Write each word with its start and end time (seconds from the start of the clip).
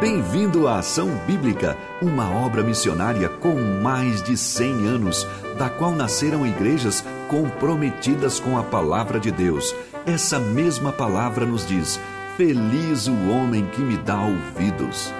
Bem-vindo 0.00 0.68
à 0.68 0.78
Ação 0.78 1.10
Bíblica, 1.26 1.76
uma 2.00 2.30
obra 2.30 2.62
missionária 2.62 3.28
com 3.28 3.56
mais 3.82 4.22
de 4.22 4.36
100 4.36 4.86
anos, 4.86 5.26
da 5.58 5.68
qual 5.68 5.90
nasceram 5.90 6.46
igrejas 6.46 7.04
comprometidas 7.28 8.38
com 8.38 8.56
a 8.56 8.62
palavra 8.62 9.18
de 9.18 9.32
Deus. 9.32 9.74
Essa 10.06 10.38
mesma 10.38 10.92
palavra 10.92 11.44
nos 11.44 11.66
diz: 11.66 11.98
Feliz 12.36 13.08
o 13.08 13.28
homem 13.28 13.66
que 13.72 13.80
me 13.80 13.96
dá 13.96 14.20
ouvidos. 14.20 15.12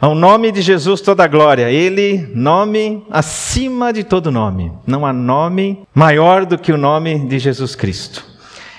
Ao 0.00 0.14
nome 0.14 0.50
de 0.50 0.62
Jesus 0.62 1.02
toda 1.02 1.24
a 1.24 1.28
glória. 1.28 1.70
Ele, 1.70 2.26
nome 2.34 3.04
acima 3.10 3.92
de 3.92 4.02
todo 4.02 4.32
nome. 4.32 4.72
Não 4.86 5.04
há 5.04 5.12
nome 5.12 5.86
maior 5.94 6.46
do 6.46 6.56
que 6.56 6.72
o 6.72 6.78
nome 6.78 7.28
de 7.28 7.38
Jesus 7.38 7.76
Cristo. 7.76 8.31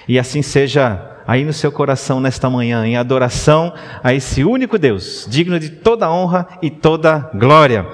E 0.08 0.20
assim 0.20 0.42
seja 0.42 1.14
aí 1.28 1.46
no 1.46 1.54
seu 1.54 1.72
coração 1.72 2.20
nesta 2.20 2.50
manhã, 2.50 2.86
em 2.86 2.98
adoração 2.98 3.74
a 4.04 4.14
esse 4.14 4.44
único 4.44 4.78
Deus, 4.78 5.26
digno 5.30 5.60
de 5.60 5.70
toda 5.70 6.12
honra 6.12 6.48
e 6.62 6.70
toda 6.70 7.30
glória. 7.34 7.86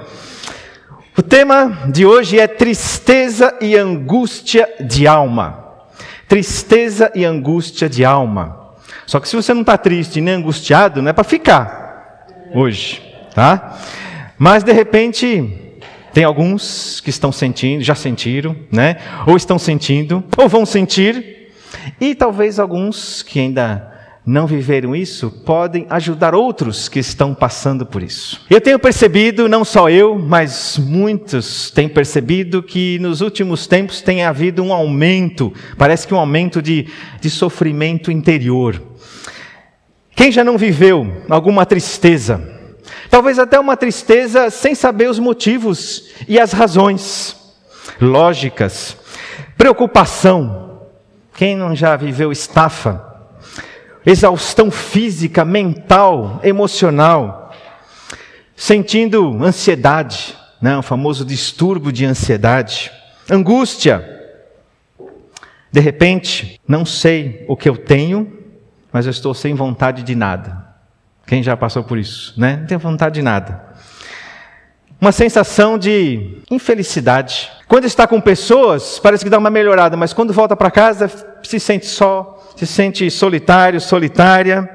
O 1.17 1.21
tema 1.21 1.89
de 1.91 2.05
hoje 2.05 2.39
é 2.39 2.47
tristeza 2.47 3.55
e 3.61 3.75
angústia 3.75 4.67
de 4.79 5.05
alma. 5.05 5.65
Tristeza 6.27 7.11
e 7.13 7.25
angústia 7.25 7.89
de 7.89 8.05
alma. 8.05 8.73
Só 9.05 9.19
que 9.19 9.27
se 9.27 9.35
você 9.35 9.53
não 9.53 9.61
está 9.61 9.77
triste 9.77 10.21
nem 10.21 10.35
angustiado, 10.35 11.01
não 11.01 11.09
é 11.09 11.13
para 11.13 11.23
ficar 11.23 12.25
hoje, 12.53 13.01
tá? 13.33 13.77
Mas 14.37 14.63
de 14.63 14.71
repente 14.71 15.79
tem 16.13 16.23
alguns 16.23 17.01
que 17.01 17.09
estão 17.09 17.31
sentindo, 17.31 17.83
já 17.83 17.95
sentiram, 17.95 18.55
né? 18.71 18.97
Ou 19.27 19.35
estão 19.35 19.59
sentindo, 19.59 20.23
ou 20.37 20.47
vão 20.47 20.65
sentir, 20.65 21.38
e 21.99 22.15
talvez 22.15 22.59
alguns 22.59 23.21
que 23.23 23.39
ainda 23.39 23.89
não 24.25 24.45
viveram 24.45 24.95
isso 24.95 25.31
podem 25.31 25.87
ajudar 25.89 26.35
outros 26.35 26.87
que 26.87 26.99
estão 26.99 27.33
passando 27.33 27.83
por 27.85 28.03
isso. 28.03 28.45
Eu 28.47 28.61
tenho 28.61 28.77
percebido, 28.77 29.49
não 29.49 29.65
só 29.65 29.89
eu, 29.89 30.19
mas 30.19 30.77
muitos 30.77 31.71
têm 31.71 31.89
percebido 31.89 32.61
que 32.61 32.99
nos 32.99 33.21
últimos 33.21 33.65
tempos 33.65 34.01
tem 34.01 34.23
havido 34.23 34.61
um 34.61 34.71
aumento, 34.71 35.51
parece 35.77 36.05
que 36.05 36.13
um 36.13 36.19
aumento 36.19 36.61
de, 36.61 36.87
de 37.19 37.29
sofrimento 37.29 38.11
interior. 38.11 38.79
Quem 40.15 40.31
já 40.31 40.43
não 40.43 40.57
viveu 40.57 41.23
alguma 41.27 41.65
tristeza? 41.65 42.39
Talvez 43.09 43.39
até 43.39 43.59
uma 43.59 43.75
tristeza 43.75 44.51
sem 44.51 44.75
saber 44.75 45.09
os 45.09 45.17
motivos 45.17 46.09
e 46.27 46.39
as 46.39 46.51
razões 46.51 47.35
lógicas, 47.99 48.95
preocupação, 49.57 50.68
quem 51.39 51.55
não 51.55 51.73
já 51.73 51.95
viveu 51.95 52.33
estafa? 52.33 53.01
Exaustão 54.05 54.69
física, 54.69 55.45
mental, 55.45 56.41
emocional, 56.43 57.55
sentindo 58.57 59.41
ansiedade, 59.41 60.35
né? 60.61 60.75
o 60.77 60.81
famoso 60.81 61.23
distúrbio 61.23 61.93
de 61.93 62.03
ansiedade, 62.03 62.91
angústia. 63.31 64.03
De 65.71 65.79
repente, 65.79 66.59
não 66.67 66.83
sei 66.83 67.45
o 67.47 67.55
que 67.55 67.69
eu 67.69 67.77
tenho, 67.77 68.37
mas 68.91 69.05
eu 69.05 69.11
estou 69.11 69.33
sem 69.33 69.55
vontade 69.55 70.03
de 70.03 70.15
nada. 70.15 70.67
Quem 71.25 71.41
já 71.41 71.55
passou 71.55 71.85
por 71.85 71.97
isso, 71.97 72.33
né? 72.37 72.57
Não 72.57 72.67
tenho 72.67 72.81
vontade 72.81 73.15
de 73.15 73.21
nada. 73.21 73.63
Uma 74.99 75.13
sensação 75.13 75.77
de 75.77 76.41
infelicidade. 76.51 77.49
Quando 77.65 77.85
está 77.85 78.05
com 78.05 78.19
pessoas, 78.19 78.99
parece 78.99 79.23
que 79.23 79.29
dá 79.29 79.37
uma 79.37 79.49
melhorada, 79.49 79.95
mas 79.95 80.11
quando 80.11 80.33
volta 80.33 80.57
para 80.57 80.69
casa, 80.69 81.28
se 81.49 81.59
sente 81.59 81.87
só, 81.87 82.53
se 82.55 82.67
sente 82.67 83.09
solitário, 83.09 83.81
solitária. 83.81 84.69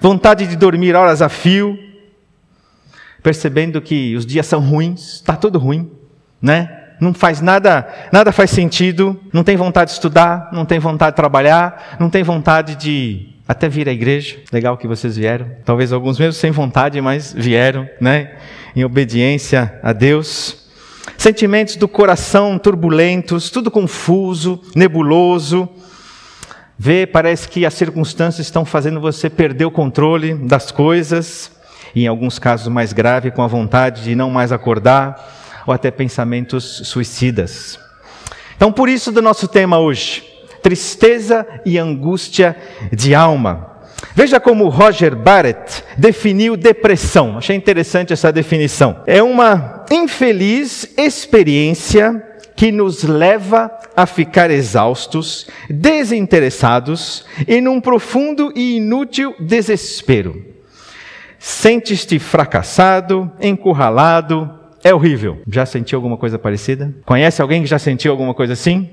Vontade 0.00 0.48
de 0.48 0.56
dormir 0.56 0.96
horas 0.96 1.22
a 1.22 1.28
fio, 1.28 1.78
percebendo 3.22 3.80
que 3.80 4.16
os 4.16 4.26
dias 4.26 4.46
são 4.46 4.58
ruins, 4.58 5.14
está 5.14 5.36
tudo 5.36 5.56
ruim, 5.56 5.92
né? 6.42 6.86
Não 7.00 7.14
faz 7.14 7.40
nada, 7.40 7.88
nada 8.12 8.32
faz 8.32 8.50
sentido, 8.50 9.20
não 9.32 9.44
tem 9.44 9.56
vontade 9.56 9.90
de 9.90 9.94
estudar, 9.94 10.48
não 10.52 10.64
tem 10.64 10.80
vontade 10.80 11.12
de 11.12 11.16
trabalhar, 11.16 11.96
não 12.00 12.10
tem 12.10 12.24
vontade 12.24 12.74
de 12.74 13.28
até 13.46 13.68
vir 13.68 13.88
à 13.88 13.92
igreja. 13.92 14.38
Legal 14.52 14.76
que 14.76 14.88
vocês 14.88 15.16
vieram. 15.16 15.48
Talvez 15.64 15.92
alguns 15.92 16.18
mesmo 16.18 16.32
sem 16.32 16.50
vontade, 16.50 17.00
mas 17.00 17.32
vieram, 17.32 17.88
né? 18.00 18.38
Em 18.74 18.84
obediência 18.84 19.78
a 19.84 19.92
Deus. 19.92 20.67
Sentimentos 21.16 21.76
do 21.76 21.88
coração 21.88 22.58
turbulentos, 22.58 23.50
tudo 23.50 23.70
confuso, 23.70 24.60
nebuloso. 24.74 25.68
Vê, 26.78 27.06
parece 27.06 27.48
que 27.48 27.66
as 27.66 27.74
circunstâncias 27.74 28.46
estão 28.46 28.64
fazendo 28.64 29.00
você 29.00 29.28
perder 29.28 29.64
o 29.64 29.70
controle 29.70 30.34
das 30.34 30.70
coisas, 30.70 31.50
e 31.94 32.04
em 32.04 32.06
alguns 32.06 32.38
casos 32.38 32.68
mais 32.68 32.92
grave, 32.92 33.30
com 33.30 33.42
a 33.42 33.48
vontade 33.48 34.02
de 34.02 34.14
não 34.14 34.30
mais 34.30 34.52
acordar, 34.52 35.64
ou 35.66 35.74
até 35.74 35.90
pensamentos 35.90 36.82
suicidas. 36.84 37.78
Então, 38.56 38.72
por 38.72 38.88
isso 38.88 39.10
do 39.10 39.20
nosso 39.20 39.48
tema 39.48 39.78
hoje, 39.78 40.24
tristeza 40.62 41.46
e 41.64 41.78
angústia 41.78 42.56
de 42.92 43.14
alma. 43.14 43.78
Veja 44.14 44.40
como 44.40 44.68
Roger 44.68 45.14
Barrett 45.16 45.82
definiu 45.96 46.56
depressão. 46.56 47.38
Achei 47.38 47.56
interessante 47.56 48.12
essa 48.12 48.32
definição. 48.32 49.02
É 49.06 49.22
uma 49.22 49.77
infeliz 49.90 50.92
experiência 50.96 52.24
que 52.54 52.72
nos 52.72 53.04
leva 53.04 53.70
a 53.96 54.04
ficar 54.04 54.50
exaustos, 54.50 55.46
desinteressados 55.70 57.24
e 57.46 57.60
num 57.60 57.80
profundo 57.80 58.52
e 58.56 58.76
inútil 58.76 59.34
desespero. 59.38 60.44
Sentes-te 61.38 62.18
fracassado, 62.18 63.30
encurralado, 63.40 64.50
é 64.82 64.92
horrível. 64.92 65.40
Já 65.48 65.64
sentiu 65.64 65.98
alguma 65.98 66.16
coisa 66.16 66.38
parecida? 66.38 66.92
Conhece 67.04 67.40
alguém 67.40 67.62
que 67.62 67.68
já 67.68 67.78
sentiu 67.78 68.10
alguma 68.10 68.34
coisa 68.34 68.54
assim? 68.54 68.90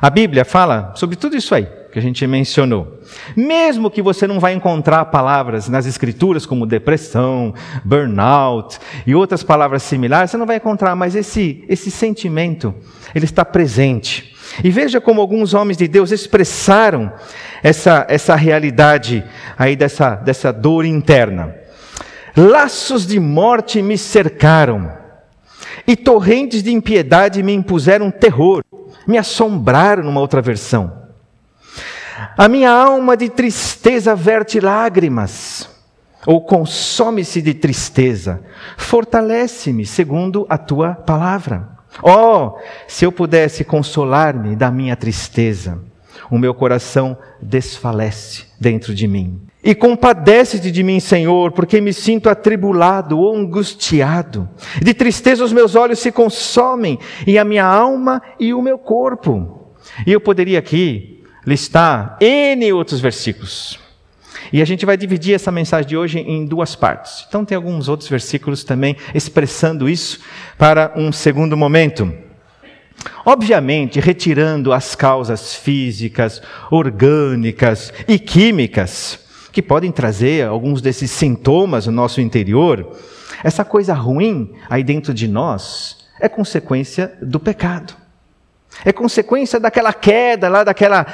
A 0.00 0.08
Bíblia 0.08 0.44
fala 0.44 0.92
sobre 0.94 1.16
tudo 1.16 1.36
isso 1.36 1.52
aí 1.54 1.66
que 1.96 2.00
a 2.00 2.02
gente 2.02 2.26
mencionou. 2.26 3.00
Mesmo 3.34 3.90
que 3.90 4.02
você 4.02 4.26
não 4.26 4.38
vai 4.38 4.52
encontrar 4.52 5.06
palavras 5.06 5.66
nas 5.66 5.86
escrituras 5.86 6.44
como 6.44 6.66
depressão, 6.66 7.54
burnout 7.82 8.78
e 9.06 9.14
outras 9.14 9.42
palavras 9.42 9.82
similares, 9.82 10.30
você 10.30 10.36
não 10.36 10.44
vai 10.44 10.56
encontrar, 10.56 10.94
mas 10.94 11.16
esse 11.16 11.64
esse 11.66 11.90
sentimento, 11.90 12.74
ele 13.14 13.24
está 13.24 13.46
presente. 13.46 14.36
E 14.62 14.70
veja 14.70 15.00
como 15.00 15.22
alguns 15.22 15.54
homens 15.54 15.78
de 15.78 15.88
Deus 15.88 16.12
expressaram 16.12 17.10
essa 17.62 18.04
essa 18.10 18.34
realidade 18.36 19.24
aí 19.56 19.74
dessa 19.74 20.16
dessa 20.16 20.52
dor 20.52 20.84
interna. 20.84 21.54
Laços 22.36 23.06
de 23.06 23.18
morte 23.18 23.80
me 23.80 23.96
cercaram, 23.96 24.92
e 25.86 25.96
torrentes 25.96 26.62
de 26.62 26.70
impiedade 26.70 27.42
me 27.42 27.54
impuseram 27.54 28.10
terror 28.10 28.62
me 29.06 29.16
assombraram 29.16 30.02
numa 30.02 30.20
outra 30.20 30.42
versão. 30.42 31.05
A 32.36 32.48
minha 32.48 32.70
alma 32.70 33.16
de 33.16 33.28
tristeza 33.28 34.14
verte 34.14 34.60
lágrimas, 34.60 35.68
ou 36.26 36.40
consome-se 36.40 37.40
de 37.40 37.54
tristeza. 37.54 38.42
Fortalece-me 38.76 39.86
segundo 39.86 40.46
a 40.48 40.58
tua 40.58 40.94
palavra. 40.94 41.68
Oh, 42.02 42.58
se 42.86 43.04
eu 43.04 43.12
pudesse 43.12 43.64
consolar-me 43.64 44.56
da 44.56 44.70
minha 44.70 44.96
tristeza, 44.96 45.78
o 46.30 46.38
meu 46.38 46.52
coração 46.52 47.16
desfalece 47.40 48.44
dentro 48.60 48.94
de 48.94 49.06
mim. 49.06 49.40
E 49.62 49.74
compadece-te 49.74 50.70
de 50.70 50.82
mim, 50.82 51.00
Senhor, 51.00 51.52
porque 51.52 51.80
me 51.80 51.92
sinto 51.92 52.28
atribulado 52.28 53.18
ou 53.18 53.34
angustiado. 53.36 54.48
De 54.80 54.94
tristeza 54.94 55.44
os 55.44 55.52
meus 55.52 55.74
olhos 55.74 55.98
se 55.98 56.12
consomem, 56.12 56.98
e 57.26 57.38
a 57.38 57.44
minha 57.44 57.64
alma 57.64 58.22
e 58.38 58.54
o 58.54 58.62
meu 58.62 58.78
corpo. 58.78 59.74
E 60.06 60.12
eu 60.12 60.20
poderia 60.20 60.58
aqui 60.58 61.15
listar 61.46 62.16
N 62.20 62.72
outros 62.72 63.00
versículos. 63.00 63.78
E 64.52 64.60
a 64.60 64.64
gente 64.64 64.86
vai 64.86 64.96
dividir 64.96 65.34
essa 65.34 65.50
mensagem 65.50 65.88
de 65.88 65.96
hoje 65.96 66.18
em 66.18 66.44
duas 66.44 66.74
partes. 66.74 67.24
Então 67.28 67.44
tem 67.44 67.56
alguns 67.56 67.88
outros 67.88 68.08
versículos 68.08 68.64
também 68.64 68.96
expressando 69.14 69.88
isso 69.88 70.20
para 70.58 70.92
um 70.96 71.12
segundo 71.12 71.56
momento. 71.56 72.12
Obviamente, 73.24 74.00
retirando 74.00 74.72
as 74.72 74.94
causas 74.94 75.54
físicas, 75.54 76.42
orgânicas 76.70 77.92
e 78.08 78.18
químicas, 78.18 79.18
que 79.52 79.62
podem 79.62 79.90
trazer 79.90 80.46
alguns 80.46 80.82
desses 80.82 81.10
sintomas 81.10 81.86
no 81.86 81.92
nosso 81.92 82.20
interior, 82.20 82.96
essa 83.42 83.64
coisa 83.64 83.94
ruim 83.94 84.52
aí 84.68 84.82
dentro 84.82 85.14
de 85.14 85.28
nós 85.28 86.06
é 86.20 86.28
consequência 86.28 87.16
do 87.22 87.38
pecado. 87.38 88.05
É 88.84 88.92
consequência 88.92 89.58
daquela 89.58 89.92
queda 89.92 90.48
lá, 90.48 90.64
daquela 90.64 91.06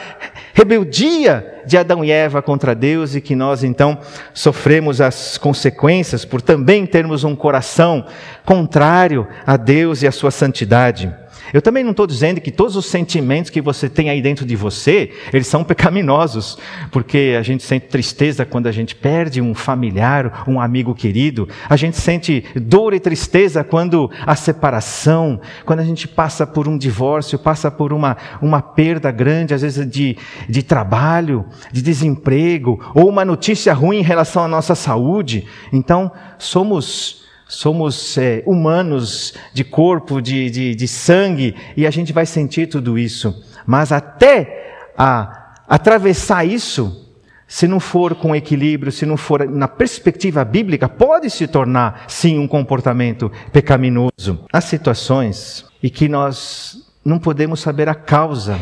rebeldia 0.52 1.62
de 1.64 1.78
Adão 1.78 2.04
e 2.04 2.10
Eva 2.10 2.42
contra 2.42 2.74
Deus 2.74 3.14
e 3.14 3.20
que 3.20 3.34
nós 3.34 3.62
então 3.64 3.98
sofremos 4.34 5.00
as 5.00 5.38
consequências 5.38 6.24
por 6.24 6.42
também 6.42 6.84
termos 6.86 7.24
um 7.24 7.36
coração 7.36 8.04
contrário 8.44 9.26
a 9.46 9.56
Deus 9.56 10.02
e 10.02 10.06
a 10.06 10.12
sua 10.12 10.30
santidade. 10.30 11.14
Eu 11.52 11.60
também 11.60 11.84
não 11.84 11.90
estou 11.90 12.06
dizendo 12.06 12.40
que 12.40 12.50
todos 12.50 12.76
os 12.76 12.86
sentimentos 12.86 13.50
que 13.50 13.60
você 13.60 13.88
tem 13.88 14.08
aí 14.08 14.22
dentro 14.22 14.46
de 14.46 14.56
você, 14.56 15.10
eles 15.32 15.46
são 15.46 15.62
pecaminosos, 15.62 16.58
porque 16.90 17.36
a 17.38 17.42
gente 17.42 17.62
sente 17.62 17.86
tristeza 17.86 18.46
quando 18.46 18.66
a 18.66 18.72
gente 18.72 18.94
perde 18.94 19.40
um 19.40 19.54
familiar, 19.54 20.44
um 20.48 20.60
amigo 20.60 20.94
querido, 20.94 21.48
a 21.68 21.76
gente 21.76 21.96
sente 21.96 22.44
dor 22.56 22.94
e 22.94 23.00
tristeza 23.00 23.62
quando 23.62 24.10
a 24.26 24.34
separação, 24.34 25.40
quando 25.64 25.80
a 25.80 25.84
gente 25.84 26.08
passa 26.08 26.46
por 26.46 26.66
um 26.68 26.78
divórcio, 26.78 27.38
passa 27.38 27.70
por 27.70 27.92
uma, 27.92 28.16
uma 28.40 28.62
perda 28.62 29.10
grande, 29.10 29.54
às 29.54 29.62
vezes 29.62 29.88
de, 29.88 30.16
de 30.48 30.62
trabalho, 30.62 31.44
de 31.70 31.82
desemprego, 31.82 32.80
ou 32.94 33.08
uma 33.08 33.24
notícia 33.24 33.74
ruim 33.74 33.98
em 33.98 34.02
relação 34.02 34.44
à 34.44 34.48
nossa 34.48 34.74
saúde. 34.74 35.46
Então, 35.72 36.10
somos 36.38 37.21
somos 37.52 38.16
é, 38.16 38.42
humanos 38.46 39.34
de 39.52 39.62
corpo, 39.62 40.22
de, 40.22 40.50
de, 40.50 40.74
de, 40.74 40.88
sangue, 40.88 41.54
e 41.76 41.86
a 41.86 41.90
gente 41.90 42.12
vai 42.12 42.24
sentir 42.24 42.66
tudo 42.66 42.98
isso. 42.98 43.44
Mas 43.66 43.92
até 43.92 44.88
a, 44.96 45.54
atravessar 45.68 46.46
isso, 46.46 47.10
se 47.46 47.68
não 47.68 47.78
for 47.78 48.14
com 48.14 48.34
equilíbrio, 48.34 48.90
se 48.90 49.04
não 49.04 49.18
for 49.18 49.46
na 49.46 49.68
perspectiva 49.68 50.42
bíblica, 50.44 50.88
pode 50.88 51.28
se 51.28 51.46
tornar, 51.46 52.06
sim, 52.08 52.38
um 52.38 52.48
comportamento 52.48 53.30
pecaminoso. 53.52 54.46
Há 54.50 54.60
situações 54.62 55.66
e 55.82 55.90
que 55.90 56.08
nós 56.08 56.90
não 57.04 57.18
podemos 57.18 57.60
saber 57.60 57.86
a 57.86 57.94
causa 57.94 58.58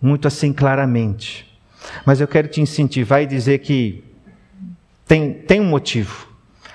muito 0.00 0.26
assim 0.26 0.50
claramente. 0.50 1.46
Mas 2.06 2.22
eu 2.22 2.26
quero 2.26 2.48
te 2.48 2.62
incentivar 2.62 3.22
e 3.22 3.26
dizer 3.26 3.58
que 3.58 4.02
tem, 5.06 5.34
tem 5.34 5.60
um 5.60 5.68
motivo 5.68 6.33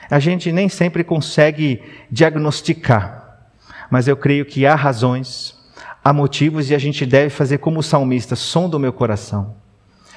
a 0.10 0.20
gente 0.20 0.52
nem 0.52 0.68
sempre 0.68 1.04
consegue 1.04 1.82
diagnosticar, 2.10 3.50
mas 3.90 4.08
eu 4.08 4.18
creio 4.18 4.46
que 4.46 4.66
há 4.66 4.76
razões, 4.76 5.56
há 6.04 6.12
motivos 6.12 6.70
e 6.70 6.76
a 6.76 6.80
gente 6.80 7.06
deve 7.06 7.30
fazer 7.30 7.60
como 7.60 7.80
o 7.80 7.84
salmista, 7.84 8.36
som 8.36 8.70
do 8.70 8.80
meu 8.80 8.94
coração. 8.94 9.56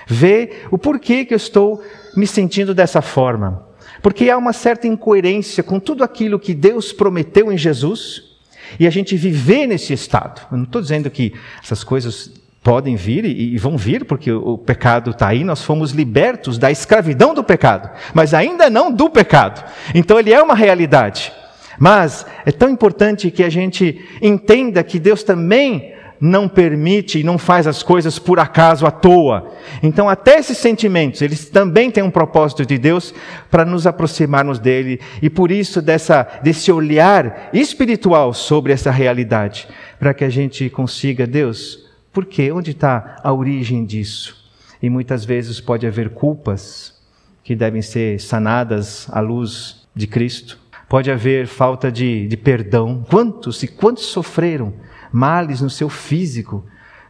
Ver 0.06 0.66
o 0.70 0.78
porquê 0.78 1.24
que 1.24 1.34
eu 1.34 1.36
estou 1.36 1.82
me 2.16 2.26
sentindo 2.26 2.74
dessa 2.74 3.00
forma. 3.00 3.66
Porque 4.02 4.30
há 4.30 4.36
uma 4.36 4.52
certa 4.52 4.86
incoerência 4.86 5.62
com 5.62 5.78
tudo 5.78 6.02
aquilo 6.02 6.38
que 6.38 6.54
Deus 6.54 6.92
prometeu 6.92 7.52
em 7.52 7.58
Jesus 7.58 8.32
e 8.80 8.86
a 8.86 8.90
gente 8.90 9.16
viver 9.16 9.66
nesse 9.66 9.92
estado. 9.92 10.42
Eu 10.50 10.56
não 10.56 10.64
estou 10.64 10.80
dizendo 10.80 11.10
que 11.10 11.34
essas 11.62 11.84
coisas 11.84 12.32
podem 12.62 12.94
vir 12.94 13.24
e, 13.24 13.58
vão 13.58 13.76
vir, 13.76 14.04
porque 14.04 14.30
o 14.30 14.56
pecado 14.56 15.10
está 15.10 15.28
aí, 15.28 15.42
nós 15.42 15.62
fomos 15.62 15.90
libertos 15.90 16.58
da 16.58 16.70
escravidão 16.70 17.34
do 17.34 17.42
pecado, 17.42 17.90
mas 18.14 18.32
ainda 18.32 18.70
não 18.70 18.92
do 18.92 19.10
pecado. 19.10 19.64
Então 19.94 20.18
ele 20.18 20.32
é 20.32 20.40
uma 20.40 20.54
realidade. 20.54 21.32
Mas 21.78 22.24
é 22.46 22.52
tão 22.52 22.68
importante 22.68 23.30
que 23.30 23.42
a 23.42 23.50
gente 23.50 24.00
entenda 24.20 24.84
que 24.84 25.00
Deus 25.00 25.24
também 25.24 25.92
não 26.20 26.48
permite 26.48 27.18
e 27.18 27.24
não 27.24 27.36
faz 27.36 27.66
as 27.66 27.82
coisas 27.82 28.16
por 28.16 28.38
acaso 28.38 28.86
à 28.86 28.92
toa. 28.92 29.50
Então, 29.82 30.08
até 30.08 30.38
esses 30.38 30.56
sentimentos, 30.56 31.20
eles 31.20 31.48
também 31.48 31.90
têm 31.90 32.04
um 32.04 32.12
propósito 32.12 32.64
de 32.64 32.78
Deus 32.78 33.12
para 33.50 33.64
nos 33.64 33.88
aproximarmos 33.88 34.60
dele 34.60 35.00
e 35.20 35.28
por 35.28 35.50
isso 35.50 35.82
dessa 35.82 36.22
desse 36.40 36.70
olhar 36.70 37.50
espiritual 37.52 38.32
sobre 38.32 38.72
essa 38.72 38.92
realidade, 38.92 39.66
para 39.98 40.14
que 40.14 40.22
a 40.22 40.28
gente 40.28 40.70
consiga, 40.70 41.26
Deus, 41.26 41.82
por 42.12 42.26
quê? 42.26 42.52
Onde 42.52 42.72
está 42.72 43.16
a 43.22 43.32
origem 43.32 43.84
disso? 43.84 44.36
E 44.82 44.90
muitas 44.90 45.24
vezes 45.24 45.60
pode 45.60 45.86
haver 45.86 46.10
culpas 46.10 47.00
que 47.42 47.56
devem 47.56 47.80
ser 47.80 48.20
sanadas 48.20 49.08
à 49.10 49.20
luz 49.20 49.88
de 49.94 50.06
Cristo. 50.06 50.58
Pode 50.88 51.10
haver 51.10 51.46
falta 51.46 51.90
de, 51.90 52.26
de 52.26 52.36
perdão. 52.36 53.04
Quantos 53.08 53.62
e 53.62 53.68
quantos 53.68 54.04
sofreram 54.06 54.74
males 55.10 55.60
no 55.60 55.70
seu 55.70 55.88
físico 55.88 56.66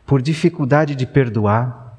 por 0.06 0.22
dificuldade 0.22 0.94
de 0.94 1.06
perdoar? 1.06 1.98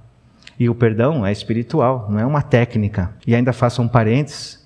E 0.57 0.69
o 0.69 0.75
perdão 0.75 1.25
é 1.25 1.31
espiritual, 1.31 2.07
não 2.09 2.19
é 2.19 2.25
uma 2.25 2.41
técnica. 2.41 3.13
E 3.27 3.35
ainda 3.35 3.51
faço 3.51 3.81
um 3.81 3.88
parênteses. 3.88 4.63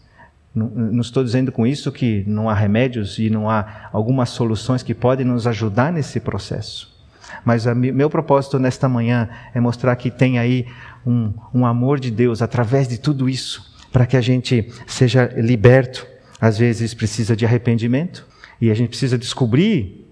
Não, 0.53 1.01
estou 1.01 1.23
dizendo 1.23 1.51
com 1.51 1.65
isso 1.65 1.91
que 1.91 2.23
não 2.27 2.49
há 2.49 2.53
remédios 2.53 3.17
e 3.17 3.29
não 3.29 3.49
há 3.49 3.89
algumas 3.91 4.29
soluções 4.29 4.83
que 4.83 4.93
podem 4.93 5.25
nos 5.25 5.47
ajudar 5.47 5.93
nesse 5.93 6.19
processo. 6.19 6.96
Mas 7.44 7.65
o 7.65 7.75
meu 7.75 8.09
propósito 8.09 8.59
nesta 8.59 8.88
manhã 8.88 9.29
é 9.53 9.59
mostrar 9.59 9.95
que 9.95 10.09
tem 10.12 10.39
aí 10.39 10.68
um, 11.06 11.33
um 11.53 11.65
amor 11.65 12.00
de 12.00 12.12
Deus 12.12 12.41
através 12.41 12.88
de 12.88 12.97
tudo 12.97 13.29
isso, 13.29 13.74
para 13.91 14.06
que 14.06 14.18
a 14.18 14.21
gente 14.21 14.71
seja 14.85 15.31
liberto. 15.35 16.06
Às 16.39 16.57
vezes 16.57 16.94
precisa 16.94 17.35
de 17.35 17.45
arrependimento 17.45 18.25
e 18.62 18.69
a 18.69 18.74
gente 18.74 18.89
precisa 18.89 19.18
descobrir 19.18 20.06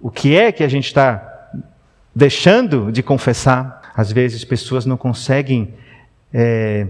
o 0.00 0.10
que 0.10 0.36
é 0.36 0.50
que 0.52 0.64
a 0.64 0.68
gente 0.68 0.86
está 0.86 1.50
deixando 2.14 2.90
de 2.90 3.02
confessar. 3.02 3.92
Às 3.94 4.12
vezes 4.12 4.44
pessoas 4.44 4.86
não 4.86 4.96
conseguem 4.96 5.74
é, 6.32 6.86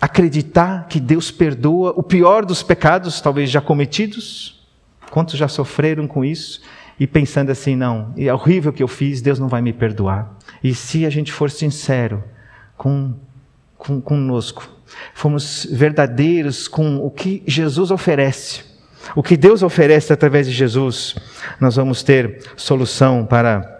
acreditar 0.00 0.86
que 0.88 0.98
Deus 0.98 1.30
perdoa 1.30 1.92
o 1.96 2.02
pior 2.02 2.44
dos 2.44 2.62
pecados, 2.62 3.20
talvez 3.20 3.50
já 3.50 3.60
cometidos. 3.60 4.66
Quantos 5.10 5.36
já 5.36 5.48
sofreram 5.48 6.06
com 6.06 6.24
isso? 6.24 6.62
E 7.00 7.06
pensando 7.06 7.50
assim, 7.50 7.74
não, 7.74 8.12
é 8.14 8.32
horrível 8.32 8.74
que 8.74 8.82
eu 8.82 8.88
fiz, 8.88 9.22
Deus 9.22 9.38
não 9.38 9.48
vai 9.48 9.62
me 9.62 9.72
perdoar. 9.72 10.36
E 10.62 10.74
se 10.74 11.06
a 11.06 11.10
gente 11.10 11.32
for 11.32 11.50
sincero 11.50 12.22
com, 12.76 13.14
com 13.78 14.02
conosco, 14.02 14.68
fomos 15.14 15.66
verdadeiros 15.72 16.68
com 16.68 16.98
o 16.98 17.10
que 17.10 17.42
Jesus 17.46 17.90
oferece, 17.90 18.64
o 19.16 19.22
que 19.22 19.34
Deus 19.34 19.62
oferece 19.62 20.12
através 20.12 20.46
de 20.46 20.52
Jesus, 20.52 21.16
nós 21.58 21.76
vamos 21.76 22.02
ter 22.02 22.44
solução 22.54 23.24
para 23.24 23.78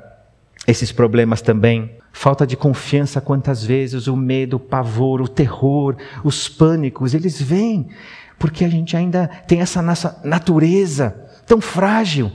esses 0.67 0.90
problemas 0.90 1.43
também. 1.43 1.99
Falta 2.12 2.46
de 2.46 2.56
confiança, 2.56 3.20
quantas 3.20 3.62
vezes 3.62 4.06
o 4.06 4.17
medo, 4.17 4.56
o 4.56 4.61
pavor, 4.61 5.20
o 5.20 5.28
terror, 5.28 5.94
os 6.25 6.49
pânicos, 6.49 7.12
eles 7.12 7.40
vêm 7.40 7.90
porque 8.38 8.64
a 8.64 8.69
gente 8.70 8.96
ainda 8.96 9.28
tem 9.46 9.61
essa 9.61 9.82
nossa 9.82 10.19
natureza 10.25 11.14
tão 11.46 11.61
frágil 11.61 12.32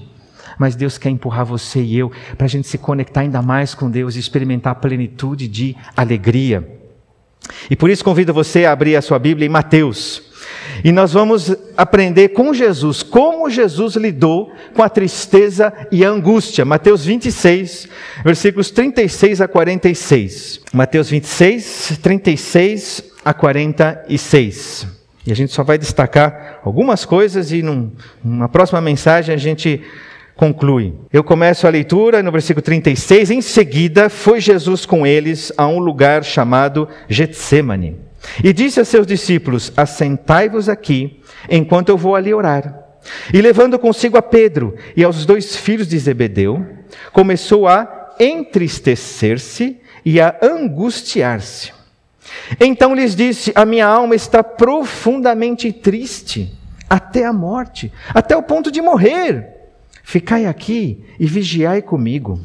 mas 0.58 0.76
Deus 0.76 0.98
quer 0.98 1.10
empurrar 1.10 1.46
você 1.46 1.82
e 1.82 1.98
eu 1.98 2.12
para 2.38 2.46
a 2.46 2.50
gente 2.50 2.68
se 2.68 2.78
conectar 2.78 3.22
ainda 3.22 3.42
mais 3.42 3.74
com 3.74 3.90
Deus 3.90 4.16
e 4.16 4.20
experimentar 4.20 4.74
a 4.74 4.76
plenitude 4.76 5.48
de 5.48 5.76
alegria. 5.96 6.68
E 7.70 7.76
por 7.76 7.90
isso 7.90 8.04
convido 8.04 8.34
você 8.34 8.66
a 8.66 8.72
abrir 8.72 8.96
a 8.96 9.02
sua 9.02 9.20
Bíblia 9.20 9.46
em 9.46 9.50
Mateus. 9.50 10.24
E 10.84 10.92
nós 10.92 11.14
vamos 11.14 11.56
aprender 11.76 12.30
com 12.30 12.54
Jesus 12.54 13.02
como 13.02 13.50
Jesus 13.50 13.96
lidou 13.96 14.52
com 14.74 14.84
a 14.84 14.90
tristeza 14.90 15.74
e 15.92 16.04
a 16.06 16.10
angústia. 16.10 16.66
Mateus 16.66 17.06
26, 17.06 17.88
versículos 18.24 18.72
36 18.72 19.42
a 19.42 19.48
46. 19.48 20.62
Mateus 20.74 21.10
26, 21.10 22.00
36 22.02 23.04
a 23.24 23.34
46. 23.34 24.88
E 25.26 25.32
a 25.32 25.36
gente 25.36 25.52
só 25.54 25.64
vai 25.64 25.78
destacar 25.78 26.60
algumas 26.64 27.04
coisas 27.04 27.52
e 27.52 27.64
num, 27.64 27.92
numa 28.24 28.48
próxima 28.48 28.80
mensagem 28.80 29.34
a 29.34 29.38
gente 29.38 29.82
conclui. 30.36 30.94
Eu 31.12 31.24
começo 31.24 31.66
a 31.66 31.70
leitura 31.70 32.22
no 32.22 32.32
versículo 32.32 32.62
36. 32.62 33.32
Em 33.32 33.42
seguida, 33.42 34.10
foi 34.10 34.40
Jesus 34.40 34.86
com 34.86 35.06
eles 35.06 35.52
a 35.58 35.68
um 35.68 35.80
lugar 35.80 36.24
chamado 36.24 36.88
Getsemane. 37.08 37.98
E 38.44 38.52
disse 38.52 38.80
a 38.80 38.86
seus 38.86 39.08
discípulos: 39.08 39.72
Assentai-vos 39.78 40.68
aqui, 40.68 41.22
enquanto 41.50 41.90
eu 41.90 41.98
vou 41.98 42.16
ali 42.16 42.34
orar. 42.34 42.84
E 43.34 43.42
levando 43.42 43.78
consigo 43.78 44.18
a 44.18 44.22
Pedro 44.22 44.76
e 44.96 45.04
aos 45.04 45.26
dois 45.26 45.56
filhos 45.56 45.88
de 45.88 45.98
Zebedeu, 45.98 46.66
começou 47.14 47.68
a 47.68 48.16
entristecer-se 48.20 49.78
e 50.04 50.20
a 50.20 50.36
angustiar-se. 50.42 51.72
Então 52.60 52.96
lhes 52.96 53.16
disse: 53.16 53.52
A 53.56 53.64
minha 53.64 53.86
alma 53.86 54.16
está 54.16 54.44
profundamente 54.44 55.72
triste, 55.72 56.52
até 56.90 57.26
a 57.26 57.32
morte, 57.32 57.92
até 58.14 58.36
o 58.36 58.44
ponto 58.44 58.72
de 58.72 58.82
morrer. 58.82 59.55
Ficai 60.06 60.46
aqui 60.46 61.04
e 61.20 61.26
vigiai 61.26 61.82
comigo. 61.82 62.40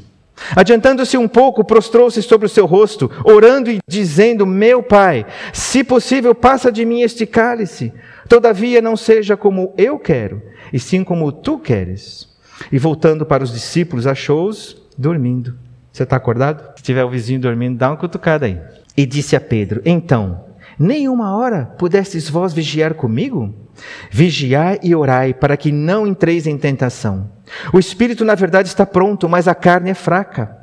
Adiantando-se 0.56 1.18
um 1.18 1.28
pouco, 1.28 1.62
prostrou-se 1.62 2.22
sobre 2.22 2.46
o 2.46 2.48
seu 2.48 2.64
rosto, 2.64 3.10
orando 3.22 3.70
e 3.70 3.80
dizendo: 3.86 4.46
Meu 4.46 4.82
pai, 4.82 5.26
se 5.52 5.84
possível, 5.84 6.34
passa 6.34 6.72
de 6.72 6.86
mim 6.86 7.02
este 7.02 7.26
cálice. 7.26 7.92
Todavia, 8.26 8.80
não 8.80 8.96
seja 8.96 9.36
como 9.36 9.74
eu 9.76 9.98
quero, 9.98 10.40
e 10.72 10.78
sim 10.78 11.04
como 11.04 11.30
tu 11.30 11.58
queres. 11.58 12.30
E 12.72 12.78
voltando 12.78 13.26
para 13.26 13.44
os 13.44 13.52
discípulos, 13.52 14.06
achou-os 14.06 14.82
dormindo. 14.96 15.54
Você 15.92 16.04
está 16.04 16.16
acordado? 16.16 16.72
Se 16.76 16.82
tiver 16.82 17.04
o 17.04 17.10
vizinho 17.10 17.40
dormindo, 17.40 17.76
dá 17.76 17.90
uma 17.90 17.96
cutucada 17.98 18.46
aí. 18.46 18.58
E 18.96 19.04
disse 19.04 19.36
a 19.36 19.40
Pedro: 19.40 19.82
Então, 19.84 20.46
nem 20.78 21.10
uma 21.10 21.36
hora 21.36 21.66
pudestes 21.78 22.30
vós 22.30 22.54
vigiar 22.54 22.94
comigo? 22.94 23.54
Vigiai 24.10 24.78
e 24.82 24.94
orai 24.94 25.34
para 25.34 25.58
que 25.58 25.70
não 25.70 26.06
entreis 26.06 26.46
em 26.46 26.56
tentação. 26.56 27.30
O 27.72 27.78
espírito, 27.78 28.24
na 28.24 28.34
verdade, 28.34 28.68
está 28.68 28.86
pronto, 28.86 29.28
mas 29.28 29.48
a 29.48 29.54
carne 29.54 29.90
é 29.90 29.94
fraca. 29.94 30.56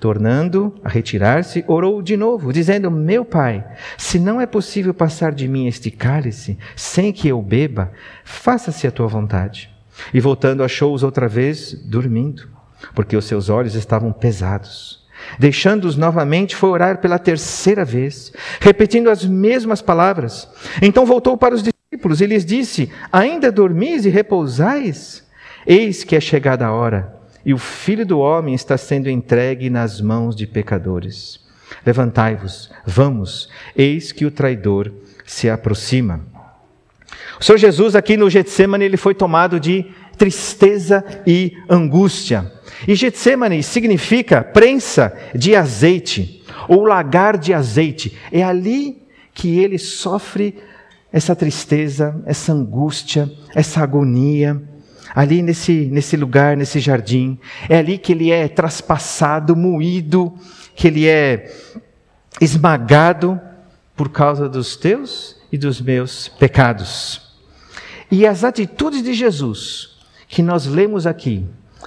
Tornando 0.00 0.74
a 0.84 0.88
retirar-se, 0.88 1.64
orou 1.66 2.02
de 2.02 2.16
novo, 2.16 2.52
dizendo: 2.52 2.90
Meu 2.90 3.24
pai, 3.24 3.64
se 3.96 4.18
não 4.18 4.40
é 4.40 4.46
possível 4.46 4.92
passar 4.92 5.32
de 5.32 5.48
mim 5.48 5.66
este 5.66 5.90
cálice 5.90 6.58
sem 6.76 7.12
que 7.12 7.28
eu 7.28 7.40
beba, 7.40 7.92
faça-se 8.24 8.86
a 8.86 8.90
tua 8.90 9.06
vontade. 9.06 9.70
E 10.12 10.20
voltando, 10.20 10.62
achou-os 10.64 11.02
outra 11.02 11.28
vez 11.28 11.72
dormindo. 11.72 12.48
porque 12.94 13.16
os 13.16 13.24
seus 13.24 13.48
olhos 13.48 13.74
estavam 13.74 14.12
pesados. 14.12 15.04
Deixando-os 15.38 15.96
novamente, 15.96 16.54
foi 16.54 16.68
orar 16.68 16.98
pela 16.98 17.18
terceira 17.18 17.84
vez, 17.84 18.32
repetindo 18.60 19.08
as 19.08 19.24
mesmas 19.24 19.80
palavras. 19.80 20.48
Então 20.82 21.06
voltou 21.06 21.36
para 21.36 21.54
os 21.54 21.62
discípulos 21.62 22.20
e 22.20 22.26
lhes 22.26 22.44
disse: 22.44 22.92
Ainda 23.10 23.50
dormis 23.50 24.04
e 24.04 24.10
repousais? 24.10 25.23
Eis 25.66 26.04
que 26.04 26.16
é 26.16 26.20
chegada 26.20 26.66
a 26.66 26.72
hora, 26.72 27.14
e 27.44 27.52
o 27.52 27.58
filho 27.58 28.06
do 28.06 28.18
homem 28.18 28.54
está 28.54 28.76
sendo 28.76 29.08
entregue 29.08 29.68
nas 29.68 30.00
mãos 30.00 30.34
de 30.34 30.46
pecadores. 30.46 31.40
Levantai-vos, 31.84 32.70
vamos, 32.86 33.48
eis 33.76 34.12
que 34.12 34.24
o 34.24 34.30
traidor 34.30 34.92
se 35.26 35.48
aproxima. 35.48 36.20
O 37.38 37.44
Senhor 37.44 37.58
Jesus, 37.58 37.96
aqui 37.96 38.16
no 38.16 38.30
Getsemane, 38.30 38.84
ele 38.84 38.96
foi 38.96 39.14
tomado 39.14 39.58
de 39.58 39.86
tristeza 40.16 41.04
e 41.26 41.56
angústia. 41.68 42.52
E 42.86 42.94
Getsemane 42.94 43.62
significa 43.62 44.42
prensa 44.42 45.16
de 45.34 45.54
azeite, 45.54 46.42
ou 46.68 46.84
lagar 46.84 47.36
de 47.36 47.52
azeite. 47.52 48.16
É 48.30 48.42
ali 48.42 49.02
que 49.32 49.58
ele 49.58 49.78
sofre 49.78 50.56
essa 51.12 51.34
tristeza, 51.34 52.22
essa 52.26 52.52
angústia, 52.52 53.30
essa 53.54 53.80
agonia. 53.80 54.62
Ali 55.14 55.42
nesse, 55.42 55.86
nesse 55.92 56.16
lugar, 56.16 56.56
nesse 56.56 56.80
jardim. 56.80 57.38
É 57.68 57.78
ali 57.78 57.98
que 57.98 58.12
ele 58.12 58.30
é 58.30 58.48
traspassado, 58.48 59.54
moído, 59.54 60.32
que 60.74 60.88
ele 60.88 61.06
é 61.06 61.54
esmagado 62.40 63.40
por 63.96 64.08
causa 64.08 64.48
dos 64.48 64.76
teus 64.76 65.36
e 65.52 65.56
dos 65.56 65.80
meus 65.80 66.28
pecados. 66.28 67.34
E 68.10 68.26
as 68.26 68.42
atitudes 68.44 69.02
de 69.02 69.14
Jesus 69.14 69.94
que 70.34 70.42
nós 70.42 70.66
lemos 70.66 71.06
aqui, 71.06 71.46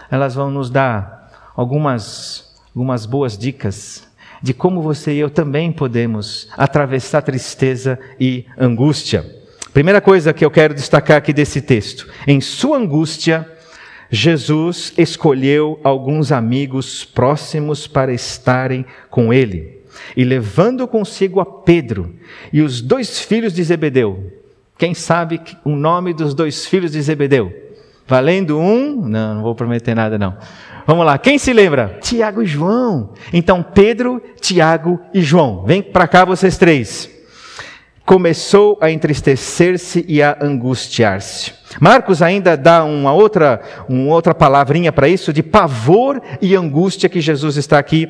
elas 0.09 0.33
vão 0.35 0.49
nos 0.49 0.69
dar 0.69 1.51
algumas, 1.55 2.55
algumas 2.73 3.05
boas 3.05 3.37
dicas 3.37 4.07
de 4.41 4.53
como 4.53 4.81
você 4.81 5.13
e 5.13 5.19
eu 5.19 5.29
também 5.29 5.71
podemos 5.71 6.47
atravessar 6.55 7.23
tristeza 7.23 7.99
e 8.19 8.45
angústia. 8.57 9.25
Primeira 9.77 10.01
coisa 10.01 10.33
que 10.33 10.43
eu 10.43 10.49
quero 10.49 10.73
destacar 10.73 11.17
aqui 11.17 11.31
desse 11.31 11.61
texto: 11.61 12.07
em 12.25 12.41
sua 12.41 12.79
angústia, 12.79 13.47
Jesus 14.09 14.91
escolheu 14.97 15.79
alguns 15.83 16.31
amigos 16.31 17.05
próximos 17.05 17.85
para 17.85 18.11
estarem 18.11 18.83
com 19.07 19.31
ele. 19.31 19.83
E 20.15 20.23
levando 20.23 20.87
consigo 20.87 21.39
a 21.39 21.45
Pedro 21.45 22.15
e 22.51 22.63
os 22.63 22.81
dois 22.81 23.19
filhos 23.19 23.53
de 23.53 23.63
Zebedeu. 23.63 24.33
Quem 24.79 24.95
sabe 24.95 25.39
o 25.63 25.75
nome 25.75 26.11
dos 26.11 26.33
dois 26.33 26.65
filhos 26.65 26.93
de 26.93 27.01
Zebedeu? 27.03 27.53
Valendo 28.07 28.59
um? 28.59 29.07
Não, 29.07 29.35
não 29.35 29.43
vou 29.43 29.53
prometer 29.53 29.93
nada 29.93 30.17
não. 30.17 30.39
Vamos 30.87 31.05
lá, 31.05 31.19
quem 31.19 31.37
se 31.37 31.53
lembra? 31.53 31.99
Tiago 32.01 32.41
e 32.41 32.47
João. 32.47 33.13
Então, 33.31 33.61
Pedro, 33.61 34.23
Tiago 34.41 34.99
e 35.13 35.21
João. 35.21 35.63
Vem 35.67 35.83
para 35.83 36.07
cá 36.07 36.25
vocês 36.25 36.57
três. 36.57 37.15
Começou 38.07 38.77
a 38.79 38.89
entristecer-se 38.89 40.05
e 40.07 40.23
a 40.23 40.37
angustiar-se. 40.39 41.51
Marcos 41.77 42.21
ainda 42.21 42.55
dá 42.55 42.85
uma 42.85 43.11
outra, 43.11 43.61
uma 43.89 44.13
outra 44.13 44.33
palavrinha 44.33 44.93
para 44.93 45.09
isso, 45.09 45.33
de 45.33 45.43
pavor 45.43 46.21
e 46.41 46.55
angústia 46.55 47.09
que 47.09 47.19
Jesus 47.19 47.57
está 47.57 47.77
aqui 47.77 48.09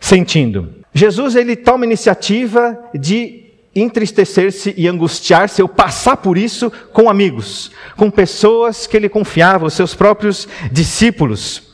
sentindo. 0.00 0.76
Jesus 0.94 1.36
ele 1.36 1.54
toma 1.54 1.84
iniciativa 1.84 2.78
de 2.94 3.44
entristecer-se 3.74 4.72
e 4.74 4.88
angustiar-se, 4.88 5.60
ou 5.60 5.68
passar 5.68 6.16
por 6.16 6.38
isso 6.38 6.72
com 6.94 7.10
amigos, 7.10 7.70
com 7.94 8.10
pessoas 8.10 8.86
que 8.86 8.96
ele 8.96 9.10
confiava, 9.10 9.66
os 9.66 9.74
seus 9.74 9.94
próprios 9.94 10.48
discípulos. 10.72 11.65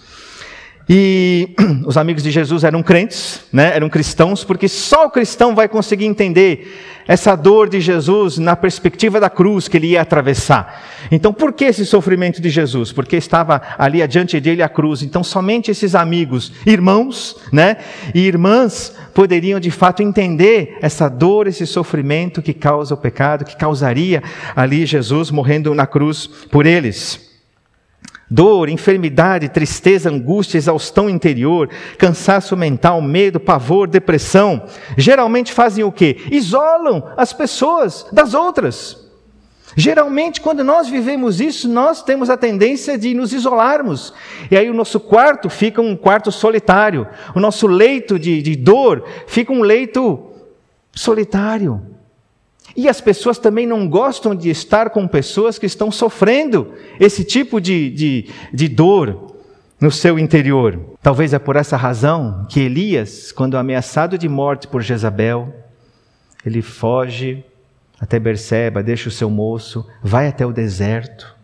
E 0.88 1.54
os 1.86 1.96
amigos 1.96 2.22
de 2.22 2.30
Jesus 2.30 2.64
eram 2.64 2.82
crentes, 2.82 3.40
né? 3.52 3.74
eram 3.74 3.88
cristãos, 3.88 4.44
porque 4.44 4.68
só 4.68 5.06
o 5.06 5.10
cristão 5.10 5.54
vai 5.54 5.68
conseguir 5.68 6.06
entender 6.06 7.02
essa 7.06 7.34
dor 7.34 7.68
de 7.68 7.80
Jesus 7.80 8.38
na 8.38 8.54
perspectiva 8.54 9.18
da 9.18 9.28
cruz 9.28 9.68
que 9.68 9.76
ele 9.76 9.88
ia 9.88 10.02
atravessar. 10.02 10.82
Então, 11.10 11.32
por 11.32 11.52
que 11.52 11.64
esse 11.64 11.84
sofrimento 11.84 12.40
de 12.40 12.48
Jesus? 12.48 12.92
Porque 12.92 13.16
estava 13.16 13.60
ali 13.76 14.02
adiante 14.02 14.38
dele 14.40 14.62
a 14.62 14.68
cruz. 14.68 15.02
Então, 15.02 15.24
somente 15.24 15.70
esses 15.70 15.94
amigos, 15.94 16.52
irmãos, 16.64 17.36
né, 17.52 17.78
e 18.14 18.20
irmãs 18.20 18.94
poderiam 19.12 19.58
de 19.58 19.70
fato 19.70 20.02
entender 20.02 20.78
essa 20.80 21.08
dor, 21.08 21.46
esse 21.46 21.66
sofrimento 21.66 22.40
que 22.40 22.54
causa 22.54 22.94
o 22.94 22.98
pecado, 22.98 23.44
que 23.44 23.56
causaria 23.56 24.22
ali 24.54 24.86
Jesus 24.86 25.30
morrendo 25.30 25.74
na 25.74 25.86
cruz 25.86 26.26
por 26.26 26.66
eles. 26.66 27.31
Dor, 28.32 28.70
enfermidade, 28.70 29.50
tristeza, 29.50 30.08
angústia, 30.08 30.56
exaustão 30.56 31.10
interior, 31.10 31.68
cansaço 31.98 32.56
mental, 32.56 33.02
medo, 33.02 33.38
pavor, 33.38 33.86
depressão, 33.86 34.64
geralmente 34.96 35.52
fazem 35.52 35.84
o 35.84 35.92
quê? 35.92 36.16
Isolam 36.30 37.12
as 37.14 37.34
pessoas 37.34 38.06
das 38.10 38.32
outras. 38.32 39.06
Geralmente, 39.76 40.40
quando 40.40 40.64
nós 40.64 40.88
vivemos 40.88 41.42
isso, 41.42 41.68
nós 41.68 42.02
temos 42.02 42.30
a 42.30 42.36
tendência 42.38 42.96
de 42.96 43.12
nos 43.12 43.34
isolarmos. 43.34 44.14
E 44.50 44.56
aí 44.56 44.70
o 44.70 44.74
nosso 44.74 44.98
quarto 44.98 45.50
fica 45.50 45.82
um 45.82 45.94
quarto 45.94 46.32
solitário. 46.32 47.06
O 47.34 47.40
nosso 47.40 47.66
leito 47.66 48.18
de, 48.18 48.40
de 48.40 48.56
dor 48.56 49.04
fica 49.26 49.52
um 49.52 49.60
leito 49.60 50.30
solitário. 50.94 51.82
E 52.76 52.88
as 52.88 53.00
pessoas 53.00 53.38
também 53.38 53.66
não 53.66 53.88
gostam 53.88 54.34
de 54.34 54.48
estar 54.48 54.90
com 54.90 55.06
pessoas 55.06 55.58
que 55.58 55.66
estão 55.66 55.90
sofrendo 55.90 56.72
esse 56.98 57.24
tipo 57.24 57.60
de, 57.60 57.90
de, 57.90 58.30
de 58.52 58.68
dor 58.68 59.36
no 59.80 59.90
seu 59.90 60.18
interior. 60.18 60.80
Talvez 61.02 61.34
é 61.34 61.38
por 61.38 61.56
essa 61.56 61.76
razão 61.76 62.46
que 62.48 62.60
Elias, 62.60 63.30
quando 63.32 63.58
ameaçado 63.58 64.16
de 64.16 64.28
morte 64.28 64.66
por 64.66 64.80
Jezabel, 64.80 65.52
ele 66.46 66.62
foge 66.62 67.44
até 68.00 68.18
Berseba, 68.18 68.82
deixa 68.82 69.08
o 69.08 69.12
seu 69.12 69.28
moço, 69.28 69.86
vai 70.02 70.26
até 70.26 70.44
o 70.46 70.52
deserto, 70.52 71.36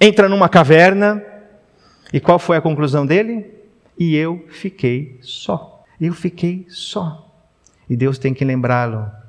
entra 0.00 0.28
numa 0.28 0.48
caverna, 0.48 1.22
e 2.12 2.18
qual 2.18 2.38
foi 2.38 2.56
a 2.56 2.62
conclusão 2.62 3.04
dele? 3.04 3.46
E 3.98 4.16
eu 4.16 4.44
fiquei 4.48 5.18
só. 5.20 5.84
Eu 6.00 6.14
fiquei 6.14 6.64
só. 6.68 7.30
E 7.88 7.96
Deus 7.96 8.18
tem 8.18 8.32
que 8.32 8.44
lembrá-lo 8.44 9.19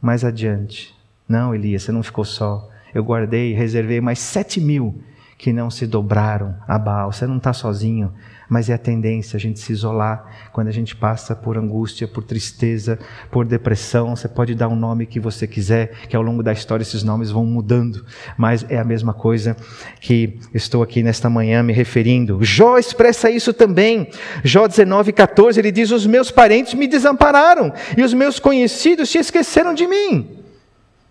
mais 0.00 0.24
adiante. 0.24 0.94
Não, 1.28 1.54
Elias, 1.54 1.82
você 1.82 1.92
não 1.92 2.02
ficou 2.02 2.24
só. 2.24 2.68
Eu 2.94 3.04
guardei, 3.04 3.52
reservei 3.52 4.00
mais 4.00 4.18
sete 4.18 4.60
mil 4.60 5.02
que 5.38 5.52
não 5.52 5.70
se 5.70 5.86
dobraram 5.86 6.56
a 6.66 6.78
Baal. 6.78 7.12
Você 7.12 7.26
não 7.26 7.36
está 7.36 7.52
sozinho, 7.52 8.12
mas 8.50 8.68
é 8.68 8.74
a 8.74 8.78
tendência 8.78 9.36
a 9.36 9.40
gente 9.40 9.60
se 9.60 9.72
isolar 9.72 10.50
quando 10.52 10.66
a 10.66 10.72
gente 10.72 10.96
passa 10.96 11.36
por 11.36 11.56
angústia, 11.56 12.08
por 12.08 12.24
tristeza, 12.24 12.98
por 13.30 13.46
depressão. 13.46 14.16
Você 14.16 14.28
pode 14.28 14.56
dar 14.56 14.66
um 14.66 14.74
nome 14.74 15.06
que 15.06 15.20
você 15.20 15.46
quiser, 15.46 15.92
que 16.08 16.16
ao 16.16 16.22
longo 16.22 16.42
da 16.42 16.52
história 16.52 16.82
esses 16.82 17.04
nomes 17.04 17.30
vão 17.30 17.46
mudando, 17.46 18.04
mas 18.36 18.66
é 18.68 18.78
a 18.78 18.84
mesma 18.84 19.14
coisa 19.14 19.56
que 20.00 20.40
estou 20.52 20.82
aqui 20.82 21.00
nesta 21.00 21.30
manhã 21.30 21.62
me 21.62 21.72
referindo. 21.72 22.42
Jó 22.42 22.76
expressa 22.76 23.30
isso 23.30 23.52
também. 23.52 24.08
Jó 24.42 24.66
19, 24.66 25.12
14, 25.12 25.60
ele 25.60 25.70
diz: 25.70 25.92
Os 25.92 26.04
meus 26.04 26.32
parentes 26.32 26.74
me 26.74 26.88
desampararam 26.88 27.72
e 27.96 28.02
os 28.02 28.12
meus 28.12 28.40
conhecidos 28.40 29.08
se 29.08 29.18
esqueceram 29.18 29.72
de 29.72 29.86
mim. 29.86 30.39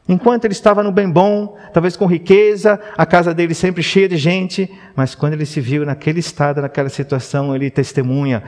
Enquanto 0.10 0.46
ele 0.46 0.54
estava 0.54 0.82
no 0.82 0.92
bem 0.92 1.08
bom, 1.08 1.56
talvez 1.72 1.96
com 1.96 2.08
riqueza, 2.08 2.80
a 2.98 3.06
casa 3.06 3.32
dele 3.32 3.54
sempre 3.54 3.84
cheia 3.84 4.10
de 4.10 4.18
gente, 4.18 4.68
mas 4.96 5.14
quando 5.14 5.34
ele 5.34 5.46
se 5.46 5.62
viu 5.62 5.86
naquele 5.86 6.20
estado, 6.20 6.64
naquela 6.64 6.90
situação, 6.90 7.56
ele 7.56 7.70
testemunha: 7.70 8.42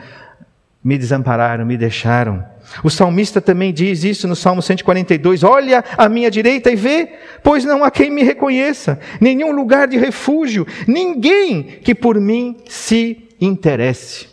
me 0.82 0.98
desampararam, 0.98 1.64
me 1.64 1.76
deixaram. 1.76 2.44
O 2.82 2.90
salmista 2.90 3.40
também 3.40 3.72
diz 3.72 4.02
isso 4.02 4.26
no 4.26 4.34
Salmo 4.34 4.60
142: 4.60 5.44
Olha 5.44 5.84
à 5.96 6.08
minha 6.08 6.32
direita 6.32 6.68
e 6.68 6.74
vê, 6.74 7.12
pois 7.44 7.64
não 7.64 7.84
há 7.84 7.92
quem 7.92 8.10
me 8.10 8.24
reconheça, 8.24 8.98
nenhum 9.20 9.52
lugar 9.52 9.86
de 9.86 9.96
refúgio, 9.96 10.66
ninguém 10.88 11.62
que 11.62 11.94
por 11.94 12.20
mim 12.20 12.56
se 12.68 13.28
interesse. 13.40 14.31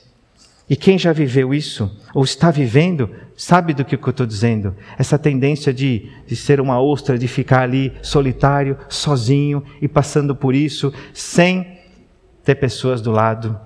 E 0.70 0.76
quem 0.76 1.00
já 1.00 1.12
viveu 1.12 1.54
isso, 1.54 1.92
ou 2.14 2.24
está 2.24 2.52
vivendo, 2.52 3.10
Sabe 3.40 3.74
do 3.74 3.86
que 3.86 3.96
eu 3.96 4.10
estou 4.10 4.26
dizendo? 4.26 4.76
Essa 4.98 5.18
tendência 5.18 5.74
de, 5.74 6.12
de 6.28 6.36
ser 6.36 6.60
uma 6.60 6.82
ostra, 6.82 7.18
de 7.18 7.26
ficar 7.26 7.62
ali 7.62 7.94
solitário, 8.02 8.78
sozinho 8.90 9.64
e 9.82 9.88
passando 9.88 10.36
por 10.36 10.54
isso, 10.54 10.94
sem 11.14 11.80
ter 12.44 12.56
pessoas 12.56 13.00
do 13.00 13.12
lado. 13.12 13.58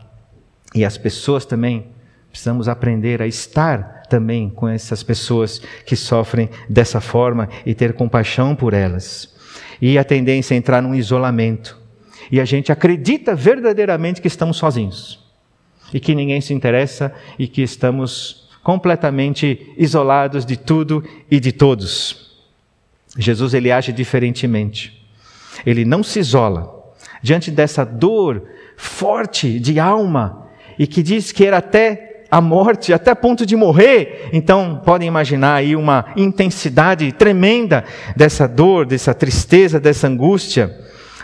E 0.76 0.86
as 0.86 0.96
pessoas 0.96 1.44
também, 1.44 1.88
precisamos 2.30 2.68
aprender 2.68 3.20
a 3.20 3.26
estar 3.26 4.04
também 4.08 4.48
com 4.48 4.70
essas 4.70 5.02
pessoas 5.02 5.60
que 5.88 5.96
sofrem 5.96 6.52
dessa 6.70 7.02
forma 7.02 7.50
e 7.66 7.74
ter 7.74 7.94
compaixão 7.94 8.56
por 8.56 8.76
elas. 8.76 9.34
E 9.82 9.98
a 9.98 10.04
tendência 10.04 10.54
é 10.54 10.58
entrar 10.58 10.84
num 10.84 10.94
isolamento. 10.94 11.82
E 12.32 12.40
a 12.40 12.46
gente 12.46 12.72
acredita 12.72 13.34
verdadeiramente 13.34 14.22
que 14.22 14.28
estamos 14.28 14.58
sozinhos. 14.58 15.23
E 15.94 16.00
que 16.00 16.16
ninguém 16.16 16.42
se 16.42 16.54
interessa 16.54 17.14
e 17.38 17.48
que 17.48 17.62
estamos 17.62 18.50
completamente 18.64 19.74
isolados 19.78 20.46
de 20.46 20.58
tudo 20.58 21.04
e 21.30 21.40
de 21.40 21.52
todos. 21.52 22.32
Jesus 23.18 23.54
ele 23.54 23.72
age 23.72 23.92
diferentemente. 23.92 25.06
Ele 25.66 25.86
não 25.86 26.02
se 26.02 26.20
isola 26.20 26.94
diante 27.22 27.52
dessa 27.52 27.84
dor 27.84 28.44
forte 28.76 29.60
de 29.60 29.80
alma. 29.80 30.42
e 30.80 30.88
que 30.88 31.04
diz 31.04 31.32
que 31.32 31.46
era 31.46 31.58
até 31.58 32.26
a 32.32 32.42
morte, 32.42 32.92
até 32.92 33.14
ponto 33.14 33.46
de 33.46 33.56
morrer. 33.56 34.30
Então, 34.34 34.82
podem 34.84 35.08
imaginar 35.08 35.54
aí 35.54 35.76
uma 35.76 36.06
intensidade 36.16 37.12
tremenda 37.12 37.84
dessa 38.16 38.48
dor, 38.48 38.88
dessa 38.88 39.14
tristeza, 39.14 39.80
dessa 39.80 40.08
angústia. 40.08 40.76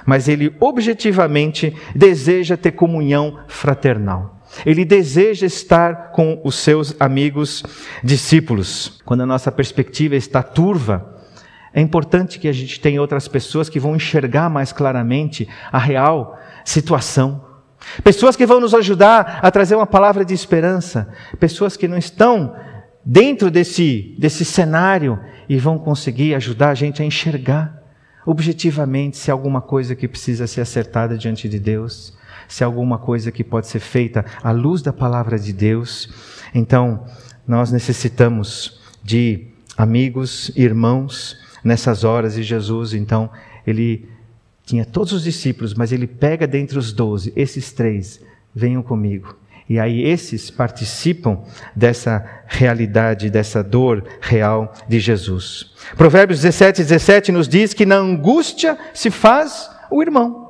Mas 0.06 0.28
ele 0.28 0.56
objetivamente 0.60 1.76
deseja 1.96 2.56
ter 2.56 2.74
comunhão 2.74 3.40
fraternal. 3.48 4.39
Ele 4.66 4.84
deseja 4.84 5.46
estar 5.46 6.12
com 6.12 6.42
os 6.44 6.56
seus 6.56 6.96
amigos 7.00 7.64
discípulos. 8.04 9.00
Quando 9.06 9.22
a 9.22 9.26
nossa 9.26 9.52
perspectiva 9.52 10.16
está 10.16 10.42
turva, 10.44 11.18
é 11.74 11.82
importante 11.82 12.40
que 12.40 12.48
a 12.48 12.54
gente 12.54 12.80
tenha 12.80 13.00
outras 13.00 13.28
pessoas 13.28 13.70
que 13.70 13.80
vão 13.80 13.96
enxergar 13.96 14.50
mais 14.50 14.72
claramente 14.72 15.48
a 15.72 15.78
real 15.78 16.38
situação. 16.66 17.46
Pessoas 18.04 18.36
que 18.36 18.46
vão 18.46 18.60
nos 18.60 18.74
ajudar 18.74 19.40
a 19.42 19.50
trazer 19.52 19.76
uma 19.76 19.88
palavra 19.88 20.26
de 20.26 20.34
esperança. 20.34 21.08
Pessoas 21.40 21.78
que 21.78 21.88
não 21.88 21.98
estão 21.98 22.56
dentro 23.06 23.50
desse, 23.50 24.16
desse 24.20 24.44
cenário 24.44 25.20
e 25.48 25.58
vão 25.58 25.78
conseguir 25.78 26.36
ajudar 26.36 26.70
a 26.70 26.76
gente 26.76 27.02
a 27.02 27.06
enxergar 27.06 27.80
objetivamente 28.26 29.18
se 29.18 29.32
há 29.32 29.34
alguma 29.34 29.60
coisa 29.62 29.96
que 29.96 30.08
precisa 30.08 30.46
ser 30.46 30.62
acertada 30.62 31.18
diante 31.18 31.50
de 31.50 31.58
Deus, 31.58 32.16
se 32.50 32.64
há 32.64 32.68
alguma 32.68 32.98
coisa 32.98 33.32
que 33.32 33.44
pode 33.44 33.68
ser 33.68 33.80
feita 33.80 34.26
à 34.44 34.52
luz 34.52 34.82
da 34.82 34.92
palavra 34.92 35.40
de 35.40 35.54
Deus. 35.54 36.10
Então, 36.54 37.06
nós 37.48 37.72
necessitamos 37.72 38.82
de 39.02 39.48
amigos, 39.78 40.52
irmãos, 40.56 41.38
nessas 41.64 42.04
horas, 42.04 42.38
e 42.38 42.44
Jesus, 42.44 42.94
então, 42.94 43.30
ele 43.66 44.10
tinha 44.66 44.84
todos 44.84 45.14
os 45.14 45.24
discípulos, 45.24 45.74
mas 45.74 45.92
ele 45.92 46.08
pega 46.08 46.46
dentre 46.46 46.78
os 46.78 46.92
doze, 46.92 47.32
esses 47.36 47.72
três, 47.72 48.20
venham 48.54 48.84
comigo. 48.84 49.36
E 49.70 49.80
aí 49.80 50.04
esses 50.04 50.50
participam 50.50 51.40
dessa 51.76 52.26
realidade, 52.48 53.30
dessa 53.30 53.64
dor 53.64 54.04
real 54.20 54.74
de 54.88 55.00
Jesus. 55.00 55.72
Provérbios 55.96 56.42
17, 56.42 56.82
17 56.82 57.32
nos 57.32 57.48
diz 57.48 57.74
que 57.76 57.86
na 57.86 57.98
angústia 57.98 58.78
se 58.96 59.12
faz 59.12 59.70
o 59.92 60.02
irmão. 60.02 60.49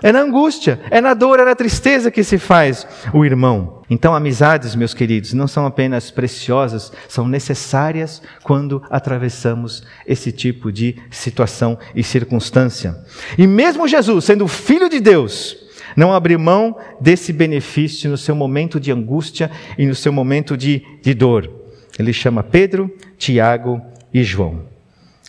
É 0.00 0.12
na 0.12 0.20
angústia, 0.20 0.80
é 0.90 1.00
na 1.00 1.12
dor, 1.12 1.40
é 1.40 1.44
na 1.44 1.56
tristeza 1.56 2.10
que 2.10 2.22
se 2.22 2.38
faz 2.38 2.86
o 3.12 3.24
irmão. 3.24 3.82
Então, 3.90 4.14
amizades, 4.14 4.76
meus 4.76 4.94
queridos, 4.94 5.32
não 5.32 5.48
são 5.48 5.66
apenas 5.66 6.08
preciosas, 6.10 6.92
são 7.08 7.26
necessárias 7.26 8.22
quando 8.44 8.80
atravessamos 8.90 9.82
esse 10.06 10.30
tipo 10.30 10.70
de 10.70 10.96
situação 11.10 11.76
e 11.96 12.04
circunstância. 12.04 12.96
E 13.36 13.44
mesmo 13.46 13.88
Jesus, 13.88 14.24
sendo 14.24 14.46
filho 14.46 14.88
de 14.88 15.00
Deus, 15.00 15.56
não 15.96 16.12
abriu 16.12 16.38
mão 16.38 16.76
desse 17.00 17.32
benefício 17.32 18.08
no 18.08 18.16
seu 18.16 18.36
momento 18.36 18.78
de 18.78 18.92
angústia 18.92 19.50
e 19.76 19.84
no 19.84 19.96
seu 19.96 20.12
momento 20.12 20.56
de, 20.56 20.80
de 21.02 21.12
dor. 21.12 21.50
Ele 21.98 22.12
chama 22.12 22.44
Pedro, 22.44 22.88
Tiago 23.16 23.82
e 24.14 24.22
João. 24.22 24.66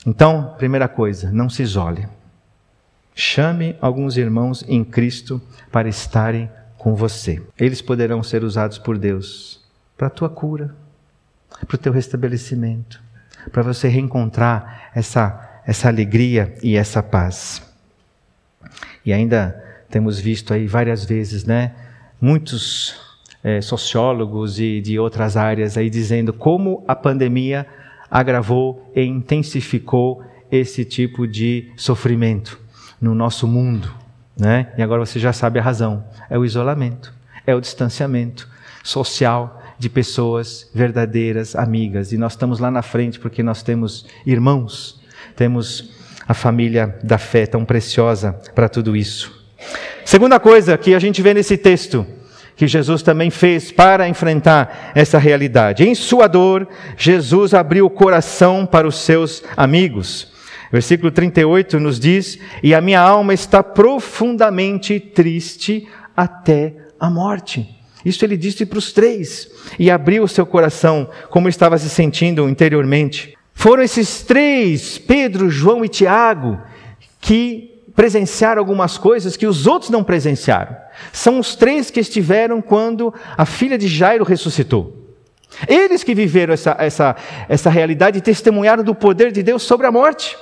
Então, 0.06 0.54
primeira 0.60 0.88
coisa, 0.88 1.32
não 1.32 1.50
se 1.50 1.64
isole. 1.64 2.19
Chame 3.22 3.76
alguns 3.82 4.16
irmãos 4.16 4.64
em 4.66 4.82
Cristo 4.82 5.42
para 5.70 5.90
estarem 5.90 6.50
com 6.78 6.96
você. 6.96 7.44
Eles 7.60 7.82
poderão 7.82 8.24
ser 8.24 8.46
usados 8.46 8.78
por 8.78 8.98
Deus 8.98 9.60
para 9.98 10.08
a 10.08 10.10
tua 10.10 10.30
cura, 10.30 10.74
para 11.68 11.76
o 11.76 11.78
teu 11.78 11.92
restabelecimento, 11.92 13.04
para 13.52 13.62
você 13.62 13.90
reencontrar 13.90 14.90
essa, 14.96 15.62
essa 15.68 15.90
alegria 15.90 16.56
e 16.64 16.78
essa 16.78 17.04
paz. 17.04 17.62
E 19.06 19.12
ainda 19.12 19.62
temos 19.90 20.18
visto 20.18 20.54
aí 20.54 20.66
várias 20.66 21.04
vezes, 21.04 21.44
né? 21.44 21.76
Muitos 22.22 22.96
é, 23.44 23.60
sociólogos 23.60 24.62
e 24.62 24.80
de 24.80 24.98
outras 24.98 25.36
áreas 25.36 25.76
aí 25.76 25.90
dizendo 25.90 26.32
como 26.32 26.86
a 26.88 26.96
pandemia 26.96 27.68
agravou 28.10 28.90
e 28.96 29.04
intensificou 29.04 30.24
esse 30.50 30.86
tipo 30.86 31.28
de 31.28 31.70
sofrimento 31.76 32.69
no 33.02 33.16
nosso 33.16 33.48
mundo, 33.48 33.94
né? 34.38 34.72
E 34.78 34.82
agora 34.82 35.06
você 35.06 35.20
já 35.20 35.34
sabe 35.34 35.60
a 35.60 35.62
razão: 35.62 36.04
é 36.30 36.38
o 36.38 36.46
isolamento, 36.46 37.14
é 37.46 37.54
o 37.56 37.62
distanciamento 37.62 38.48
social 38.84 39.62
de 39.78 39.90
pessoas 39.90 40.70
verdadeiras, 40.74 41.56
amigas. 41.56 42.12
E 42.12 42.18
nós 42.18 42.34
estamos 42.34 42.60
lá 42.60 42.70
na 42.70 42.82
frente 42.82 43.20
porque 43.20 43.42
nós 43.42 43.64
temos 43.64 44.06
irmãos, 44.26 45.02
temos 45.36 45.92
a 46.28 46.34
família 46.34 47.00
da 47.02 47.18
fé 47.18 47.46
tão 47.46 47.66
preciosa 47.66 48.34
para 48.54 48.70
tudo 48.70 48.96
isso. 48.96 49.40
Segunda 50.06 50.40
coisa 50.40 50.78
que 50.78 50.94
a 50.94 51.00
gente 51.00 51.22
vê 51.22 51.34
nesse 51.34 51.58
texto, 51.58 52.06
que 52.56 52.68
Jesus 52.68 53.02
também 53.02 53.30
fez 53.30 53.72
para 53.72 54.08
enfrentar 54.08 54.92
essa 54.94 55.18
realidade. 55.18 55.84
Em 55.84 55.96
sua 55.96 56.28
dor, 56.28 56.68
Jesus 56.98 57.54
abriu 57.54 57.86
o 57.86 57.90
coração 57.90 58.66
para 58.66 58.88
os 58.88 59.00
seus 59.00 59.42
amigos. 59.56 60.28
Versículo 60.72 61.12
38 61.12 61.80
nos 61.80 62.00
diz: 62.00 62.40
E 62.62 62.74
a 62.74 62.82
minha 62.82 63.02
alma 63.02 63.34
está 63.34 63.64
profundamente 63.64 65.00
triste 65.00 65.88
até 66.16 66.76
a 67.00 67.10
morte. 67.10 67.68
Isso 68.06 68.24
ele 68.24 68.38
disse 68.38 68.66
para 68.66 68.80
os 68.80 68.94
três 68.94 69.50
e 69.78 69.92
abriu 69.92 70.24
o 70.24 70.28
seu 70.28 70.46
coração, 70.46 71.10
como 71.30 71.50
estava 71.50 71.78
se 71.78 71.90
sentindo 71.90 72.48
interiormente. 72.48 73.38
Foram 73.54 73.84
esses 73.84 74.22
três, 74.22 74.98
Pedro, 74.98 75.50
João 75.50 75.84
e 75.84 75.90
Tiago, 75.90 76.58
que 77.20 77.84
presenciaram 77.96 78.62
algumas 78.62 78.98
coisas 78.98 79.36
que 79.36 79.46
os 79.46 79.68
outros 79.68 79.92
não 79.92 80.04
presenciaram. 80.04 80.76
São 81.12 81.40
os 81.40 81.56
três 81.56 81.92
que 81.92 82.00
estiveram 82.00 82.62
quando 82.62 83.14
a 83.38 83.46
filha 83.46 83.78
de 83.78 83.88
Jairo 83.88 84.24
ressuscitou. 84.24 84.96
Eles 85.68 86.04
que 86.04 86.16
viveram 86.16 86.54
essa, 86.54 86.76
essa, 86.80 87.16
essa 87.50 87.70
realidade 87.70 88.20
e 88.20 88.22
testemunharam 88.22 88.84
do 88.84 88.96
poder 88.96 89.32
de 89.32 89.44
Deus 89.44 89.64
sobre 89.64 89.86
a 89.86 89.92
morte. 89.92 90.38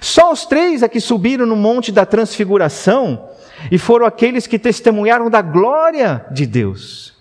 Só 0.00 0.32
os 0.32 0.46
três 0.46 0.82
é 0.82 0.88
que 0.88 1.00
subiram 1.00 1.46
no 1.46 1.56
monte 1.56 1.90
da 1.90 2.06
transfiguração 2.06 3.28
e 3.70 3.78
foram 3.78 4.06
aqueles 4.06 4.46
que 4.46 4.58
testemunharam 4.58 5.30
da 5.30 5.42
glória 5.42 6.24
de 6.30 6.46
Deus. 6.46 7.14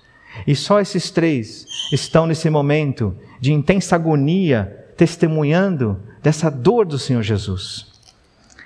E 0.45 0.55
só 0.55 0.79
esses 0.79 1.09
três 1.09 1.65
estão 1.91 2.25
nesse 2.25 2.49
momento 2.49 3.15
de 3.39 3.53
intensa 3.53 3.95
agonia, 3.95 4.85
testemunhando 4.97 5.99
dessa 6.21 6.49
dor 6.49 6.85
do 6.85 6.97
Senhor 6.97 7.21
Jesus. 7.21 7.87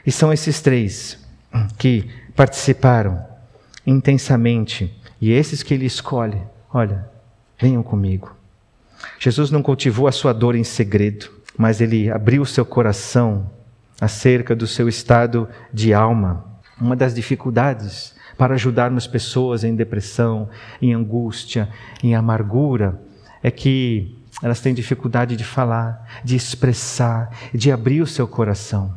E 0.06 0.12
são 0.12 0.32
esses 0.32 0.62
três 0.62 1.18
que 1.78 2.10
participaram 2.36 3.26
intensamente. 3.86 4.94
E 5.20 5.32
esses 5.32 5.64
que 5.64 5.74
ele 5.74 5.86
escolhe, 5.86 6.42
olha, 6.74 7.10
venham 7.60 7.84
comigo. 7.84 8.36
Jesus 9.20 9.52
não 9.52 9.62
cultivou 9.62 10.08
a 10.08 10.12
sua 10.12 10.34
dor 10.34 10.56
em 10.56 10.64
segredo, 10.64 11.30
mas 11.58 11.82
ele 11.82 12.10
abriu 12.10 12.42
o 12.42 12.46
seu 12.46 12.66
coração 12.66 13.50
acerca 14.00 14.56
do 14.56 14.68
seu 14.68 14.88
estado 14.88 15.48
de 15.74 15.94
alma. 15.94 16.46
Uma 16.80 16.96
das 16.96 17.14
dificuldades 17.14 18.16
para 18.38 18.54
ajudarmos 18.54 19.08
pessoas 19.08 19.64
em 19.64 19.76
depressão, 19.76 20.50
em 20.82 20.94
angústia, 20.94 21.70
em 22.04 22.16
amargura, 22.16 23.02
é 23.42 23.50
que 23.50 24.16
elas 24.42 24.60
têm 24.60 24.74
dificuldade 24.74 25.36
de 25.36 25.44
falar, 25.44 26.22
de 26.24 26.36
expressar, 26.36 27.32
de 27.54 27.72
abrir 27.72 28.02
o 28.02 28.08
seu 28.08 28.28
coração. 28.28 28.94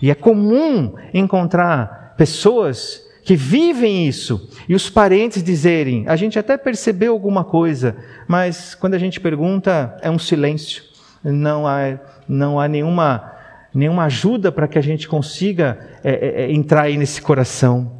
E 0.00 0.10
é 0.10 0.14
comum 0.14 0.94
encontrar 1.12 2.14
pessoas 2.16 3.02
que 3.24 3.34
vivem 3.34 4.06
isso 4.06 4.50
e 4.68 4.74
os 4.74 4.88
parentes 4.88 5.42
dizerem: 5.42 6.04
a 6.06 6.14
gente 6.14 6.38
até 6.38 6.56
percebeu 6.56 7.12
alguma 7.12 7.42
coisa, 7.42 7.96
mas 8.28 8.74
quando 8.74 8.94
a 8.94 8.98
gente 8.98 9.20
pergunta, 9.20 9.96
é 10.02 10.10
um 10.10 10.18
silêncio. 10.18 10.84
Não 11.22 11.66
há, 11.66 11.98
não 12.28 12.60
há 12.60 12.68
nenhuma 12.68 13.33
nenhuma 13.74 14.04
ajuda 14.04 14.52
para 14.52 14.68
que 14.68 14.78
a 14.78 14.82
gente 14.82 15.08
consiga 15.08 15.78
é, 16.04 16.12
é, 16.12 16.42
é, 16.44 16.52
entrar 16.52 16.82
aí 16.82 16.96
nesse 16.96 17.20
coração. 17.20 17.90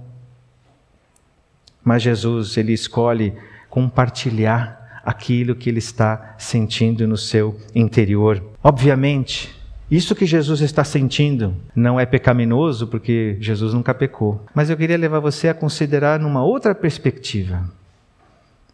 Mas 1.83 2.03
Jesus, 2.03 2.57
ele 2.57 2.73
escolhe 2.73 3.35
compartilhar 3.69 5.03
aquilo 5.05 5.55
que 5.55 5.69
ele 5.69 5.81
está 5.81 6.37
sentindo 6.39 7.07
no 7.07 7.17
seu 7.17 7.61
interior. 7.75 8.43
Obviamente, 8.63 9.55
isso 9.91 10.15
que 10.15 10.25
Jesus 10.25 10.61
está 10.63 10.83
sentindo 10.85 11.55
não 11.75 12.01
é 12.01 12.07
pecaminoso, 12.07 12.87
porque 12.87 13.37
Jesus 13.41 13.75
nunca 13.75 13.93
pecou. 13.93 14.43
Mas 14.55 14.71
eu 14.71 14.77
queria 14.77 14.97
levar 14.97 15.19
você 15.19 15.49
a 15.49 15.55
considerar 15.55 16.21
numa 16.21 16.43
outra 16.43 16.75
perspectiva. 16.75 17.69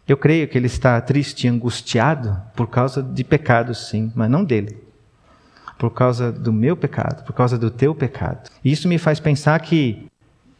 Eu 0.07 0.15
creio 0.15 0.47
que 0.47 0.57
ele 0.57 0.67
está 0.67 1.01
triste 1.01 1.45
e 1.45 1.49
angustiado 1.49 2.39
por 2.55 2.67
causa 2.67 3.03
de 3.03 3.23
pecados, 3.23 3.89
sim, 3.89 4.11
mas 4.15 4.29
não 4.29 4.43
dele 4.43 4.90
por 5.81 5.89
causa 5.89 6.31
do 6.31 6.53
meu 6.53 6.77
pecado, 6.77 7.23
por 7.25 7.33
causa 7.33 7.57
do 7.57 7.71
teu 7.71 7.95
pecado. 7.95 8.51
E 8.63 8.71
isso 8.71 8.87
me 8.87 8.99
faz 8.99 9.19
pensar 9.19 9.59
que 9.61 10.05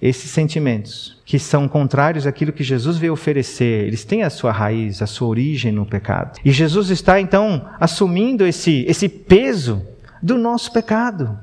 esses 0.01 0.31
sentimentos, 0.31 1.21
que 1.23 1.37
são 1.37 1.67
contrários 1.67 2.25
àquilo 2.25 2.51
que 2.51 2.63
Jesus 2.63 2.97
veio 2.97 3.13
oferecer, 3.13 3.85
eles 3.85 4.03
têm 4.03 4.23
a 4.23 4.31
sua 4.31 4.51
raiz, 4.51 4.99
a 4.99 5.05
sua 5.05 5.27
origem 5.27 5.71
no 5.71 5.85
pecado. 5.85 6.39
E 6.43 6.51
Jesus 6.51 6.89
está 6.89 7.21
então 7.21 7.69
assumindo 7.79 8.47
esse, 8.47 8.83
esse 8.87 9.07
peso 9.07 9.85
do 10.23 10.39
nosso 10.39 10.73
pecado. 10.73 11.37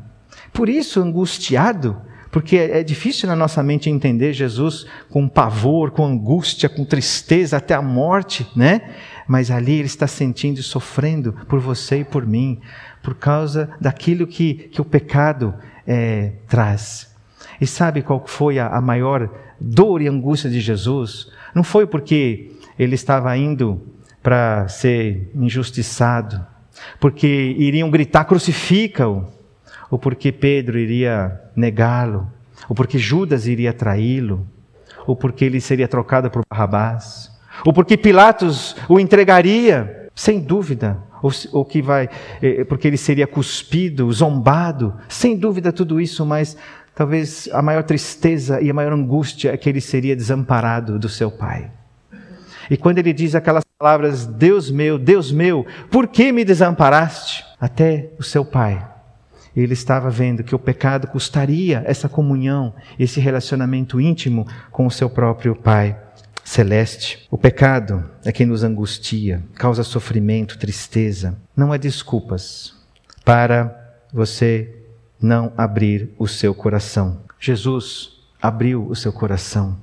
Por 0.52 0.68
isso, 0.68 1.00
angustiado, 1.00 1.96
Porque 2.30 2.56
é, 2.56 2.80
é 2.80 2.82
difícil 2.82 3.28
na 3.28 3.36
nossa 3.36 3.62
mente 3.62 3.88
entender 3.88 4.32
Jesus 4.32 4.86
com 5.08 5.28
pavor, 5.28 5.90
com 5.90 6.04
angústia, 6.04 6.68
com 6.68 6.84
tristeza, 6.84 7.56
até 7.56 7.74
a 7.74 7.82
morte, 7.82 8.46
né? 8.54 8.94
Mas 9.26 9.50
ali 9.50 9.74
ele 9.74 9.86
está 9.86 10.06
sentindo 10.06 10.58
e 10.58 10.62
sofrendo 10.62 11.34
por 11.48 11.60
você 11.60 12.00
e 12.00 12.04
por 12.04 12.26
mim, 12.26 12.60
por 13.08 13.14
causa 13.14 13.70
daquilo 13.80 14.26
que, 14.26 14.52
que 14.70 14.82
o 14.82 14.84
pecado 14.84 15.54
é, 15.86 16.32
traz. 16.46 17.10
E 17.58 17.66
sabe 17.66 18.02
qual 18.02 18.22
foi 18.26 18.58
a, 18.58 18.66
a 18.66 18.82
maior 18.82 19.30
dor 19.58 20.02
e 20.02 20.08
angústia 20.08 20.50
de 20.50 20.60
Jesus? 20.60 21.32
Não 21.54 21.64
foi 21.64 21.86
porque 21.86 22.52
ele 22.78 22.94
estava 22.94 23.34
indo 23.34 23.80
para 24.22 24.68
ser 24.68 25.30
injustiçado, 25.34 26.44
porque 27.00 27.26
iriam 27.56 27.90
gritar 27.90 28.26
crucifica-o, 28.26 29.24
ou 29.90 29.98
porque 29.98 30.30
Pedro 30.30 30.78
iria 30.78 31.40
negá-lo, 31.56 32.30
ou 32.68 32.76
porque 32.76 32.98
Judas 32.98 33.46
iria 33.46 33.72
traí-lo, 33.72 34.46
ou 35.06 35.16
porque 35.16 35.46
ele 35.46 35.62
seria 35.62 35.88
trocado 35.88 36.30
por 36.30 36.42
Barrabás, 36.46 37.32
ou 37.64 37.72
porque 37.72 37.96
Pilatos 37.96 38.76
o 38.86 39.00
entregaria, 39.00 40.10
sem 40.14 40.38
dúvida, 40.38 41.07
ou, 41.22 41.30
ou 41.52 41.64
que 41.64 41.82
vai, 41.82 42.08
eh, 42.42 42.64
porque 42.64 42.86
ele 42.88 42.96
seria 42.96 43.26
cuspido, 43.26 44.10
zombado, 44.12 44.94
sem 45.08 45.36
dúvida 45.36 45.72
tudo 45.72 46.00
isso, 46.00 46.24
mas 46.24 46.56
talvez 46.94 47.48
a 47.52 47.62
maior 47.62 47.82
tristeza 47.82 48.60
e 48.60 48.70
a 48.70 48.74
maior 48.74 48.92
angústia 48.92 49.52
é 49.52 49.56
que 49.56 49.68
ele 49.68 49.80
seria 49.80 50.16
desamparado 50.16 50.98
do 50.98 51.08
seu 51.08 51.30
pai. 51.30 51.70
E 52.70 52.76
quando 52.76 52.98
ele 52.98 53.12
diz 53.12 53.34
aquelas 53.34 53.64
palavras, 53.78 54.26
Deus 54.26 54.70
meu, 54.70 54.98
Deus 54.98 55.32
meu, 55.32 55.64
por 55.90 56.08
que 56.08 56.32
me 56.32 56.44
desamparaste? 56.44 57.44
Até 57.60 58.10
o 58.18 58.22
seu 58.22 58.44
pai. 58.44 58.86
Ele 59.56 59.72
estava 59.72 60.10
vendo 60.10 60.44
que 60.44 60.54
o 60.54 60.58
pecado 60.58 61.08
custaria 61.08 61.82
essa 61.86 62.08
comunhão, 62.08 62.74
esse 62.98 63.18
relacionamento 63.18 64.00
íntimo 64.00 64.46
com 64.70 64.86
o 64.86 64.90
seu 64.90 65.10
próprio 65.10 65.56
pai 65.56 65.96
celeste. 66.48 67.26
O 67.30 67.36
pecado 67.36 68.08
é 68.24 68.32
quem 68.32 68.46
nos 68.46 68.64
angustia, 68.64 69.44
causa 69.54 69.84
sofrimento, 69.84 70.58
tristeza. 70.58 71.36
Não 71.54 71.72
há 71.72 71.76
desculpas 71.76 72.74
para 73.22 73.98
você 74.10 74.74
não 75.20 75.52
abrir 75.58 76.08
o 76.18 76.26
seu 76.26 76.54
coração. 76.54 77.20
Jesus 77.38 78.12
abriu 78.40 78.86
o 78.88 78.96
seu 78.96 79.12
coração. 79.12 79.76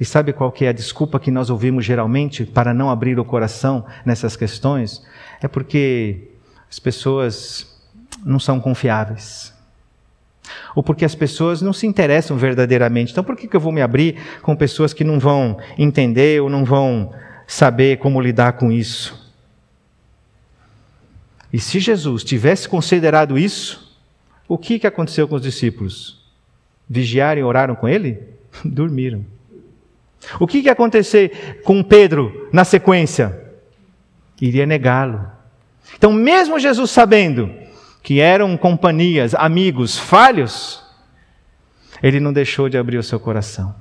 E 0.00 0.04
sabe 0.04 0.32
qual 0.32 0.50
que 0.50 0.64
é 0.64 0.70
a 0.70 0.72
desculpa 0.72 1.20
que 1.20 1.30
nós 1.30 1.48
ouvimos 1.48 1.84
geralmente 1.84 2.44
para 2.44 2.74
não 2.74 2.90
abrir 2.90 3.18
o 3.20 3.24
coração 3.24 3.86
nessas 4.04 4.34
questões? 4.34 5.06
É 5.40 5.46
porque 5.46 6.32
as 6.68 6.80
pessoas 6.80 7.66
não 8.24 8.40
são 8.40 8.58
confiáveis. 8.58 9.54
Ou 10.74 10.82
porque 10.82 11.04
as 11.04 11.14
pessoas 11.14 11.60
não 11.62 11.72
se 11.72 11.86
interessam 11.86 12.36
verdadeiramente. 12.36 13.12
Então, 13.12 13.24
por 13.24 13.36
que, 13.36 13.48
que 13.48 13.56
eu 13.56 13.60
vou 13.60 13.72
me 13.72 13.82
abrir 13.82 14.16
com 14.42 14.56
pessoas 14.56 14.92
que 14.92 15.04
não 15.04 15.18
vão 15.18 15.58
entender 15.78 16.40
ou 16.40 16.48
não 16.48 16.64
vão 16.64 17.12
saber 17.46 17.98
como 17.98 18.20
lidar 18.20 18.54
com 18.54 18.70
isso? 18.70 19.18
E 21.52 21.58
se 21.58 21.80
Jesus 21.80 22.22
tivesse 22.22 22.68
considerado 22.68 23.36
isso, 23.36 23.98
o 24.46 24.56
que, 24.56 24.78
que 24.78 24.86
aconteceu 24.86 25.26
com 25.26 25.34
os 25.34 25.42
discípulos? 25.42 26.20
Vigiaram 26.88 27.40
e 27.40 27.44
oraram 27.44 27.74
com 27.74 27.88
ele? 27.88 28.18
Dormiram. 28.64 29.24
O 30.38 30.46
que, 30.46 30.60
que 30.60 30.66
ia 30.66 30.72
acontecer 30.72 31.60
com 31.64 31.82
Pedro 31.82 32.48
na 32.52 32.64
sequência? 32.64 33.40
Iria 34.40 34.66
negá-lo. 34.66 35.26
Então, 35.96 36.12
mesmo 36.12 36.58
Jesus 36.58 36.90
sabendo 36.90 37.52
que 38.02 38.20
eram 38.20 38.56
companhias, 38.56 39.34
amigos 39.34 39.98
falhos, 39.98 40.82
ele 42.02 42.20
não 42.20 42.32
deixou 42.32 42.68
de 42.68 42.78
abrir 42.78 42.98
o 42.98 43.02
seu 43.02 43.20
coração. 43.20 43.74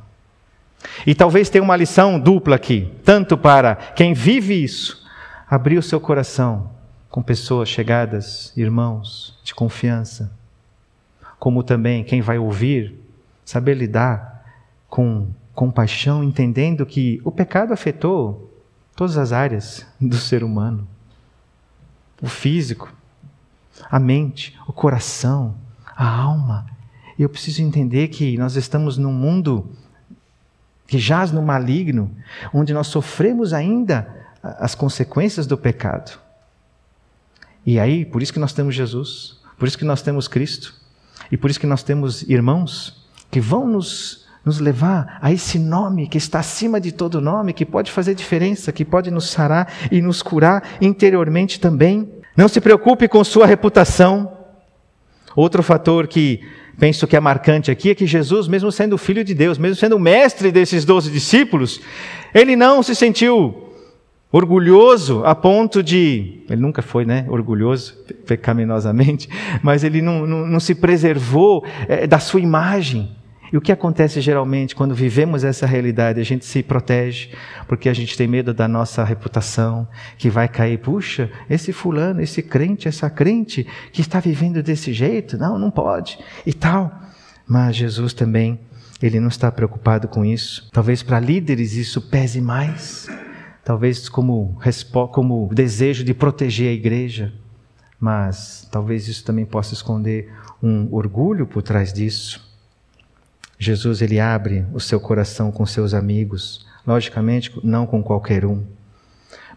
E 1.05 1.13
talvez 1.13 1.49
tenha 1.49 1.63
uma 1.63 1.75
lição 1.75 2.19
dupla 2.19 2.55
aqui, 2.55 2.91
tanto 3.03 3.37
para 3.37 3.75
quem 3.75 4.13
vive 4.13 4.63
isso, 4.63 5.05
abrir 5.49 5.77
o 5.77 5.83
seu 5.83 5.99
coração 5.99 6.71
com 7.09 7.21
pessoas 7.21 7.69
chegadas, 7.69 8.53
irmãos 8.55 9.37
de 9.43 9.53
confiança, 9.53 10.31
como 11.39 11.63
também 11.63 12.03
quem 12.03 12.21
vai 12.21 12.37
ouvir, 12.37 12.95
saber 13.43 13.75
lidar 13.75 14.45
com 14.87 15.27
compaixão, 15.53 16.23
entendendo 16.23 16.85
que 16.85 17.19
o 17.23 17.31
pecado 17.31 17.73
afetou 17.73 18.53
todas 18.95 19.17
as 19.17 19.31
áreas 19.31 19.85
do 19.99 20.15
ser 20.15 20.43
humano: 20.43 20.87
o 22.21 22.27
físico, 22.27 22.93
a 23.89 23.99
mente, 23.99 24.57
o 24.67 24.73
coração, 24.73 25.55
a 25.95 26.07
alma. 26.07 26.65
E 27.17 27.23
eu 27.23 27.29
preciso 27.29 27.61
entender 27.61 28.07
que 28.07 28.37
nós 28.37 28.55
estamos 28.55 28.97
num 28.97 29.11
mundo 29.11 29.69
que 30.87 30.97
jaz 30.97 31.31
no 31.31 31.41
maligno, 31.41 32.09
onde 32.53 32.73
nós 32.73 32.87
sofremos 32.87 33.53
ainda 33.53 34.07
as 34.41 34.73
consequências 34.73 35.45
do 35.45 35.57
pecado. 35.57 36.17
E 37.65 37.79
aí, 37.79 38.05
por 38.05 38.23
isso 38.23 38.33
que 38.33 38.39
nós 38.39 38.53
temos 38.53 38.73
Jesus, 38.73 39.39
por 39.57 39.67
isso 39.67 39.77
que 39.77 39.85
nós 39.85 40.01
temos 40.01 40.27
Cristo, 40.27 40.73
e 41.31 41.37
por 41.37 41.49
isso 41.49 41.59
que 41.59 41.67
nós 41.67 41.83
temos 41.83 42.23
irmãos 42.23 43.07
que 43.29 43.39
vão 43.39 43.67
nos 43.67 44.27
nos 44.43 44.59
levar 44.59 45.19
a 45.21 45.31
esse 45.31 45.59
nome 45.59 46.07
que 46.07 46.17
está 46.17 46.39
acima 46.39 46.79
de 46.79 46.91
todo 46.91 47.21
nome, 47.21 47.53
que 47.53 47.65
pode 47.65 47.91
fazer 47.91 48.15
diferença, 48.15 48.71
que 48.71 48.85
pode 48.85 49.11
nos 49.11 49.29
sarar 49.29 49.71
e 49.91 50.01
nos 50.01 50.21
curar 50.21 50.63
interiormente 50.81 51.59
também. 51.59 52.09
Não 52.35 52.47
se 52.47 52.61
preocupe 52.61 53.07
com 53.07 53.23
sua 53.23 53.45
reputação. 53.45 54.31
Outro 55.35 55.61
fator 55.61 56.07
que 56.07 56.41
penso 56.79 57.05
que 57.05 57.15
é 57.15 57.19
marcante 57.19 57.69
aqui 57.69 57.89
é 57.89 57.95
que 57.95 58.07
Jesus, 58.07 58.47
mesmo 58.47 58.71
sendo 58.71 58.97
filho 58.97 59.23
de 59.23 59.33
Deus, 59.33 59.57
mesmo 59.57 59.75
sendo 59.75 59.99
mestre 59.99 60.51
desses 60.51 60.85
doze 60.85 61.11
discípulos, 61.11 61.81
ele 62.33 62.55
não 62.55 62.81
se 62.81 62.95
sentiu 62.95 63.69
orgulhoso 64.31 65.23
a 65.25 65.35
ponto 65.35 65.83
de. 65.83 66.43
Ele 66.49 66.61
nunca 66.61 66.81
foi, 66.81 67.05
né? 67.05 67.25
Orgulhoso, 67.27 67.95
pecaminosamente, 68.25 69.27
mas 69.61 69.83
ele 69.83 70.01
não, 70.01 70.25
não, 70.25 70.47
não 70.47 70.59
se 70.59 70.75
preservou 70.75 71.65
é, 71.87 72.07
da 72.07 72.19
sua 72.19 72.39
imagem. 72.39 73.09
E 73.51 73.57
o 73.57 73.61
que 73.61 73.71
acontece 73.71 74.21
geralmente 74.21 74.75
quando 74.75 74.93
vivemos 74.93 75.43
essa 75.43 75.65
realidade? 75.65 76.19
A 76.19 76.23
gente 76.23 76.45
se 76.45 76.61
protege 76.61 77.29
porque 77.67 77.89
a 77.89 77.93
gente 77.93 78.15
tem 78.15 78.27
medo 78.27 78.53
da 78.53 78.67
nossa 78.67 79.03
reputação, 79.03 79.87
que 80.17 80.29
vai 80.29 80.47
cair. 80.47 80.77
Puxa, 80.79 81.31
esse 81.49 81.73
fulano, 81.73 82.21
esse 82.21 82.41
crente, 82.43 82.87
essa 82.87 83.09
crente 83.09 83.65
que 83.91 84.01
está 84.01 84.19
vivendo 84.19 84.61
desse 84.61 84.93
jeito, 84.93 85.37
não, 85.37 85.57
não 85.57 85.71
pode 85.71 86.19
e 86.45 86.53
tal. 86.53 86.91
Mas 87.47 87.75
Jesus 87.75 88.13
também, 88.13 88.59
ele 89.01 89.19
não 89.19 89.29
está 89.29 89.51
preocupado 89.51 90.07
com 90.07 90.23
isso. 90.23 90.69
Talvez 90.71 91.01
para 91.01 91.19
líderes 91.19 91.73
isso 91.73 92.01
pese 92.01 92.39
mais. 92.39 93.07
Talvez 93.63 94.07
como, 94.07 94.59
como 95.11 95.49
desejo 95.53 96.03
de 96.03 96.13
proteger 96.13 96.69
a 96.69 96.73
igreja. 96.73 97.33
Mas 97.99 98.67
talvez 98.71 99.07
isso 99.07 99.25
também 99.25 99.45
possa 99.45 99.73
esconder 99.73 100.31
um 100.61 100.87
orgulho 100.91 101.45
por 101.45 101.61
trás 101.61 101.91
disso. 101.91 102.48
Jesus 103.59 104.01
ele 104.01 104.21
abre 104.21 104.65
o 104.73 104.79
seu 104.79 105.01
coração 105.01 105.51
com 105.51 105.65
seus 105.65 105.93
amigos, 105.93 106.65
logicamente 106.87 107.51
não 107.61 107.85
com 107.85 108.01
qualquer 108.01 108.45
um. 108.45 108.63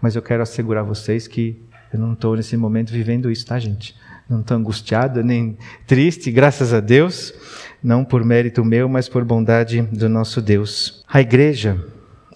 Mas 0.01 0.17
eu 0.17 0.23
quero 0.23 0.43
assegurar 0.43 0.83
vocês 0.83 1.29
que 1.29 1.63
eu 1.93 2.01
não 2.01 2.15
estou 2.15 2.35
nesse 2.35 2.57
momento 2.57 2.93
vivendo 2.93 3.31
isso, 3.31 3.47
tá, 3.47 3.59
gente? 3.61 3.95
Não 4.29 4.41
estou 4.41 4.57
angustiado 4.57 5.23
nem 5.23 5.57
triste, 5.87 6.33
graças 6.33 6.75
a 6.75 6.81
Deus, 6.81 7.33
não 7.81 8.05
por 8.05 8.25
mérito 8.25 8.65
meu, 8.65 8.89
mas 8.89 9.09
por 9.09 9.25
bondade 9.25 9.83
do 9.83 10.09
nosso 10.09 10.43
Deus. 10.43 11.05
A 11.07 11.21
igreja 11.21 11.79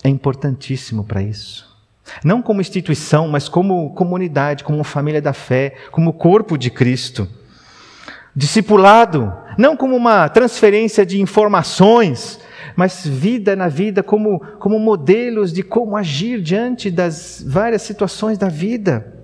é 0.04 0.08
importantíssimo 0.08 1.02
para 1.04 1.20
isso. 1.20 1.66
Não 2.22 2.40
como 2.40 2.60
instituição, 2.60 3.26
mas 3.26 3.48
como 3.48 3.92
comunidade, 3.94 4.62
como 4.62 4.84
família 4.84 5.20
da 5.20 5.32
fé, 5.32 5.74
como 5.90 6.12
corpo 6.12 6.56
de 6.56 6.70
Cristo. 6.70 7.28
Discipulado, 8.36 9.32
não 9.56 9.74
como 9.74 9.96
uma 9.96 10.28
transferência 10.28 11.06
de 11.06 11.18
informações, 11.18 12.38
mas 12.76 13.06
vida 13.06 13.56
na 13.56 13.68
vida 13.68 14.02
como, 14.02 14.40
como 14.58 14.78
modelos 14.78 15.50
de 15.50 15.62
como 15.62 15.96
agir 15.96 16.42
diante 16.42 16.90
das 16.90 17.42
várias 17.46 17.80
situações 17.80 18.36
da 18.36 18.50
vida. 18.50 19.14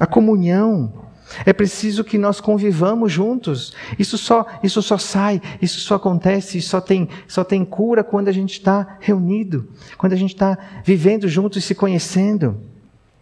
A 0.00 0.06
comunhão. 0.06 1.06
É 1.44 1.52
preciso 1.52 2.02
que 2.02 2.16
nós 2.16 2.40
convivamos 2.40 3.12
juntos. 3.12 3.74
Isso 3.98 4.16
só, 4.16 4.46
isso 4.62 4.80
só 4.80 4.96
sai, 4.96 5.42
isso 5.60 5.78
só 5.80 5.96
acontece, 5.96 6.62
só 6.62 6.80
tem, 6.80 7.06
só 7.26 7.44
tem 7.44 7.66
cura 7.66 8.02
quando 8.02 8.28
a 8.28 8.32
gente 8.32 8.52
está 8.52 8.96
reunido, 8.98 9.68
quando 9.98 10.14
a 10.14 10.16
gente 10.16 10.32
está 10.32 10.56
vivendo 10.82 11.28
juntos 11.28 11.58
e 11.58 11.66
se 11.66 11.74
conhecendo. 11.74 12.58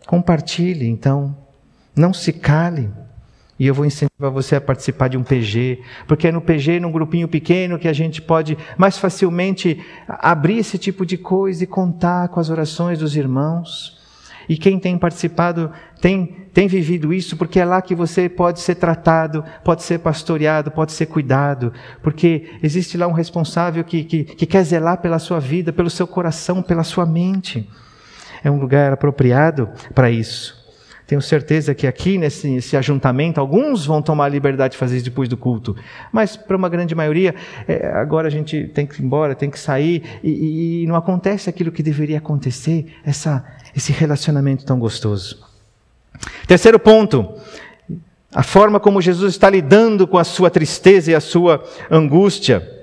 Compartilhe, 0.06 0.86
então. 0.86 1.36
Não 1.96 2.12
se 2.12 2.32
cale. 2.32 2.88
E 3.58 3.66
eu 3.66 3.74
vou 3.74 3.86
incentivar 3.86 4.30
você 4.30 4.56
a 4.56 4.60
participar 4.60 5.08
de 5.08 5.16
um 5.16 5.22
PG, 5.22 5.80
porque 6.06 6.28
é 6.28 6.32
no 6.32 6.42
PG, 6.42 6.78
num 6.78 6.92
grupinho 6.92 7.26
pequeno, 7.26 7.78
que 7.78 7.88
a 7.88 7.92
gente 7.92 8.20
pode 8.20 8.56
mais 8.76 8.98
facilmente 8.98 9.80
abrir 10.06 10.58
esse 10.58 10.76
tipo 10.76 11.06
de 11.06 11.16
coisa 11.16 11.64
e 11.64 11.66
contar 11.66 12.28
com 12.28 12.38
as 12.38 12.50
orações 12.50 12.98
dos 12.98 13.16
irmãos. 13.16 13.96
E 14.48 14.56
quem 14.56 14.78
tem 14.78 14.96
participado 14.96 15.72
tem, 16.00 16.46
tem 16.52 16.68
vivido 16.68 17.12
isso, 17.12 17.36
porque 17.36 17.58
é 17.58 17.64
lá 17.64 17.82
que 17.82 17.94
você 17.94 18.28
pode 18.28 18.60
ser 18.60 18.76
tratado, 18.76 19.42
pode 19.64 19.82
ser 19.82 19.98
pastoreado, 19.98 20.70
pode 20.70 20.92
ser 20.92 21.06
cuidado, 21.06 21.72
porque 22.02 22.50
existe 22.62 22.96
lá 22.96 23.08
um 23.08 23.12
responsável 23.12 23.82
que, 23.82 24.04
que, 24.04 24.24
que 24.24 24.46
quer 24.46 24.62
zelar 24.62 24.98
pela 24.98 25.18
sua 25.18 25.40
vida, 25.40 25.72
pelo 25.72 25.90
seu 25.90 26.06
coração, 26.06 26.62
pela 26.62 26.84
sua 26.84 27.04
mente. 27.04 27.68
É 28.44 28.50
um 28.50 28.60
lugar 28.60 28.92
apropriado 28.92 29.68
para 29.94 30.10
isso. 30.10 30.65
Tenho 31.06 31.22
certeza 31.22 31.72
que 31.72 31.86
aqui, 31.86 32.18
nesse, 32.18 32.48
nesse, 32.48 32.76
ajuntamento, 32.76 33.40
alguns 33.40 33.86
vão 33.86 34.02
tomar 34.02 34.24
a 34.24 34.28
liberdade 34.28 34.72
de 34.72 34.78
fazer 34.78 34.96
isso 34.96 35.04
depois 35.04 35.28
do 35.28 35.36
culto. 35.36 35.76
Mas, 36.10 36.36
para 36.36 36.56
uma 36.56 36.68
grande 36.68 36.96
maioria, 36.96 37.32
é, 37.68 37.86
agora 37.92 38.26
a 38.26 38.30
gente 38.30 38.64
tem 38.74 38.84
que 38.84 39.00
ir 39.00 39.04
embora, 39.04 39.34
tem 39.34 39.48
que 39.48 39.58
sair, 39.58 40.02
e, 40.22 40.82
e 40.82 40.86
não 40.86 40.96
acontece 40.96 41.48
aquilo 41.48 41.70
que 41.70 41.82
deveria 41.82 42.18
acontecer, 42.18 42.92
essa, 43.04 43.44
esse 43.74 43.92
relacionamento 43.92 44.64
tão 44.64 44.80
gostoso. 44.80 45.46
Terceiro 46.44 46.78
ponto, 46.78 47.34
a 48.34 48.42
forma 48.42 48.80
como 48.80 49.00
Jesus 49.00 49.34
está 49.34 49.48
lidando 49.48 50.08
com 50.08 50.18
a 50.18 50.24
sua 50.24 50.50
tristeza 50.50 51.12
e 51.12 51.14
a 51.14 51.20
sua 51.20 51.64
angústia. 51.88 52.75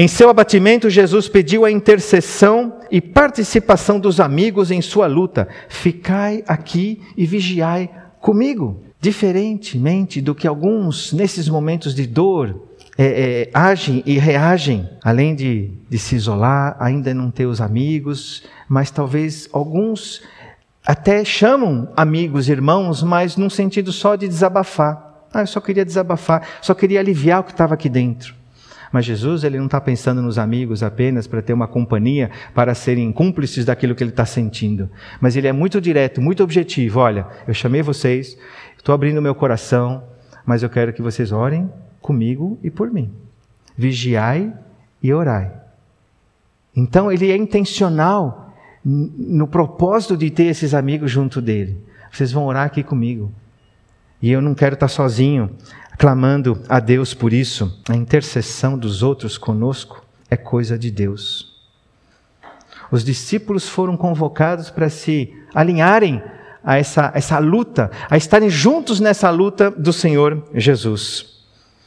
Em 0.00 0.06
seu 0.06 0.30
abatimento, 0.30 0.88
Jesus 0.88 1.26
pediu 1.26 1.64
a 1.64 1.72
intercessão 1.72 2.78
e 2.88 3.00
participação 3.00 3.98
dos 3.98 4.20
amigos 4.20 4.70
em 4.70 4.80
sua 4.80 5.08
luta. 5.08 5.48
Ficai 5.68 6.44
aqui 6.46 7.02
e 7.16 7.26
vigiai 7.26 7.90
comigo. 8.20 8.80
Diferentemente 9.00 10.20
do 10.20 10.36
que 10.36 10.46
alguns, 10.46 11.12
nesses 11.12 11.48
momentos 11.48 11.96
de 11.96 12.06
dor, 12.06 12.68
é, 12.96 13.06
é, 13.06 13.50
agem 13.52 14.04
e 14.06 14.16
reagem, 14.18 14.88
além 15.02 15.34
de, 15.34 15.72
de 15.90 15.98
se 15.98 16.14
isolar, 16.14 16.76
ainda 16.78 17.12
não 17.12 17.28
ter 17.28 17.46
os 17.46 17.60
amigos, 17.60 18.44
mas 18.68 18.92
talvez 18.92 19.48
alguns 19.52 20.22
até 20.86 21.24
chamam 21.24 21.92
amigos, 21.96 22.48
irmãos, 22.48 23.02
mas 23.02 23.36
num 23.36 23.50
sentido 23.50 23.90
só 23.90 24.14
de 24.14 24.28
desabafar. 24.28 25.26
Ah, 25.34 25.40
eu 25.40 25.46
só 25.48 25.60
queria 25.60 25.84
desabafar, 25.84 26.46
só 26.62 26.72
queria 26.72 27.00
aliviar 27.00 27.40
o 27.40 27.44
que 27.44 27.50
estava 27.50 27.74
aqui 27.74 27.88
dentro. 27.88 28.37
Mas 28.92 29.04
Jesus 29.04 29.44
ele 29.44 29.58
não 29.58 29.66
está 29.66 29.80
pensando 29.80 30.22
nos 30.22 30.38
amigos 30.38 30.82
apenas 30.82 31.26
para 31.26 31.42
ter 31.42 31.52
uma 31.52 31.68
companhia, 31.68 32.30
para 32.54 32.74
serem 32.74 33.12
cúmplices 33.12 33.64
daquilo 33.64 33.94
que 33.94 34.02
ele 34.02 34.10
está 34.10 34.24
sentindo. 34.24 34.88
Mas 35.20 35.36
ele 35.36 35.46
é 35.46 35.52
muito 35.52 35.80
direto, 35.80 36.20
muito 36.20 36.42
objetivo. 36.42 37.00
Olha, 37.00 37.26
eu 37.46 37.54
chamei 37.54 37.82
vocês, 37.82 38.38
estou 38.76 38.94
abrindo 38.94 39.22
meu 39.22 39.34
coração, 39.34 40.02
mas 40.44 40.62
eu 40.62 40.70
quero 40.70 40.92
que 40.92 41.02
vocês 41.02 41.32
orem 41.32 41.70
comigo 42.00 42.58
e 42.62 42.70
por 42.70 42.90
mim. 42.90 43.12
Vigiai 43.76 44.52
e 45.02 45.12
orai. 45.12 45.52
Então 46.74 47.10
ele 47.12 47.30
é 47.30 47.36
intencional 47.36 48.54
no 48.84 49.46
propósito 49.46 50.16
de 50.16 50.30
ter 50.30 50.44
esses 50.44 50.72
amigos 50.72 51.10
junto 51.10 51.42
dele. 51.42 51.78
Vocês 52.10 52.32
vão 52.32 52.46
orar 52.46 52.64
aqui 52.64 52.82
comigo. 52.82 53.30
E 54.22 54.30
eu 54.30 54.40
não 54.40 54.54
quero 54.54 54.74
estar 54.74 54.88
sozinho 54.88 55.50
clamando 55.98 56.62
a 56.68 56.78
Deus 56.78 57.12
por 57.12 57.32
isso. 57.32 57.76
A 57.88 57.96
intercessão 57.96 58.78
dos 58.78 59.02
outros 59.02 59.36
conosco 59.36 60.02
é 60.30 60.36
coisa 60.36 60.78
de 60.78 60.90
Deus. 60.92 61.58
Os 62.90 63.04
discípulos 63.04 63.68
foram 63.68 63.96
convocados 63.96 64.70
para 64.70 64.88
se 64.88 65.34
alinharem 65.52 66.22
a 66.64 66.78
essa, 66.78 67.10
essa 67.14 67.38
luta, 67.38 67.90
a 68.08 68.16
estarem 68.16 68.48
juntos 68.48 69.00
nessa 69.00 69.28
luta 69.30 69.70
do 69.70 69.92
Senhor 69.92 70.48
Jesus. 70.54 71.36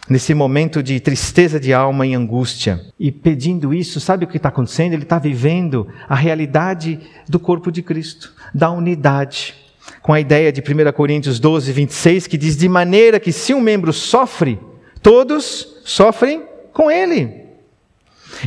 Nesse 0.10 0.34
momento 0.34 0.84
de 0.84 1.00
tristeza 1.00 1.60
de 1.60 1.74
alma 1.74 2.06
e 2.06 2.14
angústia. 2.14 2.82
E 3.00 3.12
pedindo 3.12 3.74
isso, 3.74 4.00
sabe 4.00 4.26
o 4.26 4.28
que 4.28 4.38
está 4.38 4.50
acontecendo? 4.50 4.94
Ele 4.94 5.04
está 5.04 5.18
vivendo 5.18 5.88
a 6.10 6.16
realidade 6.16 7.00
do 7.30 7.40
corpo 7.40 7.72
de 7.72 7.82
Cristo, 7.82 8.34
da 8.54 8.70
unidade 8.70 9.56
com 10.02 10.14
a 10.14 10.20
ideia 10.20 10.52
de 10.52 10.62
1 10.62 10.92
Coríntios 10.92 11.40
12, 11.40 11.72
26, 11.72 12.28
que 12.28 12.38
diz: 12.38 12.58
De 12.58 12.68
maneira 12.68 13.20
que 13.20 13.32
se 13.32 13.54
um 13.54 13.62
membro 13.62 13.94
sofre, 13.94 14.60
todos 15.02 15.82
sofrem 15.86 16.44
com 16.74 16.90
ele. 16.90 17.42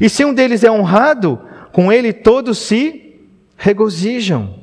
E 0.01 0.09
se 0.09 0.25
um 0.25 0.35
deles 0.35 0.65
é 0.65 0.71
honrado, 0.71 1.41
com 1.73 1.93
ele 1.93 2.13
todos 2.13 2.59
se 2.59 3.21
regozijam. 3.57 4.63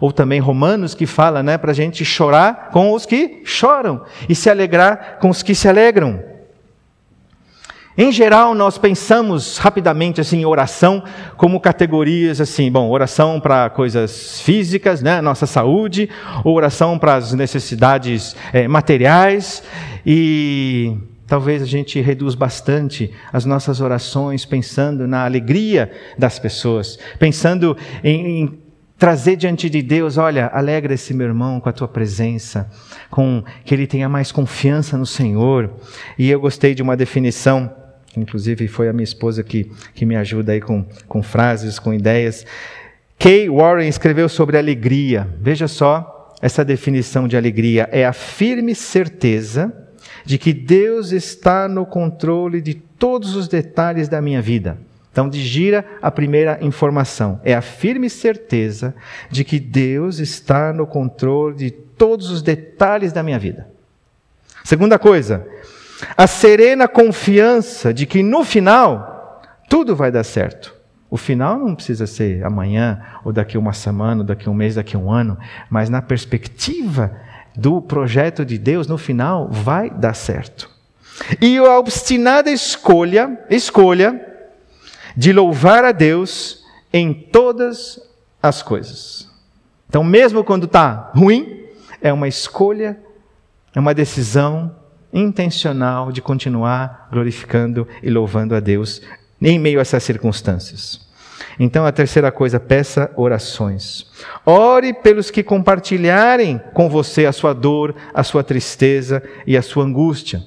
Ou 0.00 0.12
também 0.12 0.40
Romanos 0.40 0.94
que 0.94 1.06
fala, 1.06 1.42
né, 1.42 1.58
para 1.58 1.72
a 1.72 1.74
gente 1.74 2.04
chorar 2.04 2.70
com 2.72 2.92
os 2.92 3.04
que 3.04 3.42
choram 3.44 4.04
e 4.28 4.34
se 4.34 4.48
alegrar 4.48 5.18
com 5.20 5.28
os 5.28 5.42
que 5.42 5.54
se 5.54 5.68
alegram. 5.68 6.31
Em 7.96 8.10
geral, 8.10 8.54
nós 8.54 8.78
pensamos 8.78 9.58
rapidamente 9.58 10.18
assim 10.18 10.38
em 10.40 10.44
oração 10.46 11.04
como 11.36 11.60
categorias 11.60 12.40
assim, 12.40 12.72
bom, 12.72 12.88
oração 12.88 13.38
para 13.38 13.68
coisas 13.68 14.40
físicas, 14.40 15.02
né, 15.02 15.20
nossa 15.20 15.46
saúde, 15.46 16.08
oração 16.42 16.98
para 16.98 17.16
as 17.16 17.34
necessidades 17.34 18.34
é, 18.50 18.66
materiais 18.66 19.62
e 20.06 20.96
talvez 21.26 21.60
a 21.60 21.66
gente 21.66 22.00
reduz 22.00 22.34
bastante 22.34 23.12
as 23.30 23.44
nossas 23.44 23.82
orações 23.82 24.46
pensando 24.46 25.06
na 25.06 25.26
alegria 25.26 25.92
das 26.18 26.38
pessoas, 26.38 26.98
pensando 27.18 27.76
em, 28.02 28.40
em 28.40 28.58
trazer 28.96 29.36
diante 29.36 29.68
de 29.68 29.82
Deus, 29.82 30.16
olha, 30.16 30.50
alegra 30.54 30.94
esse 30.94 31.12
meu 31.12 31.26
irmão 31.26 31.60
com 31.60 31.68
a 31.68 31.72
tua 31.72 31.88
presença, 31.88 32.70
com 33.10 33.44
que 33.66 33.74
ele 33.74 33.86
tenha 33.86 34.08
mais 34.08 34.32
confiança 34.32 34.96
no 34.96 35.04
Senhor. 35.04 35.72
E 36.16 36.30
eu 36.30 36.40
gostei 36.40 36.72
de 36.72 36.82
uma 36.82 36.96
definição 36.96 37.81
Inclusive, 38.16 38.68
foi 38.68 38.88
a 38.88 38.92
minha 38.92 39.04
esposa 39.04 39.42
que, 39.42 39.70
que 39.94 40.04
me 40.04 40.16
ajuda 40.16 40.52
aí 40.52 40.60
com, 40.60 40.84
com 41.08 41.22
frases, 41.22 41.78
com 41.78 41.94
ideias. 41.94 42.44
Kay 43.18 43.48
Warren 43.48 43.88
escreveu 43.88 44.28
sobre 44.28 44.58
alegria. 44.58 45.28
Veja 45.40 45.68
só 45.68 46.34
essa 46.40 46.64
definição 46.64 47.26
de 47.26 47.36
alegria: 47.36 47.88
é 47.92 48.04
a 48.04 48.12
firme 48.12 48.74
certeza 48.74 49.72
de 50.24 50.38
que 50.38 50.52
Deus 50.52 51.12
está 51.12 51.68
no 51.68 51.86
controle 51.86 52.60
de 52.60 52.74
todos 52.74 53.34
os 53.34 53.48
detalhes 53.48 54.08
da 54.08 54.20
minha 54.20 54.42
vida. 54.42 54.78
Então, 55.10 55.28
digira 55.28 55.84
a 56.00 56.10
primeira 56.10 56.58
informação. 56.62 57.38
É 57.44 57.54
a 57.54 57.60
firme 57.60 58.08
certeza 58.08 58.94
de 59.30 59.44
que 59.44 59.60
Deus 59.60 60.18
está 60.18 60.72
no 60.72 60.86
controle 60.86 61.56
de 61.56 61.70
todos 61.70 62.30
os 62.30 62.40
detalhes 62.40 63.12
da 63.12 63.22
minha 63.22 63.38
vida. 63.38 63.68
Segunda 64.64 64.98
coisa, 64.98 65.46
a 66.16 66.26
serena 66.26 66.88
confiança 66.88 67.92
de 67.92 68.06
que 68.06 68.22
no 68.22 68.44
final 68.44 69.42
tudo 69.68 69.94
vai 69.96 70.10
dar 70.10 70.24
certo. 70.24 70.74
O 71.10 71.16
final 71.16 71.58
não 71.58 71.74
precisa 71.74 72.06
ser 72.06 72.44
amanhã, 72.44 73.02
ou 73.22 73.32
daqui 73.32 73.58
uma 73.58 73.72
semana, 73.72 74.22
ou 74.22 74.26
daqui 74.26 74.48
um 74.48 74.54
mês, 74.54 74.76
daqui 74.76 74.96
um 74.96 75.12
ano, 75.12 75.38
mas 75.68 75.90
na 75.90 76.00
perspectiva 76.00 77.14
do 77.54 77.82
projeto 77.82 78.44
de 78.44 78.56
Deus, 78.56 78.86
no 78.86 78.96
final 78.96 79.48
vai 79.50 79.90
dar 79.90 80.14
certo. 80.14 80.70
E 81.40 81.58
a 81.58 81.78
obstinada 81.78 82.50
escolha, 82.50 83.38
escolha 83.50 84.26
de 85.14 85.32
louvar 85.32 85.84
a 85.84 85.92
Deus 85.92 86.64
em 86.92 87.12
todas 87.12 88.00
as 88.42 88.62
coisas. 88.62 89.30
Então, 89.88 90.02
mesmo 90.02 90.42
quando 90.42 90.64
está 90.64 91.12
ruim, 91.14 91.66
é 92.00 92.12
uma 92.12 92.26
escolha, 92.26 92.98
é 93.74 93.78
uma 93.78 93.94
decisão 93.94 94.74
intencional 95.12 96.10
de 96.10 96.22
continuar 96.22 97.08
glorificando 97.10 97.86
e 98.02 98.10
louvando 98.10 98.54
a 98.54 98.60
Deus 98.60 99.02
em 99.40 99.58
meio 99.58 99.78
a 99.78 99.82
essas 99.82 100.02
circunstâncias. 100.02 101.06
Então, 101.58 101.84
a 101.84 101.92
terceira 101.92 102.30
coisa, 102.30 102.58
peça 102.58 103.10
orações. 103.16 104.06
Ore 104.46 104.94
pelos 104.94 105.30
que 105.30 105.42
compartilharem 105.42 106.60
com 106.72 106.88
você 106.88 107.26
a 107.26 107.32
sua 107.32 107.52
dor, 107.52 107.94
a 108.14 108.22
sua 108.22 108.42
tristeza 108.42 109.22
e 109.46 109.56
a 109.56 109.62
sua 109.62 109.84
angústia. 109.84 110.42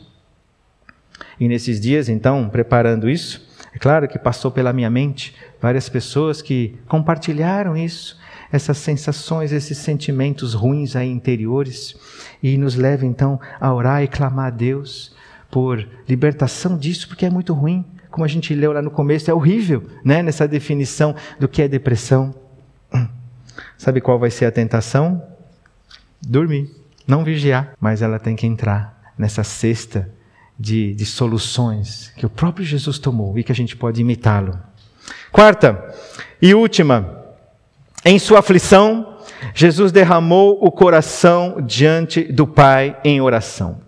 E 1.39 1.47
nesses 1.47 1.79
dias, 1.79 2.09
então, 2.09 2.49
preparando 2.49 3.09
isso, 3.09 3.45
é 3.73 3.77
claro 3.77 4.07
que 4.07 4.17
passou 4.17 4.49
pela 4.49 4.73
minha 4.73 4.89
mente 4.89 5.35
várias 5.61 5.89
pessoas 5.89 6.41
que 6.41 6.77
compartilharam 6.87 7.75
isso, 7.75 8.17
essas 8.55 8.77
sensações, 8.77 9.51
esses 9.51 9.77
sentimentos 9.77 10.53
ruins 10.53 10.95
aí 10.95 11.09
interiores 11.09 11.95
e 12.41 12.57
nos 12.57 12.75
leva 12.75 13.05
então 13.05 13.39
a 13.59 13.73
orar 13.73 14.03
e 14.03 14.07
clamar 14.07 14.47
a 14.47 14.49
Deus 14.49 15.13
por 15.51 15.87
libertação 16.07 16.77
disso, 16.77 17.07
porque 17.07 17.25
é 17.25 17.29
muito 17.29 17.53
ruim. 17.53 17.85
Como 18.09 18.23
a 18.23 18.27
gente 18.27 18.53
leu 18.55 18.71
lá 18.71 18.81
no 18.81 18.91
começo, 18.91 19.29
é 19.29 19.33
horrível, 19.33 19.83
né, 20.03 20.23
nessa 20.23 20.47
definição 20.47 21.15
do 21.39 21.47
que 21.47 21.61
é 21.61 21.67
depressão. 21.67 22.33
Sabe 23.77 24.01
qual 24.01 24.17
vai 24.17 24.31
ser 24.31 24.45
a 24.45 24.51
tentação? 24.51 25.21
Dormir, 26.25 26.69
não 27.05 27.23
vigiar, 27.23 27.73
mas 27.79 28.01
ela 28.01 28.17
tem 28.17 28.35
que 28.35 28.47
entrar 28.47 29.13
nessa 29.17 29.43
cesta 29.43 30.09
de, 30.57 30.93
de 30.93 31.05
soluções 31.05 32.11
que 32.15 32.25
o 32.25 32.29
próprio 32.29 32.65
Jesus 32.65 32.97
tomou 32.97 33.37
e 33.37 33.43
que 33.43 33.51
a 33.51 33.55
gente 33.55 33.75
pode 33.75 33.99
imitá-lo. 33.99 34.57
Quarta 35.31 35.93
e 36.41 36.53
última, 36.53 37.24
em 38.05 38.19
sua 38.19 38.39
aflição, 38.39 39.17
Jesus 39.53 39.91
derramou 39.91 40.59
o 40.61 40.71
coração 40.71 41.57
diante 41.59 42.21
do 42.21 42.45
Pai 42.45 42.95
em 43.03 43.19
oração. 43.19 43.81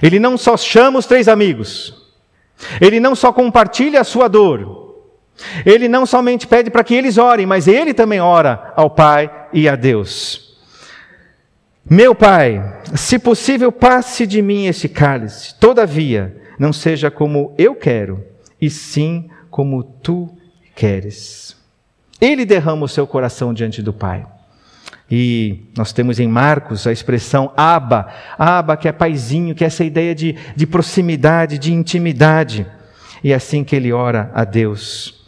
Ele 0.00 0.20
não 0.20 0.38
só 0.38 0.56
chama 0.56 1.00
os 1.00 1.06
três 1.06 1.26
amigos, 1.26 2.04
ele 2.80 3.00
não 3.00 3.14
só 3.16 3.32
compartilha 3.32 4.00
a 4.00 4.04
sua 4.04 4.28
dor, 4.28 4.82
Ele 5.66 5.88
não 5.88 6.06
somente 6.06 6.46
pede 6.46 6.70
para 6.70 6.84
que 6.84 6.94
eles 6.94 7.18
orem, 7.18 7.44
mas 7.44 7.66
ele 7.66 7.92
também 7.92 8.20
ora 8.20 8.72
ao 8.76 8.88
Pai 8.88 9.28
e 9.52 9.68
a 9.68 9.74
Deus. 9.74 10.56
Meu 11.90 12.14
Pai, 12.14 12.62
se 12.94 13.18
possível, 13.18 13.72
passe 13.72 14.28
de 14.28 14.40
mim 14.40 14.66
esse 14.66 14.88
cálice, 14.88 15.58
todavia, 15.58 16.40
não 16.56 16.72
seja 16.72 17.10
como 17.10 17.52
eu 17.58 17.74
quero, 17.74 18.24
e 18.60 18.70
sim 18.70 19.28
como 19.50 19.82
tu 19.82 20.30
queres. 20.74 21.56
Ele 22.20 22.44
derrama 22.44 22.84
o 22.84 22.88
seu 22.88 23.06
coração 23.06 23.52
diante 23.52 23.82
do 23.82 23.92
Pai. 23.92 24.26
E 25.10 25.64
nós 25.76 25.92
temos 25.92 26.18
em 26.18 26.26
Marcos 26.26 26.86
a 26.86 26.92
expressão 26.92 27.52
Aba, 27.56 28.08
Aba, 28.38 28.76
que 28.76 28.88
é 28.88 28.92
paizinho, 28.92 29.54
que 29.54 29.62
é 29.62 29.66
essa 29.66 29.84
ideia 29.84 30.14
de, 30.14 30.34
de 30.56 30.66
proximidade, 30.66 31.58
de 31.58 31.72
intimidade. 31.72 32.66
E 33.22 33.32
é 33.32 33.34
assim 33.34 33.62
que 33.64 33.76
ele 33.76 33.92
ora 33.92 34.30
a 34.34 34.44
Deus. 34.44 35.24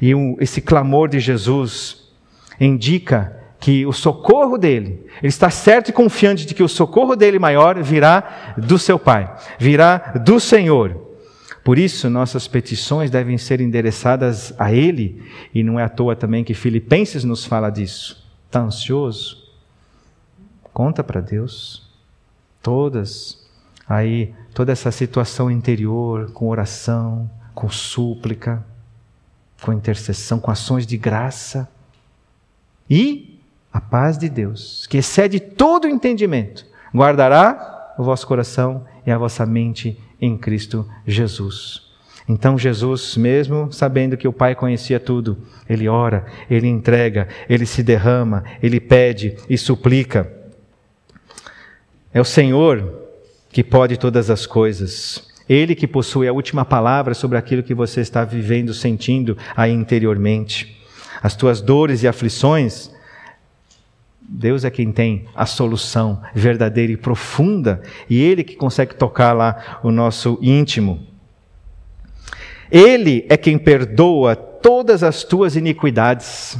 E 0.00 0.14
um, 0.14 0.36
esse 0.40 0.60
clamor 0.60 1.08
de 1.08 1.20
Jesus 1.20 2.04
indica 2.60 3.34
que 3.58 3.86
o 3.86 3.92
socorro 3.92 4.58
dele, 4.58 5.06
ele 5.22 5.28
está 5.28 5.48
certo 5.48 5.88
e 5.88 5.92
confiante 5.92 6.44
de 6.44 6.54
que 6.54 6.62
o 6.62 6.68
socorro 6.68 7.16
dele 7.16 7.38
maior 7.38 7.82
virá 7.82 8.54
do 8.58 8.78
seu 8.78 8.98
Pai, 8.98 9.34
virá 9.58 10.12
do 10.22 10.38
Senhor. 10.38 11.03
Por 11.64 11.78
isso, 11.78 12.10
nossas 12.10 12.46
petições 12.46 13.10
devem 13.10 13.38
ser 13.38 13.58
endereçadas 13.58 14.52
a 14.58 14.70
Ele, 14.70 15.24
e 15.54 15.62
não 15.64 15.80
é 15.80 15.84
à 15.84 15.88
toa 15.88 16.14
também 16.14 16.44
que 16.44 16.52
Filipenses 16.52 17.24
nos 17.24 17.46
fala 17.46 17.70
disso. 17.70 18.22
Está 18.46 18.60
ansioso? 18.60 19.42
Conta 20.74 21.02
para 21.02 21.22
Deus. 21.22 21.90
Todas, 22.62 23.48
aí, 23.88 24.34
toda 24.52 24.72
essa 24.72 24.90
situação 24.90 25.50
interior, 25.50 26.30
com 26.32 26.48
oração, 26.48 27.30
com 27.54 27.70
súplica, 27.70 28.62
com 29.62 29.72
intercessão, 29.72 30.38
com 30.38 30.50
ações 30.50 30.86
de 30.86 30.98
graça. 30.98 31.66
E 32.90 33.40
a 33.72 33.80
paz 33.80 34.18
de 34.18 34.28
Deus, 34.28 34.86
que 34.86 34.98
excede 34.98 35.40
todo 35.40 35.86
o 35.86 35.88
entendimento, 35.88 36.66
guardará 36.94 37.94
o 37.96 38.04
vosso 38.04 38.26
coração 38.26 38.84
e 39.06 39.10
a 39.10 39.16
vossa 39.16 39.46
mente 39.46 39.98
em 40.20 40.36
Cristo 40.36 40.88
Jesus. 41.06 41.82
Então 42.28 42.58
Jesus, 42.58 43.16
mesmo 43.16 43.70
sabendo 43.70 44.16
que 44.16 44.26
o 44.26 44.32
Pai 44.32 44.54
conhecia 44.54 44.98
tudo, 44.98 45.36
ele 45.68 45.88
ora, 45.88 46.24
ele 46.50 46.66
entrega, 46.66 47.28
ele 47.48 47.66
se 47.66 47.82
derrama, 47.82 48.44
ele 48.62 48.80
pede 48.80 49.36
e 49.48 49.58
suplica. 49.58 50.30
É 52.12 52.20
o 52.20 52.24
Senhor 52.24 53.02
que 53.50 53.62
pode 53.62 53.96
todas 53.96 54.30
as 54.30 54.46
coisas. 54.46 55.28
Ele 55.48 55.74
que 55.74 55.86
possui 55.86 56.26
a 56.26 56.32
última 56.32 56.64
palavra 56.64 57.12
sobre 57.12 57.36
aquilo 57.36 57.62
que 57.62 57.74
você 57.74 58.00
está 58.00 58.24
vivendo, 58.24 58.72
sentindo 58.72 59.36
aí 59.54 59.72
interiormente. 59.72 60.80
As 61.22 61.36
tuas 61.36 61.60
dores 61.60 62.02
e 62.02 62.08
aflições, 62.08 62.90
Deus 64.26 64.64
é 64.64 64.70
quem 64.70 64.90
tem 64.90 65.26
a 65.34 65.44
solução 65.44 66.20
verdadeira 66.34 66.92
e 66.92 66.96
profunda, 66.96 67.82
e 68.08 68.20
Ele 68.20 68.42
que 68.42 68.56
consegue 68.56 68.94
tocar 68.94 69.32
lá 69.32 69.80
o 69.82 69.90
nosso 69.90 70.38
íntimo. 70.40 71.06
Ele 72.70 73.26
é 73.28 73.36
quem 73.36 73.58
perdoa 73.58 74.34
todas 74.34 75.02
as 75.02 75.22
tuas 75.22 75.56
iniquidades, 75.56 76.58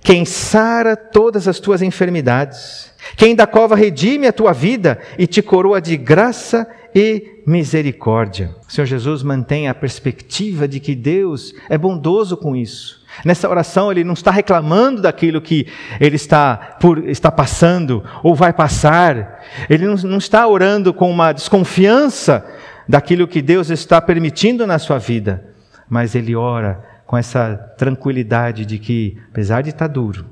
quem 0.00 0.24
sara 0.24 0.96
todas 0.96 1.48
as 1.48 1.58
tuas 1.58 1.82
enfermidades, 1.82 2.92
quem 3.16 3.34
da 3.34 3.46
cova 3.46 3.74
redime 3.74 4.28
a 4.28 4.32
tua 4.32 4.52
vida 4.52 5.00
e 5.18 5.26
te 5.26 5.42
coroa 5.42 5.80
de 5.80 5.96
graça 5.96 6.66
e 6.94 7.42
misericórdia. 7.46 8.54
O 8.68 8.72
Senhor 8.72 8.86
Jesus 8.86 9.22
mantém 9.22 9.68
a 9.68 9.74
perspectiva 9.74 10.68
de 10.68 10.78
que 10.78 10.94
Deus 10.94 11.52
é 11.68 11.76
bondoso 11.76 12.36
com 12.36 12.54
isso. 12.54 13.04
Nessa 13.24 13.48
oração, 13.48 13.90
ele 13.90 14.04
não 14.04 14.14
está 14.14 14.30
reclamando 14.30 15.02
daquilo 15.02 15.40
que 15.40 15.66
ele 16.00 16.16
está, 16.16 16.56
por, 16.80 17.08
está 17.08 17.30
passando 17.30 18.04
ou 18.22 18.34
vai 18.34 18.52
passar. 18.52 19.42
Ele 19.68 19.86
não, 19.86 19.94
não 19.96 20.18
está 20.18 20.46
orando 20.46 20.92
com 20.92 21.10
uma 21.10 21.32
desconfiança 21.32 22.44
daquilo 22.88 23.26
que 23.26 23.42
Deus 23.42 23.70
está 23.70 24.00
permitindo 24.00 24.66
na 24.66 24.78
sua 24.78 24.98
vida. 24.98 25.44
Mas 25.88 26.14
ele 26.14 26.34
ora 26.34 26.84
com 27.06 27.16
essa 27.16 27.56
tranquilidade 27.78 28.64
de 28.64 28.78
que, 28.78 29.16
apesar 29.30 29.62
de 29.62 29.70
estar 29.70 29.86
duro, 29.86 30.26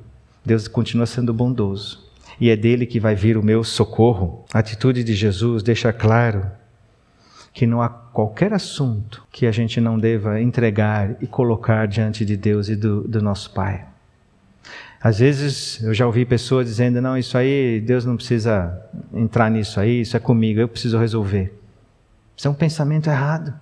Deus 0.44 0.68
continua 0.68 1.06
sendo 1.06 1.32
bondoso. 1.32 2.04
E 2.40 2.50
é 2.50 2.56
dele 2.56 2.84
que 2.84 2.98
vai 2.98 3.14
vir 3.14 3.36
o 3.36 3.42
meu 3.42 3.62
socorro. 3.62 4.44
A 4.52 4.58
atitude 4.58 5.04
de 5.04 5.14
Jesus 5.14 5.62
deixa 5.62 5.92
claro 5.92 6.44
que 7.54 7.68
não 7.68 7.80
há 7.80 7.88
qualquer 7.88 8.52
assunto 8.52 9.24
que 9.30 9.46
a 9.46 9.52
gente 9.52 9.80
não 9.80 9.96
deva 9.96 10.40
entregar 10.40 11.16
e 11.22 11.26
colocar 11.26 11.86
diante 11.86 12.24
de 12.24 12.36
Deus 12.36 12.68
e 12.68 12.74
do, 12.74 13.06
do 13.06 13.22
nosso 13.22 13.52
Pai. 13.52 13.86
Às 15.00 15.20
vezes 15.20 15.80
eu 15.82 15.94
já 15.94 16.04
ouvi 16.04 16.24
pessoas 16.24 16.66
dizendo: 16.66 17.00
não, 17.00 17.16
isso 17.16 17.38
aí, 17.38 17.80
Deus 17.80 18.04
não 18.04 18.16
precisa 18.16 18.76
entrar 19.12 19.48
nisso 19.50 19.78
aí, 19.78 20.00
isso 20.00 20.16
é 20.16 20.20
comigo, 20.20 20.58
eu 20.58 20.68
preciso 20.68 20.98
resolver. 20.98 21.56
Isso 22.36 22.48
é 22.48 22.50
um 22.50 22.54
pensamento 22.54 23.08
errado. 23.08 23.54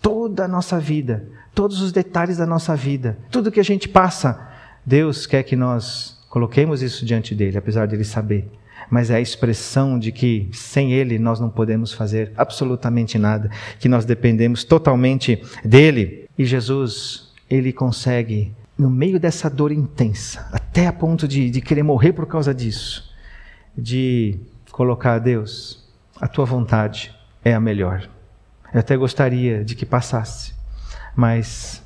Toda 0.00 0.44
a 0.44 0.48
nossa 0.48 0.80
vida, 0.80 1.28
todos 1.54 1.82
os 1.82 1.92
detalhes 1.92 2.38
da 2.38 2.46
nossa 2.46 2.74
vida, 2.74 3.18
tudo 3.30 3.50
que 3.50 3.60
a 3.60 3.64
gente 3.64 3.88
passa, 3.88 4.48
Deus 4.86 5.26
quer 5.26 5.42
que 5.42 5.56
nós 5.56 6.18
coloquemos 6.30 6.80
isso 6.80 7.04
diante 7.04 7.34
dele, 7.34 7.58
apesar 7.58 7.84
de 7.86 7.96
ele 7.96 8.04
saber 8.04 8.48
mas 8.90 9.10
é 9.10 9.16
a 9.16 9.20
expressão 9.20 9.98
de 9.98 10.10
que 10.12 10.48
sem 10.52 10.92
Ele 10.92 11.18
nós 11.18 11.40
não 11.40 11.50
podemos 11.50 11.92
fazer 11.92 12.32
absolutamente 12.36 13.18
nada, 13.18 13.50
que 13.78 13.88
nós 13.88 14.04
dependemos 14.04 14.64
totalmente 14.64 15.42
dele. 15.64 16.28
E 16.38 16.44
Jesus, 16.44 17.32
Ele 17.48 17.72
consegue, 17.72 18.52
no 18.76 18.90
meio 18.90 19.20
dessa 19.20 19.50
dor 19.50 19.72
intensa, 19.72 20.48
até 20.52 20.86
a 20.86 20.92
ponto 20.92 21.28
de, 21.28 21.50
de 21.50 21.60
querer 21.60 21.82
morrer 21.82 22.12
por 22.12 22.26
causa 22.26 22.54
disso, 22.54 23.12
de 23.76 24.38
colocar 24.72 25.14
a 25.14 25.18
Deus, 25.18 25.86
a 26.20 26.26
tua 26.26 26.44
vontade 26.44 27.14
é 27.44 27.54
a 27.54 27.60
melhor. 27.60 28.08
Eu 28.72 28.80
até 28.80 28.96
gostaria 28.96 29.64
de 29.64 29.74
que 29.74 29.86
passasse, 29.86 30.52
mas 31.14 31.82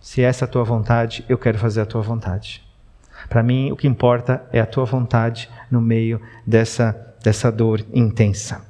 se 0.00 0.22
essa 0.22 0.44
é 0.44 0.46
a 0.46 0.48
tua 0.48 0.64
vontade, 0.64 1.24
eu 1.28 1.38
quero 1.38 1.58
fazer 1.58 1.80
a 1.80 1.86
tua 1.86 2.02
vontade. 2.02 2.65
Para 3.28 3.42
mim, 3.42 3.72
o 3.72 3.76
que 3.76 3.86
importa 3.86 4.44
é 4.52 4.60
a 4.60 4.66
tua 4.66 4.84
vontade 4.84 5.48
no 5.70 5.80
meio 5.80 6.20
dessa, 6.46 7.14
dessa 7.22 7.50
dor 7.50 7.84
intensa. 7.92 8.64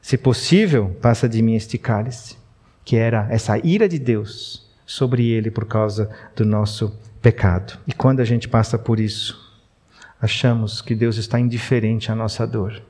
Se 0.00 0.16
possível, 0.16 0.96
passa 1.00 1.28
de 1.28 1.42
mim 1.42 1.54
este 1.54 1.78
cálice, 1.78 2.36
que 2.84 2.96
era 2.96 3.26
essa 3.30 3.58
ira 3.58 3.88
de 3.88 3.98
Deus 3.98 4.66
sobre 4.86 5.28
ele 5.28 5.50
por 5.50 5.66
causa 5.66 6.08
do 6.36 6.44
nosso 6.44 6.96
pecado. 7.20 7.78
E 7.86 7.92
quando 7.92 8.20
a 8.20 8.24
gente 8.24 8.48
passa 8.48 8.78
por 8.78 9.00
isso, 9.00 9.36
achamos 10.20 10.80
que 10.80 10.94
Deus 10.94 11.16
está 11.16 11.40
indiferente 11.40 12.12
à 12.12 12.14
nossa 12.14 12.46
dor. 12.46 12.80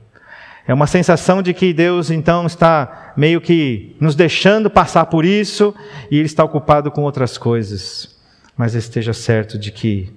É 0.67 0.73
uma 0.73 0.85
sensação 0.85 1.41
de 1.41 1.53
que 1.53 1.73
Deus 1.73 2.11
então 2.11 2.45
está 2.45 3.13
meio 3.15 3.39
que 3.39 3.95
nos 3.99 4.15
deixando 4.15 4.69
passar 4.69 5.05
por 5.05 5.23
isso 5.23 5.73
e 6.11 6.17
Ele 6.17 6.25
está 6.25 6.43
ocupado 6.43 6.91
com 6.91 7.03
outras 7.03 7.37
coisas. 7.37 8.15
Mas 8.55 8.75
esteja 8.75 9.13
certo 9.13 9.57
de 9.57 9.71
que 9.71 10.13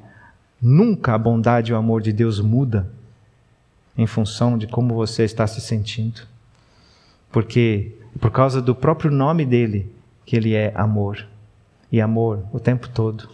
Nunca 0.60 1.14
a 1.14 1.18
bondade 1.18 1.70
e 1.70 1.74
o 1.74 1.76
amor 1.76 2.02
de 2.02 2.12
Deus 2.12 2.40
muda 2.40 2.90
em 3.96 4.06
função 4.06 4.58
de 4.58 4.66
como 4.66 4.94
você 4.94 5.24
está 5.24 5.46
se 5.46 5.60
sentindo. 5.60 6.22
Porque 7.30 7.94
por 8.18 8.30
causa 8.30 8.60
do 8.60 8.74
próprio 8.74 9.10
nome 9.10 9.44
dele 9.44 9.90
que 10.24 10.36
ele 10.36 10.54
é 10.54 10.72
amor. 10.74 11.26
E 11.92 12.00
amor 12.00 12.44
o 12.52 12.60
tempo 12.60 12.88
todo. 12.88 13.28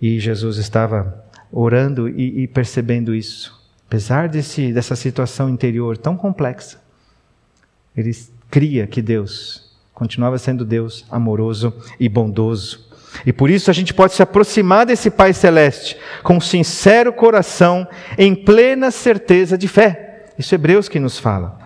E 0.00 0.20
Jesus 0.20 0.58
estava 0.58 1.24
orando 1.50 2.08
e, 2.08 2.42
e 2.42 2.46
percebendo 2.46 3.14
isso. 3.14 3.58
Apesar 3.86 4.28
desse, 4.28 4.72
dessa 4.72 4.94
situação 4.94 5.48
interior 5.48 5.96
tão 5.96 6.16
complexa, 6.16 6.78
ele 7.96 8.12
cria 8.50 8.86
que 8.86 9.00
Deus 9.00 9.74
continuava 9.94 10.38
sendo 10.38 10.64
Deus 10.64 11.06
amoroso 11.10 11.72
e 11.98 12.08
bondoso. 12.08 12.87
E 13.24 13.32
por 13.32 13.50
isso 13.50 13.70
a 13.70 13.74
gente 13.74 13.94
pode 13.94 14.14
se 14.14 14.22
aproximar 14.22 14.86
desse 14.86 15.10
Pai 15.10 15.32
Celeste 15.32 15.96
com 16.22 16.36
um 16.36 16.40
sincero 16.40 17.12
coração, 17.12 17.86
em 18.16 18.34
plena 18.34 18.90
certeza 18.90 19.56
de 19.56 19.68
fé. 19.68 20.26
Isso 20.38 20.54
é 20.54 20.56
Hebreus 20.56 20.88
que 20.88 21.00
nos 21.00 21.18
fala. 21.18 21.58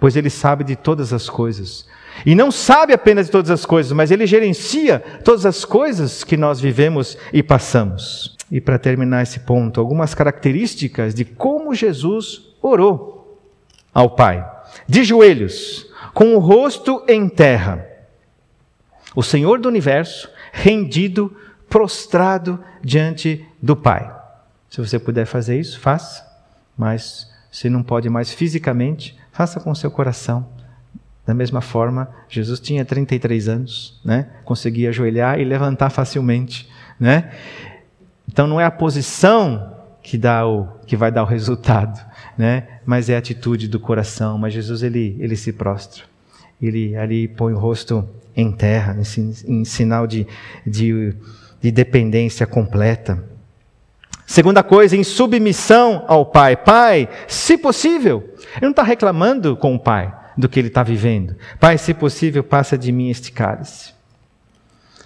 Pois 0.00 0.16
ele 0.16 0.30
sabe 0.30 0.64
de 0.64 0.76
todas 0.76 1.12
as 1.12 1.28
coisas. 1.28 1.86
E 2.24 2.34
não 2.34 2.50
sabe 2.50 2.92
apenas 2.92 3.26
de 3.26 3.32
todas 3.32 3.50
as 3.50 3.66
coisas, 3.66 3.92
mas 3.92 4.10
ele 4.10 4.26
gerencia 4.26 5.02
todas 5.24 5.44
as 5.44 5.64
coisas 5.64 6.22
que 6.22 6.36
nós 6.36 6.60
vivemos 6.60 7.18
e 7.32 7.42
passamos. 7.42 8.36
E 8.50 8.60
para 8.60 8.78
terminar 8.78 9.22
esse 9.22 9.40
ponto, 9.40 9.80
algumas 9.80 10.14
características 10.14 11.14
de 11.14 11.24
como 11.24 11.74
Jesus 11.74 12.54
orou 12.62 13.40
ao 13.92 14.10
Pai. 14.10 14.48
De 14.88 15.04
joelhos, 15.04 15.86
com 16.12 16.34
o 16.34 16.38
rosto 16.38 17.02
em 17.08 17.28
terra. 17.28 17.86
O 19.14 19.22
Senhor 19.22 19.58
do 19.60 19.68
universo 19.68 20.28
rendido, 20.54 21.36
prostrado 21.68 22.62
diante 22.82 23.44
do 23.60 23.74
Pai. 23.74 24.10
Se 24.70 24.80
você 24.80 24.98
puder 24.98 25.26
fazer 25.26 25.58
isso, 25.58 25.80
faça, 25.80 26.24
mas 26.78 27.30
se 27.50 27.68
não 27.68 27.82
pode 27.82 28.08
mais 28.08 28.32
fisicamente, 28.32 29.18
faça 29.32 29.58
com 29.58 29.74
seu 29.74 29.90
coração, 29.90 30.46
Da 31.26 31.32
mesma 31.32 31.62
forma, 31.62 32.10
Jesus 32.28 32.60
tinha 32.60 32.84
33 32.84 33.48
anos, 33.48 33.98
né? 34.04 34.26
conseguia 34.44 34.90
ajoelhar 34.90 35.40
e 35.40 35.44
levantar 35.44 35.88
facilmente. 35.88 36.68
Né? 37.00 37.32
Então 38.28 38.46
não 38.46 38.60
é 38.60 38.64
a 38.64 38.70
posição 38.70 39.74
que, 40.02 40.18
dá 40.18 40.46
o, 40.46 40.68
que 40.86 40.98
vai 40.98 41.10
dar 41.10 41.22
o 41.22 41.26
resultado, 41.26 41.98
né? 42.36 42.80
mas 42.84 43.08
é 43.08 43.14
a 43.14 43.18
atitude 43.18 43.68
do 43.68 43.80
coração. 43.80 44.36
Mas 44.36 44.52
Jesus 44.52 44.82
ele, 44.82 45.16
ele 45.18 45.34
se 45.34 45.50
prostra, 45.50 46.04
ele 46.66 46.96
ali 46.96 47.28
põe 47.28 47.52
o 47.52 47.58
rosto 47.58 48.08
em 48.36 48.50
terra, 48.50 48.96
em, 49.46 49.64
sinal 49.64 50.06
de, 50.06 50.26
de, 50.66 51.14
de 51.60 51.70
dependência 51.70 52.46
completa. 52.46 53.22
Segunda 54.26 54.62
coisa, 54.62 54.96
em 54.96 55.04
submissão 55.04 56.04
ao 56.08 56.26
Pai. 56.26 56.56
Pai, 56.56 57.08
se 57.28 57.58
possível. 57.58 58.34
Ele 58.56 58.62
não 58.62 58.70
está 58.70 58.82
reclamando 58.82 59.56
com 59.56 59.74
o 59.74 59.78
Pai 59.78 60.12
do 60.36 60.48
que 60.48 60.58
ele 60.58 60.68
está 60.68 60.82
vivendo. 60.82 61.36
Pai, 61.60 61.78
se 61.78 61.94
possível, 61.94 62.42
passa 62.42 62.76
de 62.76 62.90
mim 62.90 63.10
este 63.10 63.30
cálice. 63.30 63.92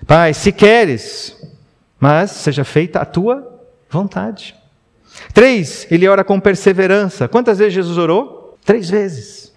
Pai, 0.06 0.32
se 0.32 0.52
queres, 0.52 1.36
mas 1.98 2.30
seja 2.30 2.64
feita 2.64 3.00
a 3.00 3.04
tua 3.04 3.60
vontade. 3.90 4.54
Três, 5.34 5.86
ele 5.90 6.06
ora 6.06 6.22
com 6.22 6.38
perseverança. 6.38 7.26
Quantas 7.26 7.58
vezes 7.58 7.74
Jesus 7.74 7.98
orou? 7.98 8.56
Três 8.64 8.88
vezes. 8.88 9.52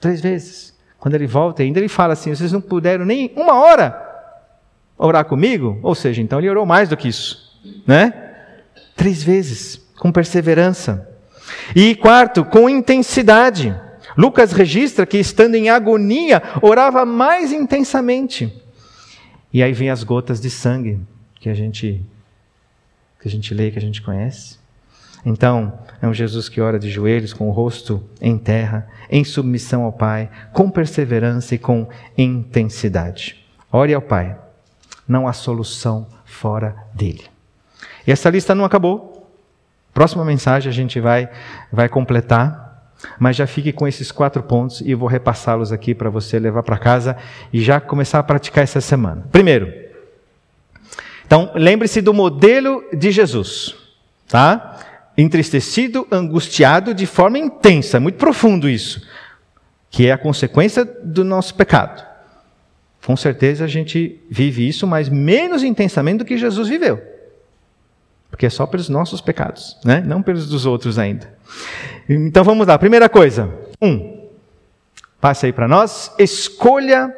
Três 0.00 0.20
vezes. 0.20 0.75
Quando 1.06 1.14
ele 1.14 1.28
volta, 1.28 1.62
ainda 1.62 1.78
ele 1.78 1.88
fala 1.88 2.14
assim: 2.14 2.34
vocês 2.34 2.50
não 2.50 2.60
puderam 2.60 3.04
nem 3.04 3.30
uma 3.36 3.54
hora 3.54 3.96
orar 4.98 5.24
comigo? 5.24 5.78
Ou 5.80 5.94
seja, 5.94 6.20
então 6.20 6.40
ele 6.40 6.50
orou 6.50 6.66
mais 6.66 6.88
do 6.88 6.96
que 6.96 7.06
isso, 7.06 7.56
né? 7.86 8.12
Três 8.96 9.22
vezes, 9.22 9.80
com 10.00 10.10
perseverança. 10.10 11.08
E 11.76 11.94
quarto, 11.94 12.44
com 12.44 12.68
intensidade. 12.68 13.72
Lucas 14.16 14.50
registra 14.50 15.06
que, 15.06 15.16
estando 15.16 15.54
em 15.54 15.70
agonia, 15.70 16.42
orava 16.60 17.06
mais 17.06 17.52
intensamente. 17.52 18.52
E 19.52 19.62
aí 19.62 19.72
vem 19.72 19.90
as 19.90 20.02
gotas 20.02 20.40
de 20.40 20.50
sangue 20.50 20.98
que 21.36 21.48
a 21.48 21.54
gente 21.54 22.04
que 23.20 23.28
a 23.28 23.30
gente 23.30 23.54
lê, 23.54 23.70
que 23.70 23.78
a 23.78 23.82
gente 23.82 24.02
conhece. 24.02 24.58
Então, 25.24 25.78
é 26.00 26.06
um 26.06 26.14
Jesus 26.14 26.48
que 26.48 26.60
ora 26.60 26.78
de 26.78 26.90
joelhos, 26.90 27.32
com 27.32 27.48
o 27.48 27.52
rosto 27.52 28.02
em 28.20 28.38
terra, 28.38 28.88
em 29.10 29.24
submissão 29.24 29.82
ao 29.82 29.92
Pai, 29.92 30.30
com 30.52 30.70
perseverança 30.70 31.54
e 31.54 31.58
com 31.58 31.88
intensidade. 32.16 33.44
Ore 33.72 33.94
ao 33.94 34.02
Pai. 34.02 34.36
Não 35.06 35.26
há 35.26 35.32
solução 35.32 36.06
fora 36.24 36.76
dele. 36.94 37.24
E 38.06 38.12
essa 38.12 38.30
lista 38.30 38.54
não 38.54 38.64
acabou. 38.64 39.30
Próxima 39.92 40.24
mensagem 40.24 40.68
a 40.68 40.72
gente 40.72 41.00
vai, 41.00 41.28
vai 41.72 41.88
completar, 41.88 42.92
mas 43.18 43.36
já 43.36 43.46
fique 43.46 43.72
com 43.72 43.88
esses 43.88 44.12
quatro 44.12 44.42
pontos 44.42 44.80
e 44.80 44.94
vou 44.94 45.08
repassá-los 45.08 45.72
aqui 45.72 45.94
para 45.94 46.10
você 46.10 46.38
levar 46.38 46.62
para 46.62 46.78
casa 46.78 47.16
e 47.52 47.62
já 47.62 47.80
começar 47.80 48.18
a 48.18 48.22
praticar 48.22 48.64
essa 48.64 48.80
semana. 48.80 49.26
Primeiro, 49.32 49.72
então 51.26 51.50
lembre-se 51.54 52.00
do 52.00 52.12
modelo 52.12 52.84
de 52.92 53.10
Jesus, 53.10 53.74
tá? 54.28 54.78
Entristecido, 55.16 56.06
angustiado 56.10 56.92
de 56.92 57.06
forma 57.06 57.38
intensa, 57.38 57.98
muito 57.98 58.16
profundo 58.16 58.68
isso, 58.68 59.06
que 59.90 60.06
é 60.06 60.12
a 60.12 60.18
consequência 60.18 60.84
do 60.84 61.24
nosso 61.24 61.54
pecado. 61.54 62.04
Com 63.04 63.16
certeza 63.16 63.64
a 63.64 63.68
gente 63.68 64.20
vive 64.28 64.68
isso, 64.68 64.86
mas 64.86 65.08
menos 65.08 65.62
intensamente 65.62 66.18
do 66.18 66.24
que 66.24 66.36
Jesus 66.36 66.68
viveu. 66.68 67.00
Porque 68.28 68.46
é 68.46 68.50
só 68.50 68.66
pelos 68.66 68.88
nossos 68.88 69.20
pecados, 69.20 69.78
né? 69.84 70.02
não 70.04 70.22
pelos 70.22 70.48
dos 70.48 70.66
outros 70.66 70.98
ainda. 70.98 71.32
Então 72.08 72.44
vamos 72.44 72.66
lá. 72.66 72.76
Primeira 72.78 73.08
coisa. 73.08 73.48
Um, 73.80 74.26
passe 75.20 75.46
aí 75.46 75.52
para 75.52 75.68
nós. 75.68 76.12
Escolha 76.18 77.14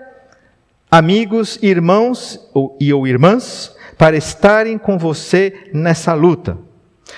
amigos, 0.91 1.59
irmãos 1.63 2.39
ou, 2.55 2.77
e 2.81 2.93
ou 2.93 3.07
irmãs 3.07 3.75
para 3.97 4.17
estarem 4.17 4.79
com 4.79 4.97
você 4.99 5.71
nessa 5.73 6.15
luta. 6.15 6.57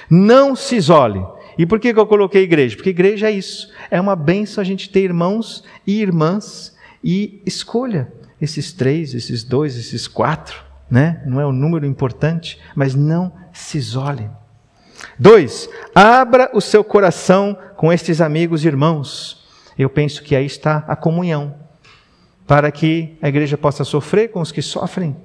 Não 0.08 0.54
se 0.56 0.76
isole. 0.76 1.24
E 1.58 1.66
por 1.66 1.78
que, 1.78 1.92
que 1.92 2.00
eu 2.00 2.06
coloquei 2.06 2.42
igreja? 2.42 2.76
Porque 2.76 2.90
igreja 2.90 3.28
é 3.28 3.32
isso. 3.32 3.70
É 3.90 4.00
uma 4.00 4.16
benção 4.16 4.62
a 4.62 4.64
gente 4.64 4.88
ter 4.88 5.00
irmãos 5.00 5.64
e 5.86 6.00
irmãs 6.00 6.76
e 7.02 7.42
escolha 7.44 8.12
esses 8.40 8.72
três, 8.72 9.14
esses 9.14 9.44
dois, 9.44 9.76
esses 9.76 10.08
quatro 10.08 10.70
né? 10.90 11.22
não 11.24 11.40
é 11.40 11.46
um 11.46 11.52
número 11.52 11.86
importante, 11.86 12.58
mas 12.74 12.94
não 12.94 13.32
se 13.52 13.78
isole. 13.78 14.28
Dois, 15.18 15.68
abra 15.94 16.50
o 16.52 16.60
seu 16.60 16.82
coração 16.82 17.56
com 17.76 17.92
estes 17.92 18.20
amigos 18.20 18.64
e 18.64 18.68
irmãos. 18.68 19.46
Eu 19.78 19.88
penso 19.88 20.22
que 20.22 20.34
aí 20.34 20.44
está 20.44 20.84
a 20.88 20.96
comunhão, 20.96 21.54
para 22.46 22.70
que 22.72 23.16
a 23.22 23.28
igreja 23.28 23.56
possa 23.56 23.84
sofrer 23.84 24.30
com 24.30 24.40
os 24.40 24.50
que 24.50 24.60
sofrem 24.60 25.16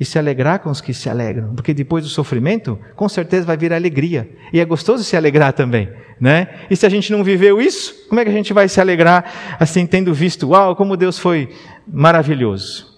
e 0.00 0.04
se 0.04 0.18
alegrar 0.18 0.60
com 0.60 0.70
os 0.70 0.80
que 0.80 0.94
se 0.94 1.08
alegram, 1.08 1.54
porque 1.54 1.74
depois 1.74 2.04
do 2.04 2.10
sofrimento, 2.10 2.78
com 2.94 3.08
certeza 3.08 3.46
vai 3.46 3.56
vir 3.56 3.72
a 3.72 3.76
alegria, 3.76 4.30
e 4.52 4.60
é 4.60 4.64
gostoso 4.64 5.02
se 5.02 5.16
alegrar 5.16 5.52
também, 5.52 5.88
né? 6.20 6.48
E 6.70 6.76
se 6.76 6.86
a 6.86 6.88
gente 6.88 7.10
não 7.10 7.24
viveu 7.24 7.60
isso, 7.60 8.06
como 8.08 8.20
é 8.20 8.24
que 8.24 8.30
a 8.30 8.34
gente 8.34 8.52
vai 8.52 8.68
se 8.68 8.80
alegrar 8.80 9.56
assim, 9.58 9.86
tendo 9.86 10.14
visto, 10.14 10.48
uau, 10.50 10.76
como 10.76 10.96
Deus 10.96 11.18
foi 11.18 11.50
maravilhoso? 11.86 12.96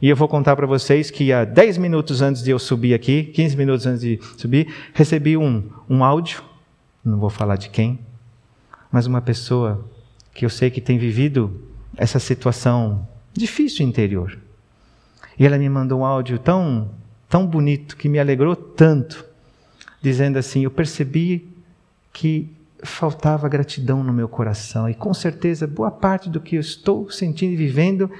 E 0.00 0.08
eu 0.08 0.16
vou 0.16 0.28
contar 0.28 0.54
para 0.54 0.66
vocês 0.66 1.10
que 1.10 1.32
há 1.32 1.44
10 1.44 1.76
minutos 1.76 2.22
antes 2.22 2.42
de 2.42 2.50
eu 2.50 2.58
subir 2.58 2.94
aqui, 2.94 3.24
15 3.24 3.56
minutos 3.56 3.86
antes 3.86 4.00
de 4.00 4.20
subir, 4.36 4.72
recebi 4.94 5.36
um, 5.36 5.68
um 5.90 6.04
áudio, 6.04 6.42
não 7.04 7.18
vou 7.18 7.30
falar 7.30 7.56
de 7.56 7.68
quem, 7.68 7.98
mas 8.90 9.06
uma 9.06 9.20
pessoa 9.20 9.84
que 10.32 10.44
eu 10.44 10.50
sei 10.50 10.70
que 10.70 10.80
tem 10.80 10.98
vivido 10.98 11.60
essa 11.96 12.20
situação 12.20 13.06
difícil 13.34 13.84
interior. 13.84 14.38
E 15.38 15.46
ela 15.46 15.58
me 15.58 15.68
mandou 15.68 16.00
um 16.00 16.04
áudio 16.04 16.38
tão, 16.38 16.90
tão 17.28 17.46
bonito, 17.46 17.96
que 17.96 18.08
me 18.08 18.18
alegrou 18.18 18.56
tanto, 18.56 19.24
dizendo 20.02 20.38
assim: 20.38 20.64
Eu 20.64 20.70
percebi 20.70 21.48
que 22.12 22.50
faltava 22.82 23.48
gratidão 23.48 24.02
no 24.02 24.12
meu 24.12 24.28
coração, 24.28 24.88
e 24.88 24.94
com 24.94 25.14
certeza 25.14 25.66
boa 25.66 25.90
parte 25.90 26.28
do 26.28 26.40
que 26.40 26.56
eu 26.56 26.60
estou 26.60 27.10
sentindo 27.10 27.52
e 27.52 27.56
vivendo 27.56 28.10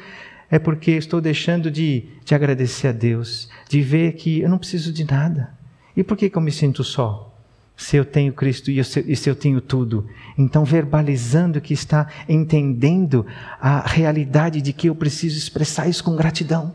é 0.51 0.59
porque 0.59 0.93
estou 0.93 1.21
deixando 1.21 1.71
de, 1.71 2.05
de 2.25 2.35
agradecer 2.35 2.89
a 2.89 2.93
Deus, 2.93 3.49
de 3.69 3.83
ver 3.83 4.13
que 4.13 4.41
eu 4.41 4.49
não 4.49 4.59
preciso 4.59 4.93
de 4.93 5.05
nada. 5.05 5.51
E 5.97 6.03
por 6.03 6.17
que, 6.17 6.31
que 6.31 6.39
eu 6.39 6.43
me 6.43 6.51
sinto 6.51 6.83
só? 6.83 7.35
Se 7.77 7.97
eu 7.97 8.05
tenho 8.05 8.33
Cristo 8.33 8.71
e, 8.71 8.83
se, 8.83 9.05
e 9.07 9.15
se 9.15 9.29
eu 9.29 9.37
tenho 9.37 9.61
tudo. 9.61 10.07
Então, 10.37 10.65
verbalizando 10.65 11.61
que 11.61 11.75
está 11.75 12.09
entendendo 12.29 13.27
a 13.61 13.87
realidade 13.87 14.61
de 14.61 14.73
que 14.73 14.89
eu 14.89 14.95
preciso 14.95 15.37
expressar 15.37 15.87
isso 15.87 16.03
com 16.03 16.17
gratidão. 16.17 16.75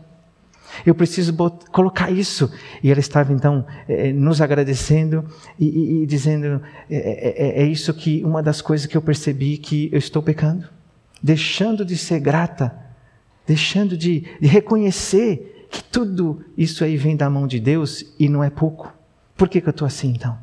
Eu 0.84 0.94
preciso 0.94 1.32
botar, 1.32 1.70
colocar 1.70 2.10
isso. 2.10 2.50
E 2.82 2.90
ela 2.90 3.00
estava 3.00 3.32
então 3.32 3.66
é, 3.88 4.12
nos 4.12 4.40
agradecendo 4.40 5.24
e, 5.58 5.66
e, 5.66 6.02
e 6.02 6.06
dizendo: 6.06 6.60
é, 6.90 6.96
é, 6.96 7.62
é, 7.62 7.66
isso 7.66 7.92
que 7.92 8.22
uma 8.24 8.42
das 8.42 8.62
coisas 8.62 8.86
que 8.86 8.96
eu 8.96 9.02
percebi 9.02 9.58
que 9.58 9.88
eu 9.92 9.98
estou 9.98 10.22
pecando, 10.22 10.68
deixando 11.22 11.84
de 11.84 11.96
ser 11.96 12.20
grata 12.20 12.84
deixando 13.46 13.96
de, 13.96 14.24
de 14.40 14.46
reconhecer 14.46 15.66
que 15.70 15.82
tudo 15.82 16.44
isso 16.56 16.84
aí 16.84 16.96
vem 16.96 17.16
da 17.16 17.28
mão 17.28 17.46
de 17.46 17.58
Deus 17.58 18.14
e 18.18 18.28
não 18.28 18.42
é 18.42 18.50
pouco. 18.50 18.92
Por 19.36 19.48
que, 19.48 19.60
que 19.60 19.68
eu 19.68 19.72
estou 19.72 19.86
assim 19.86 20.10
então? 20.10 20.38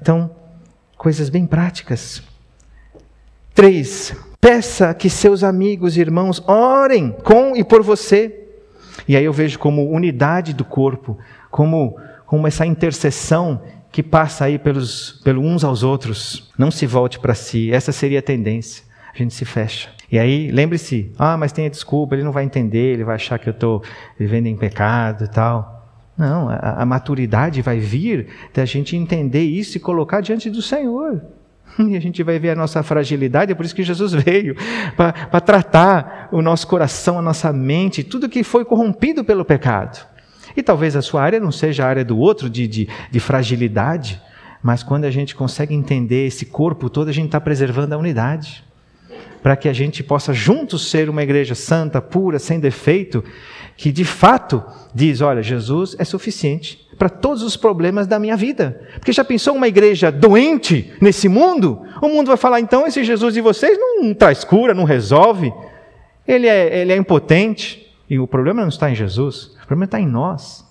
Então, 0.00 0.34
coisas 0.96 1.28
bem 1.28 1.46
práticas. 1.46 2.22
Três, 3.54 4.14
peça 4.40 4.92
que 4.94 5.08
seus 5.10 5.44
amigos 5.44 5.96
e 5.96 6.00
irmãos 6.00 6.42
orem 6.46 7.12
com 7.12 7.56
e 7.56 7.62
por 7.62 7.82
você. 7.82 8.45
E 9.06 9.16
aí 9.16 9.24
eu 9.24 9.32
vejo 9.32 9.58
como 9.58 9.90
unidade 9.90 10.52
do 10.52 10.64
corpo, 10.64 11.18
como, 11.50 11.98
como 12.26 12.46
essa 12.46 12.64
intercessão 12.66 13.62
que 13.90 14.02
passa 14.02 14.44
aí 14.44 14.58
pelos, 14.58 15.20
pelos 15.24 15.44
uns 15.44 15.64
aos 15.64 15.82
outros. 15.82 16.50
Não 16.58 16.70
se 16.70 16.86
volte 16.86 17.18
para 17.18 17.34
si, 17.34 17.72
essa 17.72 17.92
seria 17.92 18.18
a 18.18 18.22
tendência. 18.22 18.84
A 19.14 19.16
gente 19.18 19.32
se 19.32 19.44
fecha. 19.44 19.88
E 20.10 20.18
aí, 20.18 20.50
lembre-se, 20.50 21.12
ah, 21.18 21.36
mas 21.36 21.52
tem 21.52 21.66
a 21.66 21.70
desculpa, 21.70 22.14
ele 22.14 22.22
não 22.22 22.30
vai 22.30 22.44
entender, 22.44 22.92
ele 22.92 23.04
vai 23.04 23.16
achar 23.16 23.38
que 23.38 23.48
eu 23.48 23.52
estou 23.52 23.82
vivendo 24.18 24.46
em 24.46 24.56
pecado 24.56 25.24
e 25.24 25.28
tal. 25.28 25.76
Não, 26.16 26.48
a, 26.48 26.82
a, 26.82 26.86
maturidade 26.86 27.60
vai 27.60 27.78
vir 27.78 28.28
da 28.54 28.64
gente 28.64 28.96
entender 28.96 29.42
isso 29.42 29.76
e 29.76 29.80
colocar 29.80 30.20
diante 30.20 30.48
do 30.48 30.62
Senhor. 30.62 31.20
E 31.78 31.96
a 31.96 32.00
gente 32.00 32.22
vai 32.22 32.38
ver 32.38 32.50
a 32.50 32.54
nossa 32.54 32.82
fragilidade, 32.82 33.52
é 33.52 33.54
por 33.54 33.64
isso 33.64 33.74
que 33.74 33.82
Jesus 33.82 34.12
veio 34.12 34.56
para 34.96 35.40
tratar 35.40 36.28
o 36.32 36.40
nosso 36.40 36.66
coração, 36.66 37.18
a 37.18 37.22
nossa 37.22 37.52
mente, 37.52 38.02
tudo 38.02 38.28
que 38.28 38.42
foi 38.42 38.64
corrompido 38.64 39.24
pelo 39.24 39.44
pecado. 39.44 40.06
E 40.56 40.62
talvez 40.62 40.96
a 40.96 41.02
sua 41.02 41.22
área 41.22 41.38
não 41.38 41.52
seja 41.52 41.84
a 41.84 41.88
área 41.88 42.04
do 42.04 42.18
outro 42.18 42.48
de, 42.48 42.66
de, 42.66 42.88
de 43.10 43.20
fragilidade, 43.20 44.20
mas 44.62 44.82
quando 44.82 45.04
a 45.04 45.10
gente 45.10 45.34
consegue 45.34 45.74
entender 45.74 46.26
esse 46.26 46.46
corpo 46.46 46.88
todo, 46.88 47.08
a 47.08 47.12
gente 47.12 47.26
está 47.26 47.40
preservando 47.40 47.94
a 47.94 47.98
unidade 47.98 48.64
para 49.42 49.54
que 49.54 49.68
a 49.68 49.72
gente 49.72 50.02
possa 50.02 50.32
juntos 50.32 50.90
ser 50.90 51.08
uma 51.08 51.22
igreja 51.22 51.54
santa, 51.54 52.00
pura, 52.00 52.38
sem 52.38 52.58
defeito, 52.58 53.22
que 53.76 53.92
de 53.92 54.04
fato 54.04 54.64
diz: 54.94 55.20
olha, 55.20 55.42
Jesus 55.42 55.94
é 55.98 56.04
suficiente 56.04 56.85
para 56.98 57.08
todos 57.08 57.42
os 57.42 57.56
problemas 57.56 58.06
da 58.06 58.18
minha 58.18 58.36
vida. 58.36 58.80
Porque 58.94 59.12
já 59.12 59.24
pensou 59.24 59.54
uma 59.54 59.68
igreja 59.68 60.10
doente 60.10 60.92
nesse 61.00 61.28
mundo? 61.28 61.82
O 62.00 62.08
mundo 62.08 62.28
vai 62.28 62.36
falar: 62.36 62.60
então 62.60 62.86
esse 62.86 63.04
Jesus 63.04 63.34
de 63.34 63.40
vocês 63.40 63.78
não 63.78 64.14
traz 64.14 64.44
cura, 64.44 64.74
não 64.74 64.84
resolve. 64.84 65.52
Ele 66.26 66.46
é, 66.46 66.80
ele 66.80 66.92
é 66.92 66.96
impotente, 66.96 67.86
e 68.08 68.18
o 68.18 68.26
problema 68.26 68.62
não 68.62 68.68
está 68.68 68.90
em 68.90 68.94
Jesus, 68.94 69.56
o 69.62 69.66
problema 69.66 69.84
está 69.84 70.00
em 70.00 70.06
nós. 70.06 70.64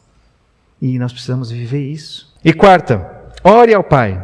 E 0.81 0.99
nós 0.99 1.11
precisamos 1.11 1.49
viver 1.49 1.81
isso. 1.81 2.33
E 2.43 2.53
quarta, 2.53 3.31
ore 3.43 3.73
ao 3.73 3.83
Pai. 3.83 4.23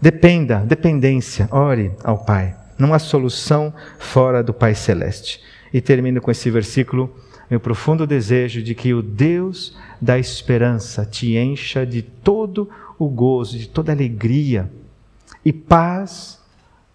Dependa, 0.00 0.58
dependência, 0.66 1.48
ore 1.50 1.92
ao 2.04 2.18
Pai. 2.18 2.54
Não 2.78 2.92
há 2.92 2.98
solução 2.98 3.72
fora 3.98 4.42
do 4.42 4.52
Pai 4.52 4.74
Celeste. 4.74 5.40
E 5.72 5.80
termino 5.80 6.20
com 6.20 6.30
esse 6.30 6.50
versículo, 6.50 7.14
meu 7.50 7.58
profundo 7.58 8.06
desejo 8.06 8.62
de 8.62 8.74
que 8.74 8.92
o 8.92 9.02
Deus 9.02 9.76
da 10.00 10.18
esperança 10.18 11.04
te 11.04 11.36
encha 11.36 11.86
de 11.86 12.02
todo 12.02 12.68
o 12.98 13.08
gozo, 13.08 13.58
de 13.58 13.68
toda 13.68 13.92
alegria 13.92 14.70
e 15.44 15.52
paz 15.52 16.40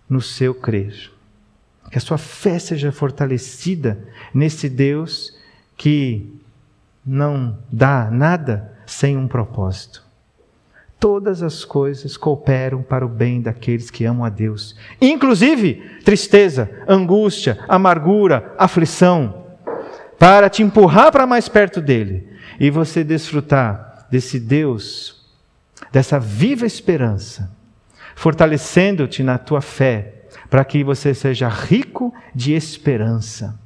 no 0.10 0.22
seu 0.22 0.54
crer. 0.54 1.12
Que 1.92 1.98
a 1.98 2.02
sua 2.02 2.18
fé 2.18 2.58
seja 2.58 2.92
fortalecida 2.92 4.08
nesse 4.34 4.70
Deus 4.70 5.38
que 5.76 6.40
não 7.06 7.58
dá 7.72 8.10
nada 8.12 8.78
sem 8.86 9.18
um 9.18 9.28
propósito. 9.28 10.04
Todas 11.00 11.42
as 11.42 11.66
coisas 11.66 12.16
cooperam 12.16 12.84
para 12.84 13.06
o 13.06 13.10
bem 13.10 13.42
daqueles 13.42 13.90
que 13.90 14.06
amam 14.06 14.24
a 14.24 14.30
Deus, 14.30 14.76
inclusive 15.02 16.00
tristeza, 16.06 16.70
angústia, 16.88 17.58
amargura, 17.68 18.54
aflição, 18.58 19.41
para 20.22 20.52
te 20.52 20.62
empurrar 20.62 21.12
para 21.12 21.26
mais 21.26 21.50
perto 21.50 21.82
dele 21.82 22.30
e 22.60 22.70
você 22.70 23.04
desfrutar 23.04 24.06
desse 24.12 24.40
Deus, 24.40 25.26
dessa 25.92 26.20
viva 26.20 26.64
esperança, 26.64 27.52
fortalecendo-te 28.14 29.24
na 29.24 29.40
tua 29.40 29.62
fé, 29.62 30.28
para 30.48 30.64
que 30.64 30.84
você 30.84 31.16
seja 31.16 31.48
rico 31.50 32.14
de 32.36 32.54
esperança. 32.54 33.60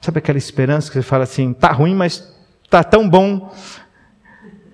Sabe 0.00 0.18
aquela 0.18 0.36
esperança 0.36 0.88
que 0.90 0.94
você 0.94 1.02
fala 1.02 1.22
assim, 1.22 1.52
tá 1.52 1.70
ruim, 1.70 1.94
mas 1.94 2.36
tá 2.68 2.82
tão 2.82 3.08
bom 3.08 3.54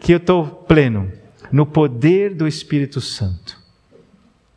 que 0.00 0.14
eu 0.14 0.16
estou 0.16 0.46
pleno 0.46 1.12
no 1.52 1.66
poder 1.66 2.34
do 2.34 2.48
Espírito 2.48 2.98
Santo. 2.98 3.60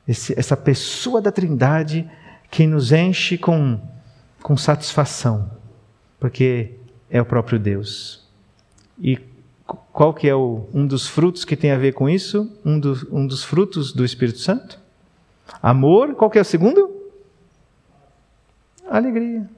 Esse, 0.08 0.34
essa 0.40 0.56
pessoa 0.56 1.22
da 1.22 1.30
Trindade 1.30 2.10
que 2.50 2.66
nos 2.66 2.94
enche 2.94 3.38
com, 3.38 3.82
com 4.42 4.56
satisfação, 4.56 5.60
porque 6.22 6.76
é 7.10 7.20
o 7.20 7.26
próprio 7.26 7.58
Deus. 7.58 8.24
E 9.00 9.20
qual 9.92 10.14
que 10.14 10.30
é 10.30 10.36
o, 10.36 10.70
um 10.72 10.86
dos 10.86 11.08
frutos 11.08 11.44
que 11.44 11.58
tem 11.58 11.72
a 11.72 11.78
ver 11.80 11.94
com 11.94 12.08
isso? 12.08 12.56
Um, 12.64 12.80
do, 12.80 13.08
um 13.12 13.26
dos 13.26 13.44
frutos 13.44 13.92
do 13.92 14.06
Espírito 14.06 14.38
Santo? 14.38 14.80
Amor. 15.64 16.14
Qual 16.14 16.30
que 16.30 16.38
é 16.38 16.42
o 16.42 16.46
segundo? 16.46 16.96
Alegria. 18.88 19.50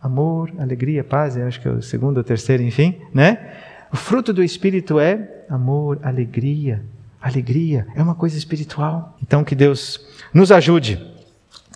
Amor, 0.00 0.52
alegria, 0.58 1.02
paz, 1.02 1.36
acho 1.38 1.60
que 1.60 1.66
é 1.66 1.70
o 1.70 1.82
segundo 1.82 2.18
ou 2.18 2.24
terceiro, 2.24 2.62
enfim, 2.62 3.00
né? 3.12 3.56
O 3.90 3.96
fruto 3.96 4.32
do 4.32 4.44
Espírito 4.44 5.00
é 5.00 5.44
amor, 5.48 5.98
alegria. 6.02 6.84
Alegria 7.20 7.86
é 7.96 8.02
uma 8.02 8.14
coisa 8.14 8.36
espiritual. 8.36 9.16
Então, 9.22 9.42
que 9.42 9.56
Deus 9.56 10.06
nos 10.32 10.52
ajude 10.52 11.04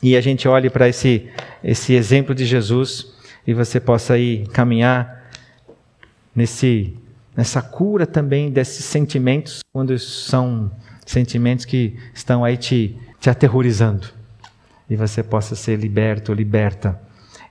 e 0.03 0.17
a 0.17 0.21
gente 0.21 0.47
olhe 0.47 0.69
para 0.69 0.89
esse, 0.89 1.31
esse 1.65 1.95
exemplo 1.95 2.35
de 2.35 2.45
Jesus 2.45 3.12
e 3.47 3.53
você 3.53 3.81
possa 3.81 4.15
aí 4.15 4.47
caminhar 4.49 5.31
nesse, 6.35 6.97
nessa 7.37 7.61
cura 7.61 8.07
também 8.07 8.51
desses 8.51 8.85
sentimentos, 8.85 9.61
quando 9.73 9.99
são 9.99 10.71
sentimentos 11.05 11.65
que 11.65 11.97
estão 12.15 12.45
aí 12.45 12.57
te, 12.57 12.97
te 13.21 13.29
aterrorizando. 13.29 14.09
E 14.89 14.97
você 14.97 15.23
possa 15.23 15.55
ser 15.55 15.77
liberto, 15.77 16.33
liberta 16.33 17.01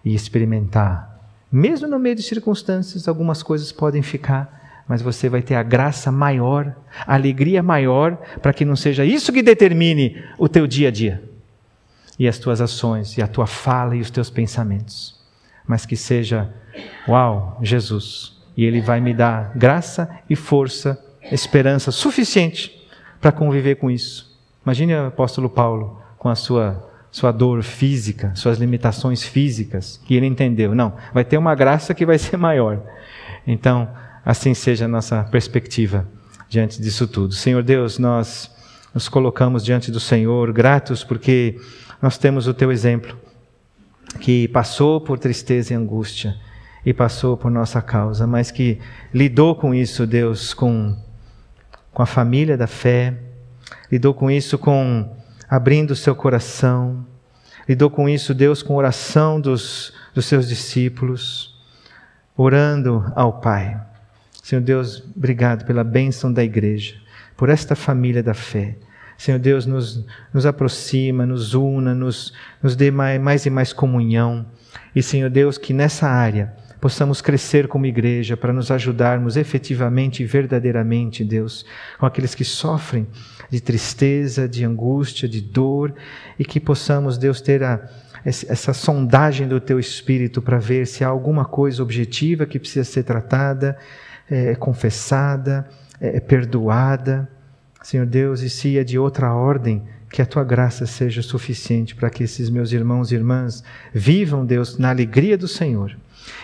e 0.03 0.13
experimentar. 0.13 1.11
Mesmo 1.51 1.87
no 1.87 1.99
meio 1.99 2.15
de 2.15 2.23
circunstâncias, 2.23 3.07
algumas 3.07 3.43
coisas 3.43 3.71
podem 3.71 4.01
ficar, 4.01 4.83
mas 4.87 5.01
você 5.01 5.27
vai 5.27 5.41
ter 5.41 5.55
a 5.55 5.63
graça 5.63 6.11
maior, 6.11 6.75
a 7.05 7.13
alegria 7.13 7.61
maior, 7.61 8.15
para 8.41 8.53
que 8.53 8.65
não 8.65 8.75
seja 8.75 9.05
isso 9.05 9.33
que 9.33 9.41
determine 9.41 10.23
o 10.37 10.47
teu 10.47 10.65
dia 10.65 10.87
a 10.87 10.91
dia, 10.91 11.23
e 12.17 12.27
as 12.27 12.37
tuas 12.37 12.61
ações, 12.61 13.17
e 13.17 13.21
a 13.21 13.27
tua 13.27 13.47
fala 13.47 13.95
e 13.95 14.01
os 14.01 14.09
teus 14.09 14.29
pensamentos, 14.29 15.20
mas 15.71 15.85
que 15.85 15.95
seja, 15.95 16.53
uau, 17.07 17.57
Jesus, 17.61 18.37
e 18.57 18.65
Ele 18.65 18.81
vai 18.81 18.99
me 18.99 19.13
dar 19.13 19.53
graça 19.55 20.19
e 20.29 20.35
força, 20.35 21.01
esperança 21.31 21.93
suficiente 21.93 22.85
para 23.21 23.31
conviver 23.31 23.75
com 23.75 23.89
isso. 23.89 24.37
Imagine 24.65 24.95
o 24.95 25.05
apóstolo 25.05 25.49
Paulo 25.49 26.01
com 26.17 26.27
a 26.27 26.35
sua 26.35 26.89
sua 27.09 27.31
dor 27.31 27.61
física, 27.63 28.33
suas 28.35 28.57
limitações 28.57 29.21
físicas, 29.21 29.99
que 30.05 30.15
ele 30.15 30.25
entendeu. 30.25 30.73
Não, 30.73 30.93
vai 31.13 31.25
ter 31.25 31.37
uma 31.37 31.53
graça 31.53 31.93
que 31.93 32.05
vai 32.05 32.17
ser 32.17 32.37
maior. 32.37 32.81
Então, 33.45 33.89
assim 34.25 34.53
seja 34.53 34.85
a 34.85 34.87
nossa 34.87 35.23
perspectiva 35.23 36.07
diante 36.47 36.81
disso 36.81 37.07
tudo. 37.07 37.33
Senhor 37.33 37.63
Deus, 37.63 37.97
nós 37.99 38.49
nos 38.93 39.09
colocamos 39.09 39.63
diante 39.63 39.91
do 39.91 39.99
Senhor, 39.99 40.53
gratos 40.53 41.03
porque 41.03 41.59
nós 42.01 42.17
temos 42.17 42.47
o 42.47 42.53
teu 42.53 42.71
exemplo, 42.71 43.17
que 44.19 44.47
passou 44.49 44.99
por 44.99 45.17
tristeza 45.17 45.73
e 45.73 45.75
angústia 45.75 46.35
e 46.85 46.93
passou 46.93 47.37
por 47.37 47.51
nossa 47.51 47.81
causa, 47.81 48.25
mas 48.25 48.51
que 48.51 48.79
lidou 49.13 49.55
com 49.55 49.73
isso, 49.73 50.05
Deus, 50.07 50.53
com, 50.53 50.95
com 51.93 52.01
a 52.01 52.05
família 52.05 52.57
da 52.57 52.67
fé, 52.67 53.17
lidou 53.91 54.13
com 54.13 54.29
isso 54.29 54.57
com 54.57 55.15
abrindo 55.51 55.91
o 55.91 55.95
seu 55.97 56.15
coração. 56.15 57.05
Lidou 57.67 57.89
com 57.89 58.07
isso, 58.07 58.33
Deus, 58.33 58.63
com 58.63 58.75
oração 58.75 59.39
dos, 59.39 59.93
dos 60.15 60.25
seus 60.25 60.47
discípulos, 60.47 61.61
orando 62.37 63.11
ao 63.15 63.41
Pai. 63.41 63.79
Senhor 64.41 64.61
Deus, 64.61 65.03
obrigado 65.15 65.65
pela 65.65 65.83
bênção 65.83 66.31
da 66.31 66.43
igreja, 66.43 66.95
por 67.35 67.49
esta 67.49 67.75
família 67.75 68.23
da 68.23 68.33
fé. 68.33 68.77
Senhor 69.21 69.37
Deus, 69.37 69.67
nos, 69.67 70.03
nos 70.33 70.47
aproxima, 70.47 71.27
nos 71.27 71.53
una, 71.53 71.93
nos, 71.93 72.33
nos 72.59 72.75
dê 72.75 72.89
mais, 72.89 73.21
mais 73.21 73.45
e 73.45 73.51
mais 73.51 73.71
comunhão. 73.71 74.47
E, 74.95 75.03
Senhor 75.03 75.29
Deus, 75.29 75.59
que 75.59 75.75
nessa 75.75 76.07
área 76.07 76.55
possamos 76.79 77.21
crescer 77.21 77.67
como 77.67 77.85
igreja 77.85 78.35
para 78.35 78.51
nos 78.51 78.71
ajudarmos 78.71 79.37
efetivamente 79.37 80.23
e 80.23 80.25
verdadeiramente, 80.25 81.23
Deus, 81.23 81.63
com 81.99 82.07
aqueles 82.07 82.33
que 82.33 82.43
sofrem 82.43 83.05
de 83.47 83.61
tristeza, 83.61 84.49
de 84.49 84.65
angústia, 84.65 85.29
de 85.29 85.39
dor, 85.39 85.93
e 86.39 86.43
que 86.43 86.59
possamos, 86.59 87.15
Deus, 87.15 87.41
ter 87.41 87.61
a, 87.61 87.79
essa 88.25 88.73
sondagem 88.73 89.47
do 89.47 89.59
teu 89.59 89.79
espírito 89.79 90.41
para 90.41 90.57
ver 90.57 90.87
se 90.87 91.03
há 91.03 91.07
alguma 91.07 91.45
coisa 91.45 91.83
objetiva 91.83 92.47
que 92.47 92.57
precisa 92.57 92.83
ser 92.83 93.03
tratada, 93.03 93.77
é, 94.27 94.55
confessada, 94.55 95.69
é, 95.99 96.19
perdoada. 96.19 97.29
Senhor 97.81 98.05
Deus, 98.05 98.41
e 98.41 98.49
se 98.49 98.77
é 98.77 98.83
de 98.83 98.97
outra 98.99 99.33
ordem, 99.33 99.83
que 100.09 100.21
a 100.21 100.25
tua 100.25 100.43
graça 100.43 100.85
seja 100.85 101.21
suficiente 101.21 101.95
para 101.95 102.09
que 102.09 102.23
esses 102.23 102.49
meus 102.49 102.71
irmãos 102.71 103.11
e 103.11 103.15
irmãs 103.15 103.63
vivam, 103.93 104.45
Deus, 104.45 104.77
na 104.77 104.89
alegria 104.89 105.37
do 105.37 105.47
Senhor 105.47 105.95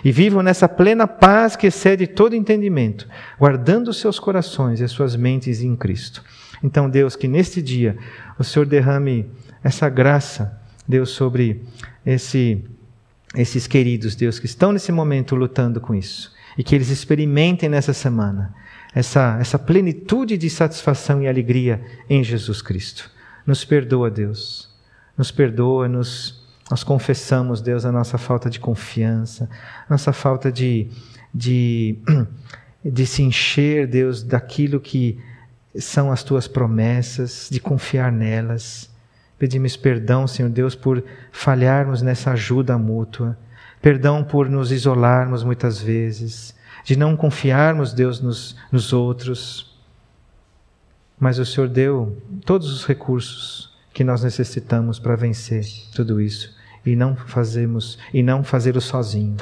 e 0.03 0.11
vivam 0.11 0.41
nessa 0.41 0.67
plena 0.67 1.07
paz 1.07 1.55
que 1.55 1.67
excede 1.67 2.07
todo 2.07 2.35
entendimento, 2.35 3.07
guardando 3.39 3.93
seus 3.93 4.19
corações 4.19 4.79
e 4.79 4.83
as 4.83 4.91
suas 4.91 5.15
mentes 5.15 5.61
em 5.61 5.75
Cristo. 5.75 6.23
Então, 6.63 6.89
Deus, 6.89 7.15
que 7.15 7.27
neste 7.27 7.61
dia 7.61 7.97
o 8.39 8.43
Senhor 8.43 8.65
derrame 8.65 9.29
essa 9.63 9.89
graça, 9.89 10.59
Deus, 10.88 11.09
sobre 11.09 11.63
esse, 12.05 12.63
esses 13.35 13.67
queridos, 13.67 14.15
Deus, 14.15 14.39
que 14.39 14.45
estão 14.45 14.71
nesse 14.71 14.91
momento 14.91 15.35
lutando 15.35 15.79
com 15.81 15.93
isso, 15.93 16.33
e 16.57 16.63
que 16.63 16.73
eles 16.73 16.89
experimentem 16.89 17.69
nessa 17.69 17.93
semana 17.93 18.53
essa, 18.98 19.38
essa 19.39 19.60
plenitude 19.60 20.39
de 20.39 20.50
satisfação 20.50 21.22
e 21.22 21.28
alegria 21.28 21.84
em 22.10 22.24
Jesus 22.24 22.64
Cristo. 22.64 23.12
Nos 23.45 23.64
perdoa, 23.64 24.10
Deus. 24.10 24.70
Nos 25.16 25.30
perdoa, 25.30 25.88
nos 25.88 26.43
nós 26.70 26.84
confessamos, 26.84 27.62
Deus, 27.62 27.86
a 27.86 27.91
nossa 27.91 28.18
falta 28.18 28.50
de 28.50 28.60
confiança, 28.60 29.48
nossa 29.88 30.12
falta 30.12 30.52
de, 30.52 30.89
de, 31.32 31.95
de 32.84 33.06
se 33.06 33.22
encher, 33.22 33.86
Deus, 33.86 34.24
daquilo 34.24 34.80
que 34.80 35.20
são 35.78 36.12
as 36.12 36.24
tuas 36.24 36.48
promessas, 36.48 37.50
de 37.52 37.60
confiar 37.60 38.12
nelas. 38.12 38.89
Pedimos 39.38 39.78
perdão, 39.78 40.28
Senhor 40.28 40.50
Deus, 40.50 40.74
por 40.74 41.04
falharmos 41.32 42.02
nessa 42.02 42.32
ajuda 42.32 42.80
mútua. 42.80 43.38
Perdão 43.80 44.24
por 44.24 44.50
nos 44.50 44.72
isolarmos 44.72 45.43
muitas 45.43 45.80
vezes, 45.80 46.57
de 46.88 46.97
não 46.97 47.17
confiarmos, 47.17 47.91
Deus, 47.91 48.21
nos, 48.21 48.55
nos 48.71 48.93
outros. 48.93 49.77
Mas 51.19 51.38
o 51.38 51.45
Senhor 51.45 51.67
deu 51.67 52.17
todos 52.45 52.71
os 52.71 52.85
recursos 52.85 53.75
que 53.93 54.05
nós 54.05 54.23
necessitamos 54.23 54.97
para 54.97 55.17
vencer 55.17 55.65
tudo 55.93 56.21
isso 56.21 56.55
e 56.85 56.95
não 56.95 57.13
fazemos 57.13 57.99
e 58.13 58.23
não 58.23 58.41
fazê-lo 58.41 58.79
sozinho. 58.79 59.35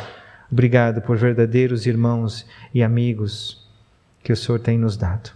Obrigado 0.52 1.04
por 1.04 1.18
verdadeiros 1.18 1.86
irmãos 1.86 2.48
e 2.74 2.82
amigos 2.82 3.64
que 4.24 4.34
o 4.34 4.36
Senhor 4.36 4.58
tem 4.58 4.76
nos 4.80 4.98
dado. 4.98 5.32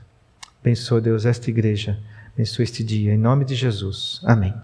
Abençoa, 0.62 1.00
Deus, 1.00 1.28
esta 1.28 1.52
igreja. 1.52 2.00
Abençoa 2.34 2.64
este 2.64 2.84
dia. 2.84 3.14
Em 3.14 3.20
nome 3.20 3.46
de 3.46 3.54
Jesus. 3.54 4.20
Amém. 4.24 4.60